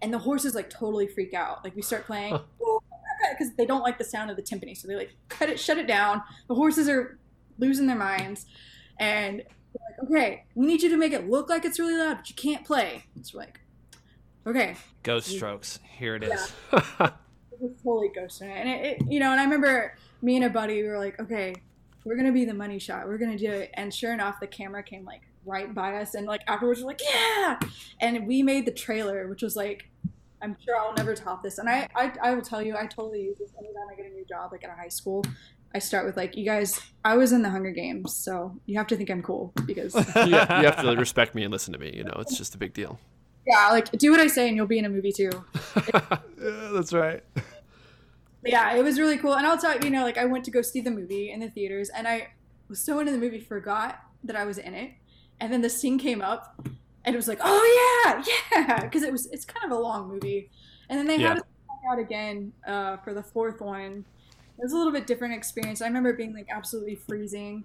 [0.03, 1.65] and the horses like totally freak out.
[1.65, 2.39] Like we start playing
[3.33, 5.59] because oh, they don't like the sound of the timpani, so they like cut it,
[5.59, 6.23] shut it down.
[6.49, 7.19] The horses are
[7.59, 8.47] losing their minds,
[8.99, 12.29] and like, okay, we need you to make it look like it's really loud, but
[12.29, 13.05] you can't play.
[13.17, 13.61] It's like,
[14.47, 15.81] okay, ghost strokes.
[15.83, 16.53] Here it is.
[16.73, 16.81] Yeah.
[17.53, 20.45] it was totally ghosting it, and it, it, you know, and I remember me and
[20.45, 21.55] a buddy we were like, okay,
[22.05, 23.07] we're gonna be the money shot.
[23.07, 26.27] We're gonna do it, and sure enough, the camera came like right by us and
[26.27, 27.59] like afterwards we're like yeah
[28.01, 29.89] and we made the trailer which was like
[30.43, 33.23] i'm sure i'll never top this and i i, I will tell you i totally
[33.23, 35.25] use this anytime i get a new job like at a high school
[35.75, 36.81] I start with like, you guys.
[37.05, 40.61] I was in the Hunger Games, so you have to think I'm cool because yeah,
[40.61, 41.93] you have to respect me and listen to me.
[41.95, 42.99] You know, it's just a big deal.
[43.47, 45.31] Yeah, like do what I say, and you'll be in a movie too.
[45.95, 46.19] yeah,
[46.73, 47.23] that's right.
[48.45, 50.51] Yeah, it was really cool, and I'll tell you, you know, like I went to
[50.51, 52.29] go see the movie in the theaters, and I
[52.69, 54.93] was so into the movie, forgot that I was in it,
[55.41, 56.61] and then the scene came up
[57.05, 60.09] and it was like oh yeah yeah because it was it's kind of a long
[60.09, 60.51] movie.
[60.91, 61.29] And then they yeah.
[61.29, 61.45] had it
[61.91, 64.05] out again uh, for the fourth one.
[64.59, 65.83] It was a little bit different experience.
[65.83, 67.65] I remember being like absolutely freezing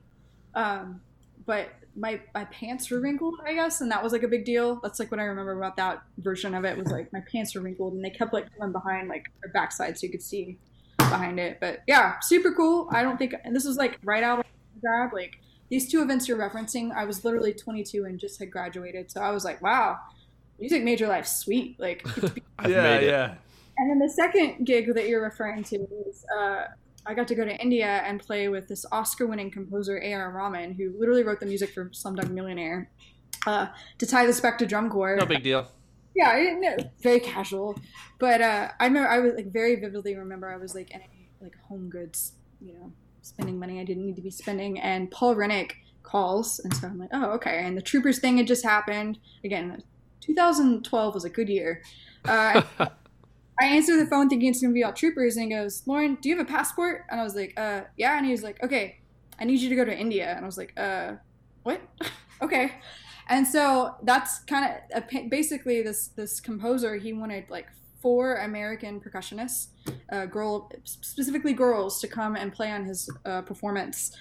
[0.55, 1.01] um,
[1.45, 4.79] but my my pants were wrinkled i guess and that was like a big deal.
[4.81, 7.61] That's like what i remember about that version of it was like my pants were
[7.61, 10.57] wrinkled and they kept like coming behind like their backside so you could see
[10.97, 11.59] behind it.
[11.59, 12.87] But yeah super cool.
[12.91, 14.45] I don't think and this was like right out of
[14.81, 15.39] grab like
[15.73, 19.09] these two events you're referencing, I was literally 22 and just had graduated.
[19.09, 19.97] So I was like, wow,
[20.59, 21.79] music major life, sweet.
[21.79, 22.05] Like,
[22.67, 23.33] yeah, yeah.
[23.79, 25.77] And then the second gig that you're referring to
[26.07, 26.65] is uh,
[27.07, 30.31] I got to go to India and play with this Oscar-winning composer A.R.
[30.31, 32.91] Rahman, who literally wrote the music for Slumdog Millionaire.
[33.47, 33.65] Uh,
[33.97, 35.15] to tie this back to drum corps.
[35.15, 35.67] No big deal.
[36.15, 37.79] Yeah, no, very casual.
[38.19, 41.43] But uh, I remember I was like very vividly remember I was like in a,
[41.43, 42.93] like home goods, you know,
[43.23, 44.79] spending money I didn't need to be spending.
[44.79, 47.65] And Paul Rennick calls, and so I'm like, oh, okay.
[47.65, 49.17] And the Troopers thing had just happened.
[49.43, 49.81] Again,
[50.21, 51.81] 2012 was a good year.
[52.25, 52.61] Uh,
[53.59, 56.29] I answer the phone thinking it's gonna be all Troopers, and he goes, Lauren, do
[56.29, 57.05] you have a passport?
[57.09, 58.17] And I was like, uh, yeah.
[58.17, 58.99] And he was like, okay,
[59.39, 60.33] I need you to go to India.
[60.35, 61.13] And I was like, uh,
[61.63, 61.81] what?
[62.41, 62.73] okay.
[63.29, 66.95] And so that's kind of basically this this composer.
[66.95, 67.67] He wanted like
[68.03, 69.69] four American percussionists,
[70.11, 74.15] uh, girl specifically girls, to come and play on his uh, performance.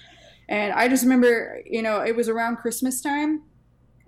[0.49, 3.43] And I just remember, you know, it was around Christmas time,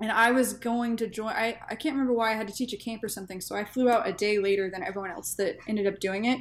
[0.01, 1.27] and I was going to join.
[1.27, 3.65] I, I can't remember why I had to teach a camp or something, so I
[3.65, 6.39] flew out a day later than everyone else that ended up doing it.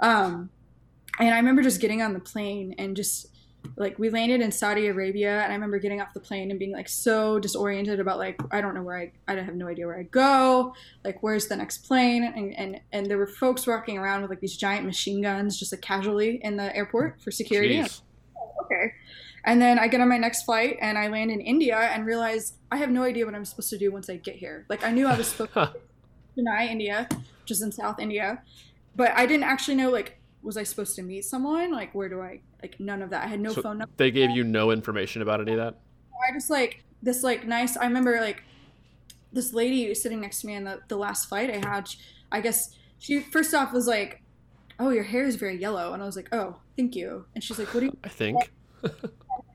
[0.00, 0.50] Um,
[1.20, 3.28] and I remember just getting on the plane and just
[3.76, 6.72] like we landed in Saudi Arabia and I remember getting off the plane and being
[6.72, 9.98] like so disoriented about like I don't know where I I have no idea where
[9.98, 10.74] I go.
[11.04, 12.24] Like where's the next plane?
[12.24, 15.72] And and and there were folks walking around with like these giant machine guns just
[15.72, 17.82] like casually in the airport for security.
[17.82, 17.90] Like,
[18.36, 18.92] oh, okay.
[19.44, 22.54] And then I get on my next flight and I land in India and realize
[22.70, 24.66] I have no idea what I'm supposed to do once I get here.
[24.68, 25.72] Like I knew I was supposed to
[26.38, 28.42] Chennai India which is in South India
[28.96, 31.72] but I didn't actually know like was I supposed to meet someone?
[31.72, 33.24] Like, where do I, like, none of that.
[33.24, 33.92] I had no so phone number.
[33.96, 35.78] They gave you no information about any of that?
[36.28, 38.42] I just, like, this, like, nice, I remember, like,
[39.32, 41.88] this lady sitting next to me in the, the last fight I had,
[42.30, 44.22] I guess she first off was like,
[44.78, 47.58] "Oh, your hair is very yellow," and I was like, "Oh, thank you." And she's
[47.58, 48.50] like, "What do you?" I think.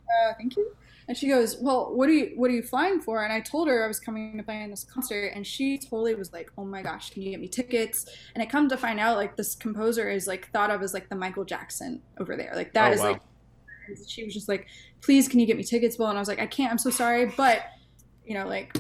[0.10, 0.76] Uh, thank you.
[1.10, 3.68] And she goes, "Well, what are you what are you flying for?" And I told
[3.68, 6.64] her I was coming to play in this concert, and she totally was like, "Oh
[6.64, 8.06] my gosh, can you get me tickets?"
[8.36, 11.10] And it come to find out, like this composer is like thought of as like
[11.10, 12.54] the Michael Jackson over there.
[12.56, 13.12] Like that Oh, is wow.
[13.14, 13.22] like.
[14.08, 14.68] She was just like,
[15.02, 16.72] "Please, can you get me tickets, Bill?" And I was like, "I can't.
[16.72, 17.64] I'm so sorry, but
[18.24, 18.78] you know, like."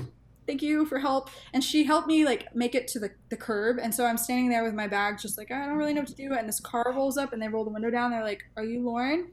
[0.48, 3.78] Thank you for help, and she helped me like make it to the, the curb,
[3.80, 6.08] and so I'm standing there with my bag, just like I don't really know what
[6.10, 6.34] to do.
[6.34, 8.10] And this car rolls up, and they roll the window down.
[8.10, 9.30] They're like, "Are you Lauren?"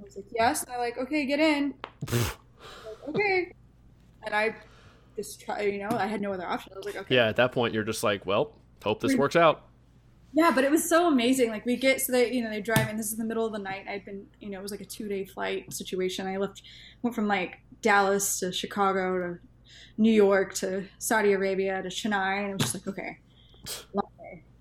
[0.00, 1.74] I was like, "Yes." And they're like, "Okay, get in."
[2.12, 3.52] like, okay.
[4.22, 4.54] And I
[5.16, 6.72] just try, you know, I had no other option.
[6.74, 7.14] I was like, okay.
[7.14, 8.52] Yeah, at that point, you're just like, well,
[8.82, 9.66] hope this works out.
[10.32, 11.50] Yeah, but it was so amazing.
[11.50, 12.96] Like we get so they, you know, they drive in.
[12.96, 13.86] This is the middle of the night.
[13.88, 16.26] I'd been, you know, it was like a two day flight situation.
[16.26, 16.62] I left,
[17.02, 19.38] went from like Dallas to Chicago to
[19.98, 23.18] New York to Saudi Arabia to Chennai, and I was just like, okay,
[23.92, 24.04] long.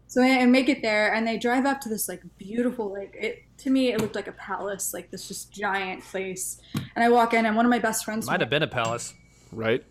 [0.09, 3.15] So I I make it there, and they drive up to this like beautiful, like
[3.15, 6.59] it to me, it looked like a palace, like this just giant place.
[6.95, 9.13] And I walk in, and one of my best friends Might have been a palace.
[9.51, 9.83] Right?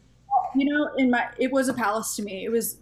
[0.54, 2.44] you know, in my it was a palace to me.
[2.44, 2.78] It was,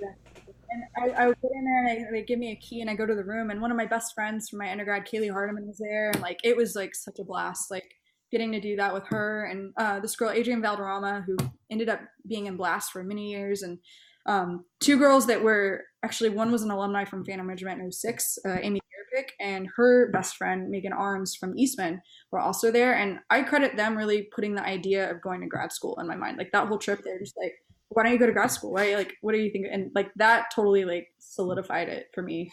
[0.00, 2.90] and I, I would get in there and I, they give me a key and
[2.90, 5.30] I go to the room and one of my best friends from my undergrad, Kaylee
[5.30, 7.94] Hardiman, was there and like it was like such a blast, like
[8.30, 11.36] getting to do that with her and uh, this girl Adrienne Valderrama who
[11.70, 13.78] ended up being in Blast for many years and
[14.26, 18.38] um, two girls that were actually one was an alumni from Phantom Regiment in 06,
[18.46, 22.94] uh, Amy Garpick, and her best friend Megan Arms from Eastman were also there.
[22.94, 26.16] And I credit them really putting the idea of going to grad school in my
[26.16, 26.38] mind.
[26.38, 27.54] Like that whole trip, they're just like,
[27.88, 28.72] why don't you go to grad school?
[28.72, 28.96] Right?
[28.96, 29.66] like what do you think?
[29.70, 32.50] And like that totally like solidified it for me.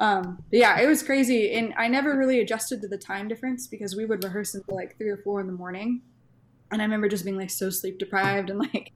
[0.00, 3.96] Um, yeah, it was crazy, and I never really adjusted to the time difference because
[3.96, 6.02] we would rehearse until like three or four in the morning,
[6.70, 8.92] and I remember just being like so sleep deprived and like,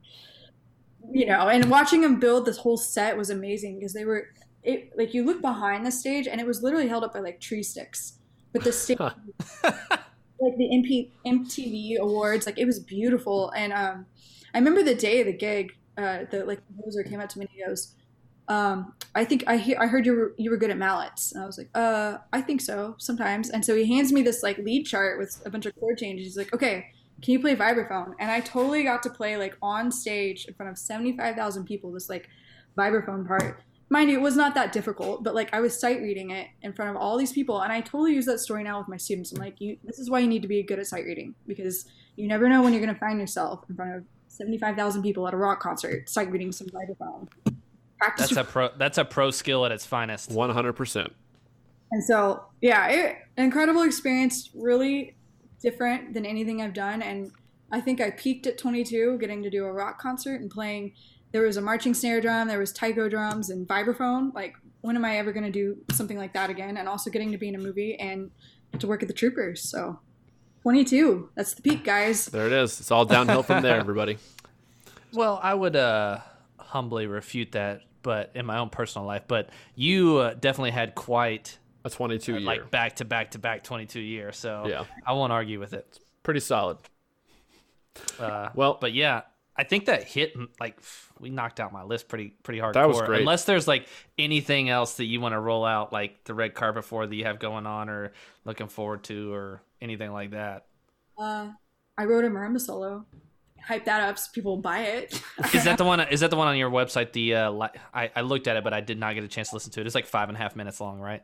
[1.13, 4.29] you know, and watching them build this whole set was amazing because they were,
[4.63, 7.41] it like you look behind the stage and it was literally held up by like
[7.41, 8.15] tree sticks,
[8.53, 8.99] but the stage
[10.43, 13.51] like the MP, MTV awards, like it was beautiful.
[13.51, 14.07] And um,
[14.55, 17.47] I remember the day of the gig, uh, the like composer came up to me
[17.47, 17.95] and he goes,
[18.49, 21.43] um, "I think I hear I heard you were you were good at mallets." And
[21.43, 24.59] I was like, "Uh, I think so sometimes." And so he hands me this like
[24.59, 26.27] lead chart with a bunch of chord changes.
[26.27, 28.15] He's like, "Okay." Can you play vibraphone?
[28.19, 31.65] And I totally got to play like on stage in front of seventy five thousand
[31.65, 31.93] people.
[31.93, 32.29] This like
[32.77, 36.31] vibraphone part, mind you, it was not that difficult, but like I was sight reading
[36.31, 38.89] it in front of all these people, and I totally use that story now with
[38.89, 39.33] my students.
[39.33, 41.87] I'm like, you, this is why you need to be good at sight reading because
[42.17, 45.29] you never know when you're going to find yourself in front of seventy-five thousand people
[45.29, 47.29] at a rock concert, sight reading some vibraphone.
[47.99, 48.31] Practice.
[48.31, 48.71] That's a pro.
[48.77, 50.31] That's a pro skill at its finest.
[50.31, 51.11] 100%.
[51.93, 54.51] and so, yeah, it, incredible experience.
[54.55, 55.15] Really
[55.63, 57.33] different than anything I've done, and
[57.71, 60.93] I think I peaked at 22, getting to do a rock concert and playing.
[61.33, 64.35] There was a marching snare drum, there was taiko drums and vibraphone.
[64.35, 66.77] Like, when am I ever going to do something like that again?
[66.77, 68.31] And also getting to be in a movie and
[68.79, 69.63] to work at the Troopers.
[69.63, 69.99] So,
[70.63, 72.27] 22, that's the peak, guys.
[72.27, 72.79] There it is.
[72.79, 74.19] It's all downhill from there, everybody.
[75.15, 76.19] Well, I would uh,
[76.59, 79.23] humbly refute that, but in my own personal life.
[79.27, 82.41] But you uh, definitely had quite A 22 year.
[82.41, 84.37] like back to back to back 22 years.
[84.37, 84.85] So Yeah.
[85.07, 85.87] I won't argue with it.
[85.89, 86.79] It's Pretty solid.
[88.19, 89.23] Uh, Well- but yeah,
[89.57, 90.79] I think that hit like
[91.21, 92.75] we knocked out my list pretty pretty hard.
[92.75, 93.21] That was great.
[93.21, 93.87] Unless there's like
[94.19, 97.25] anything else that you want to roll out, like the red carpet for that you
[97.25, 98.13] have going on or
[98.47, 100.65] looking forward to, or anything like that.
[101.19, 101.49] Uh,
[101.99, 103.05] I wrote a marimba solo.
[103.63, 105.23] Hype that up so people buy it.
[105.55, 106.01] Is that the one?
[106.01, 107.13] Is that the one on your website?
[107.13, 109.51] The uh, li- I I looked at it, but I did not get a chance
[109.51, 109.87] to listen to it.
[109.87, 111.23] It's like five and a half minutes long, right?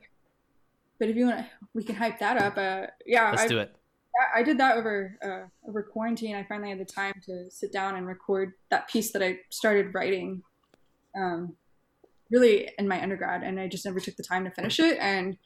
[0.98, 2.58] But if you want to, we can hype that up.
[2.58, 3.74] Uh, yeah, Let's I, do it.
[4.34, 6.34] I did that over uh, over quarantine.
[6.34, 9.94] I finally had the time to sit down and record that piece that I started
[9.94, 10.42] writing,
[11.16, 11.54] um,
[12.30, 14.98] really in my undergrad, and I just never took the time to finish it.
[15.00, 15.36] And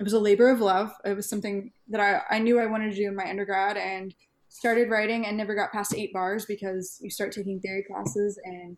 [0.00, 0.92] it was a labor of love.
[1.04, 4.12] It was something that I, I knew I wanted to do in my undergrad, and
[4.48, 8.76] started writing and never got past eight bars because you start taking theory classes and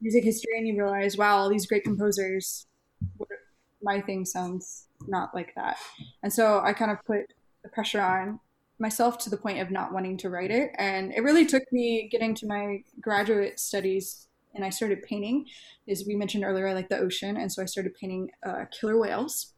[0.00, 2.66] music history, and you realize, wow, all these great composers.
[3.18, 3.28] what-
[3.82, 5.76] My thing sounds not like that,
[6.22, 8.40] and so I kind of put the pressure on
[8.78, 10.70] myself to the point of not wanting to write it.
[10.78, 15.46] And it really took me getting to my graduate studies and I started painting.
[15.88, 17.36] As we mentioned earlier, I like the ocean.
[17.36, 19.54] And so I started painting uh, killer whales.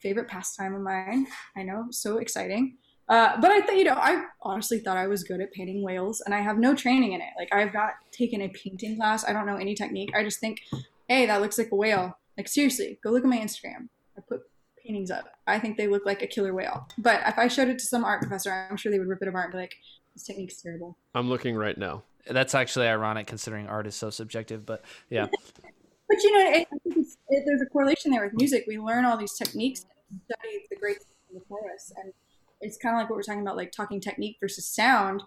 [0.00, 1.26] Favorite pastime of mine.
[1.56, 2.76] I know, so exciting.
[3.08, 6.22] Uh, but I thought, you know, I honestly thought I was good at painting whales
[6.22, 7.28] and I have no training in it.
[7.38, 9.28] Like, I've not taken a painting class.
[9.28, 10.10] I don't know any technique.
[10.14, 10.60] I just think,
[11.08, 12.18] hey, that looks like a whale.
[12.36, 13.88] Like, seriously, go look at my Instagram.
[14.16, 14.42] I put
[14.84, 15.24] paintings up.
[15.46, 16.88] I think they look like a killer whale.
[16.98, 19.28] But if I showed it to some art professor, I'm sure they would rip it
[19.28, 19.74] apart and be like,
[20.14, 20.98] this technique's terrible.
[21.14, 22.02] I'm looking right now.
[22.28, 24.64] That's actually ironic considering art is so subjective.
[24.64, 25.26] But yeah,
[26.12, 28.64] But you know, it, it's, it, there's a correlation there with music.
[28.68, 30.98] We learn all these techniques and study the great
[31.32, 32.12] before us, and
[32.60, 35.22] it's kind of like what we're talking about, like talking technique versus sound.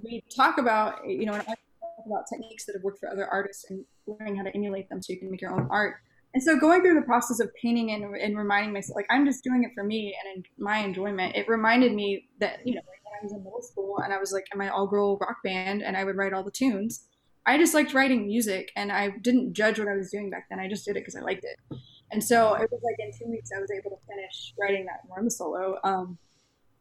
[0.00, 1.58] We talk about, you know, talk
[2.06, 5.12] about techniques that have worked for other artists and learning how to emulate them so
[5.12, 5.96] you can make your own art.
[6.34, 9.44] And so going through the process of painting and, and reminding myself, like I'm just
[9.44, 11.36] doing it for me and my enjoyment.
[11.36, 14.32] It reminded me that you know when I was in middle school and I was
[14.32, 17.06] like in my all girl rock band and I would write all the tunes.
[17.46, 20.58] I just liked writing music and I didn't judge what I was doing back then.
[20.58, 21.78] I just did it because I liked it.
[22.10, 25.00] And so it was like in two weeks I was able to finish writing that
[25.08, 25.78] marimba solo.
[25.84, 26.18] Um,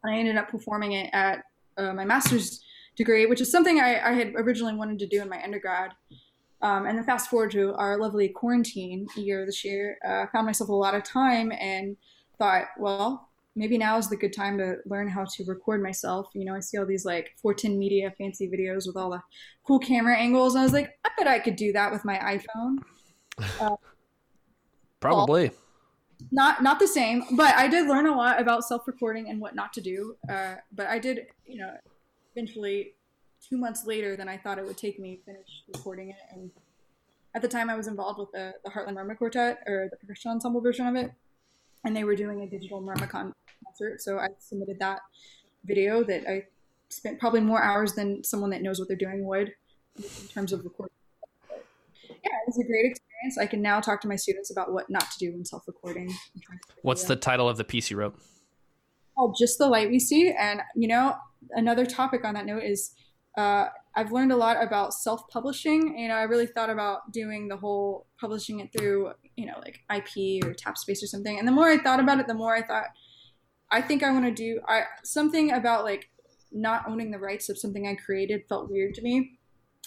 [0.04, 1.44] and I ended up performing it at
[1.78, 2.64] uh, my master's
[2.96, 5.92] degree, which is something I, I, had originally wanted to do in my undergrad.
[6.64, 10.28] Um, and then fast forward to our lovely quarantine year this year, uh, I uh,
[10.32, 11.98] found myself a lot of time and
[12.38, 16.30] thought, well, maybe now is the good time to learn how to record myself.
[16.34, 19.22] You know, I see all these like 410 media fancy videos with all the
[19.68, 20.56] cool camera angles.
[20.56, 22.78] And I was like, I bet I could do that with my iPhone.
[23.60, 23.76] Uh,
[25.00, 25.50] Probably.
[25.50, 25.58] Well,
[26.32, 29.74] not not the same, but I did learn a lot about self-recording and what not
[29.74, 30.16] to do.
[30.30, 31.72] Uh, but I did, you know,
[32.36, 32.94] eventually
[33.48, 36.16] two months later than I thought it would take me to finish recording it.
[36.32, 36.52] And
[37.36, 40.32] at the time, I was involved with the, the Heartland Marimba Quartet or the percussion
[40.32, 41.12] ensemble version of it,
[41.84, 44.02] and they were doing a digital marimba concert.
[44.02, 45.00] So I submitted that
[45.66, 46.44] video that I
[46.90, 49.54] spent probably more hours than someone that knows what they're doing would
[49.98, 50.96] in terms of recording.
[51.50, 51.66] But
[52.08, 53.38] yeah, it was a great experience.
[53.40, 56.14] I can now talk to my students about what not to do when self-recording.
[56.82, 58.16] What's the title of the piece you wrote?
[59.18, 61.16] Oh, "Just the Light We See," and you know,
[61.52, 62.94] another topic on that note is
[63.38, 65.98] uh, I've learned a lot about self-publishing.
[65.98, 69.82] You know, I really thought about doing the whole publishing it through, you know, like
[69.94, 71.38] IP or Tapspace or something.
[71.38, 72.88] And the more I thought about it, the more I thought,
[73.72, 76.10] I think I want to do I, something about like
[76.52, 79.40] not owning the rights of something I created felt weird to me.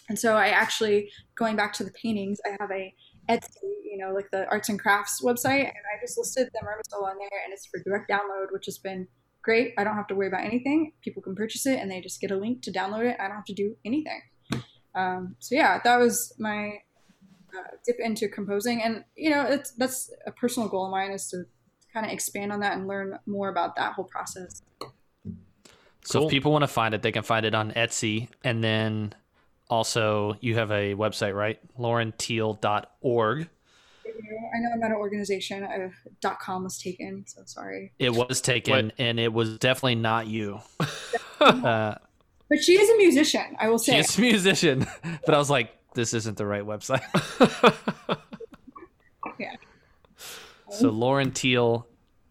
[0.09, 2.95] And so I actually, going back to the paintings, I have a
[3.29, 6.85] Etsy, you know, like the arts and crafts website, and I just listed the Mermaid
[6.95, 9.09] on there, and it's for direct download, which has been
[9.47, 9.73] great.
[9.79, 10.93] I don't have to worry about anything.
[11.01, 13.17] People can purchase it and they just get a link to download it.
[13.19, 14.21] I don't have to do anything.
[14.97, 16.73] Um, so yeah, that was my
[17.57, 21.29] uh, dip into composing, and you know, it's that's a personal goal of mine is
[21.29, 21.45] to
[21.93, 24.63] kind of expand on that and learn more about that whole process.
[26.03, 26.27] So cool.
[26.27, 29.15] if people want to find it, they can find it on Etsy, and then
[29.69, 31.59] also you have a website, right?
[31.79, 33.49] laurenteel.org.
[34.55, 35.65] I know I'm not an organization.
[35.65, 35.91] Uh,
[36.21, 37.93] dot .com was taken, so sorry.
[37.99, 38.95] It was taken, what?
[38.99, 40.61] and it was definitely not you.
[41.41, 41.95] uh,
[42.49, 43.97] but she is a musician, I will say.
[43.97, 44.87] She's a musician,
[45.27, 47.03] but I was like, this isn't the right website.
[49.39, 49.57] yeah.
[50.71, 51.87] So Lauren Teel,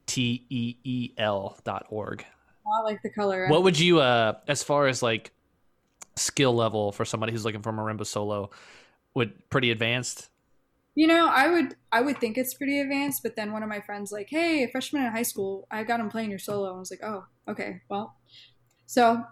[0.05, 2.25] T E E L dot org.
[2.65, 3.47] I like the color.
[3.47, 5.31] What would you, uh, as far as like
[6.15, 8.49] skill level for somebody who's looking for marimba solo,
[9.13, 10.29] would pretty advanced?
[10.95, 13.81] You know, I would I would think it's pretty advanced, but then one of my
[13.81, 16.79] friends like, "Hey, freshman in high school, I got him playing your solo." And I
[16.79, 18.15] was like, "Oh, okay, well."
[18.85, 19.23] So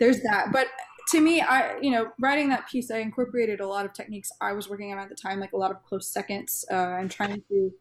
[0.00, 0.50] there's that.
[0.52, 0.68] But
[1.10, 4.52] to me, I you know, writing that piece, I incorporated a lot of techniques I
[4.52, 7.42] was working on at the time, like a lot of close seconds, uh, and trying
[7.50, 7.72] to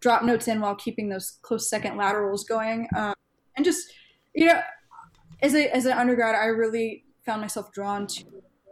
[0.00, 3.14] drop notes in while keeping those close second laterals going, um,
[3.56, 3.92] and just
[4.34, 4.60] you know,
[5.42, 8.24] as a as an undergrad, I really found myself drawn to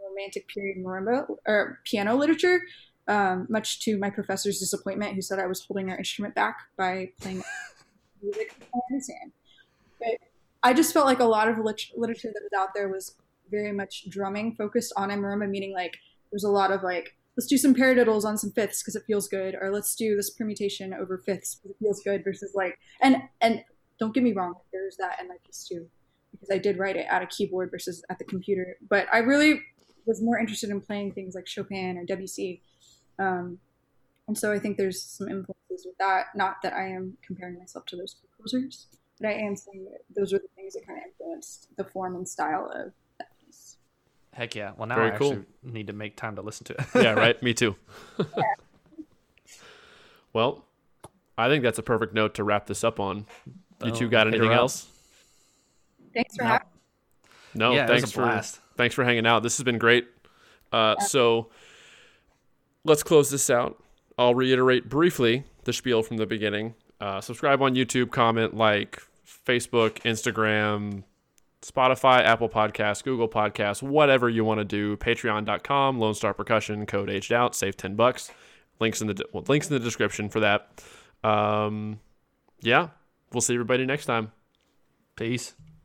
[0.09, 2.61] romantic period marimba or piano literature
[3.09, 7.11] um, much to my professor's disappointment, who said I was holding our instrument back by
[7.19, 7.43] playing
[8.21, 8.55] music.
[9.99, 10.19] But
[10.63, 13.15] I just felt like a lot of lit- literature that was out there was
[13.49, 15.97] very much drumming focused on marimba, meaning like
[16.31, 19.27] there's a lot of like let's do some paradiddles on some fifths because it feels
[19.27, 23.17] good, or let's do this permutation over fifths because it feels good versus like and
[23.41, 23.63] and
[23.99, 25.87] don't get me wrong, there's that in my piece too
[26.31, 28.77] because I did write it at a keyboard versus at the computer.
[28.87, 29.61] But I really
[30.05, 32.61] was more interested in playing things like Chopin or Debussy
[33.19, 33.59] um,
[34.27, 36.27] and so I think there's some influences with that.
[36.35, 38.87] Not that I am comparing myself to those composers,
[39.19, 42.15] but I am saying that those are the things that kind of influenced the form
[42.15, 43.77] and style of that piece.
[44.33, 44.71] Heck yeah!
[44.77, 45.31] Well, now Very I cool.
[45.31, 46.85] actually need to make time to listen to it.
[46.95, 47.41] yeah, right.
[47.43, 47.75] Me too.
[48.17, 48.25] yeah.
[50.31, 50.63] Well,
[51.39, 53.25] I think that's a perfect note to wrap this up on.
[53.83, 54.87] You two got anything else?
[56.13, 56.49] Thanks for no.
[56.49, 56.67] having.
[57.55, 58.41] No, yeah, thanks for
[58.77, 59.41] thanks for hanging out.
[59.41, 60.07] This has been great.
[60.71, 61.05] Uh, yeah.
[61.05, 61.49] So
[62.89, 63.81] let's close this out.
[64.17, 66.73] I'll reiterate briefly the spiel from the beginning.
[66.99, 71.03] Uh, subscribe on YouTube, comment, like, Facebook, Instagram,
[71.61, 74.97] Spotify, Apple Podcasts, Google Podcasts, whatever you want to do.
[74.97, 78.31] Patreon.com, Lone Star Percussion, code aged out, save ten bucks.
[78.79, 80.83] Links in the well, links in the description for that.
[81.23, 81.99] Um,
[82.61, 82.89] yeah,
[83.31, 84.31] we'll see everybody next time.
[85.15, 85.53] Peace.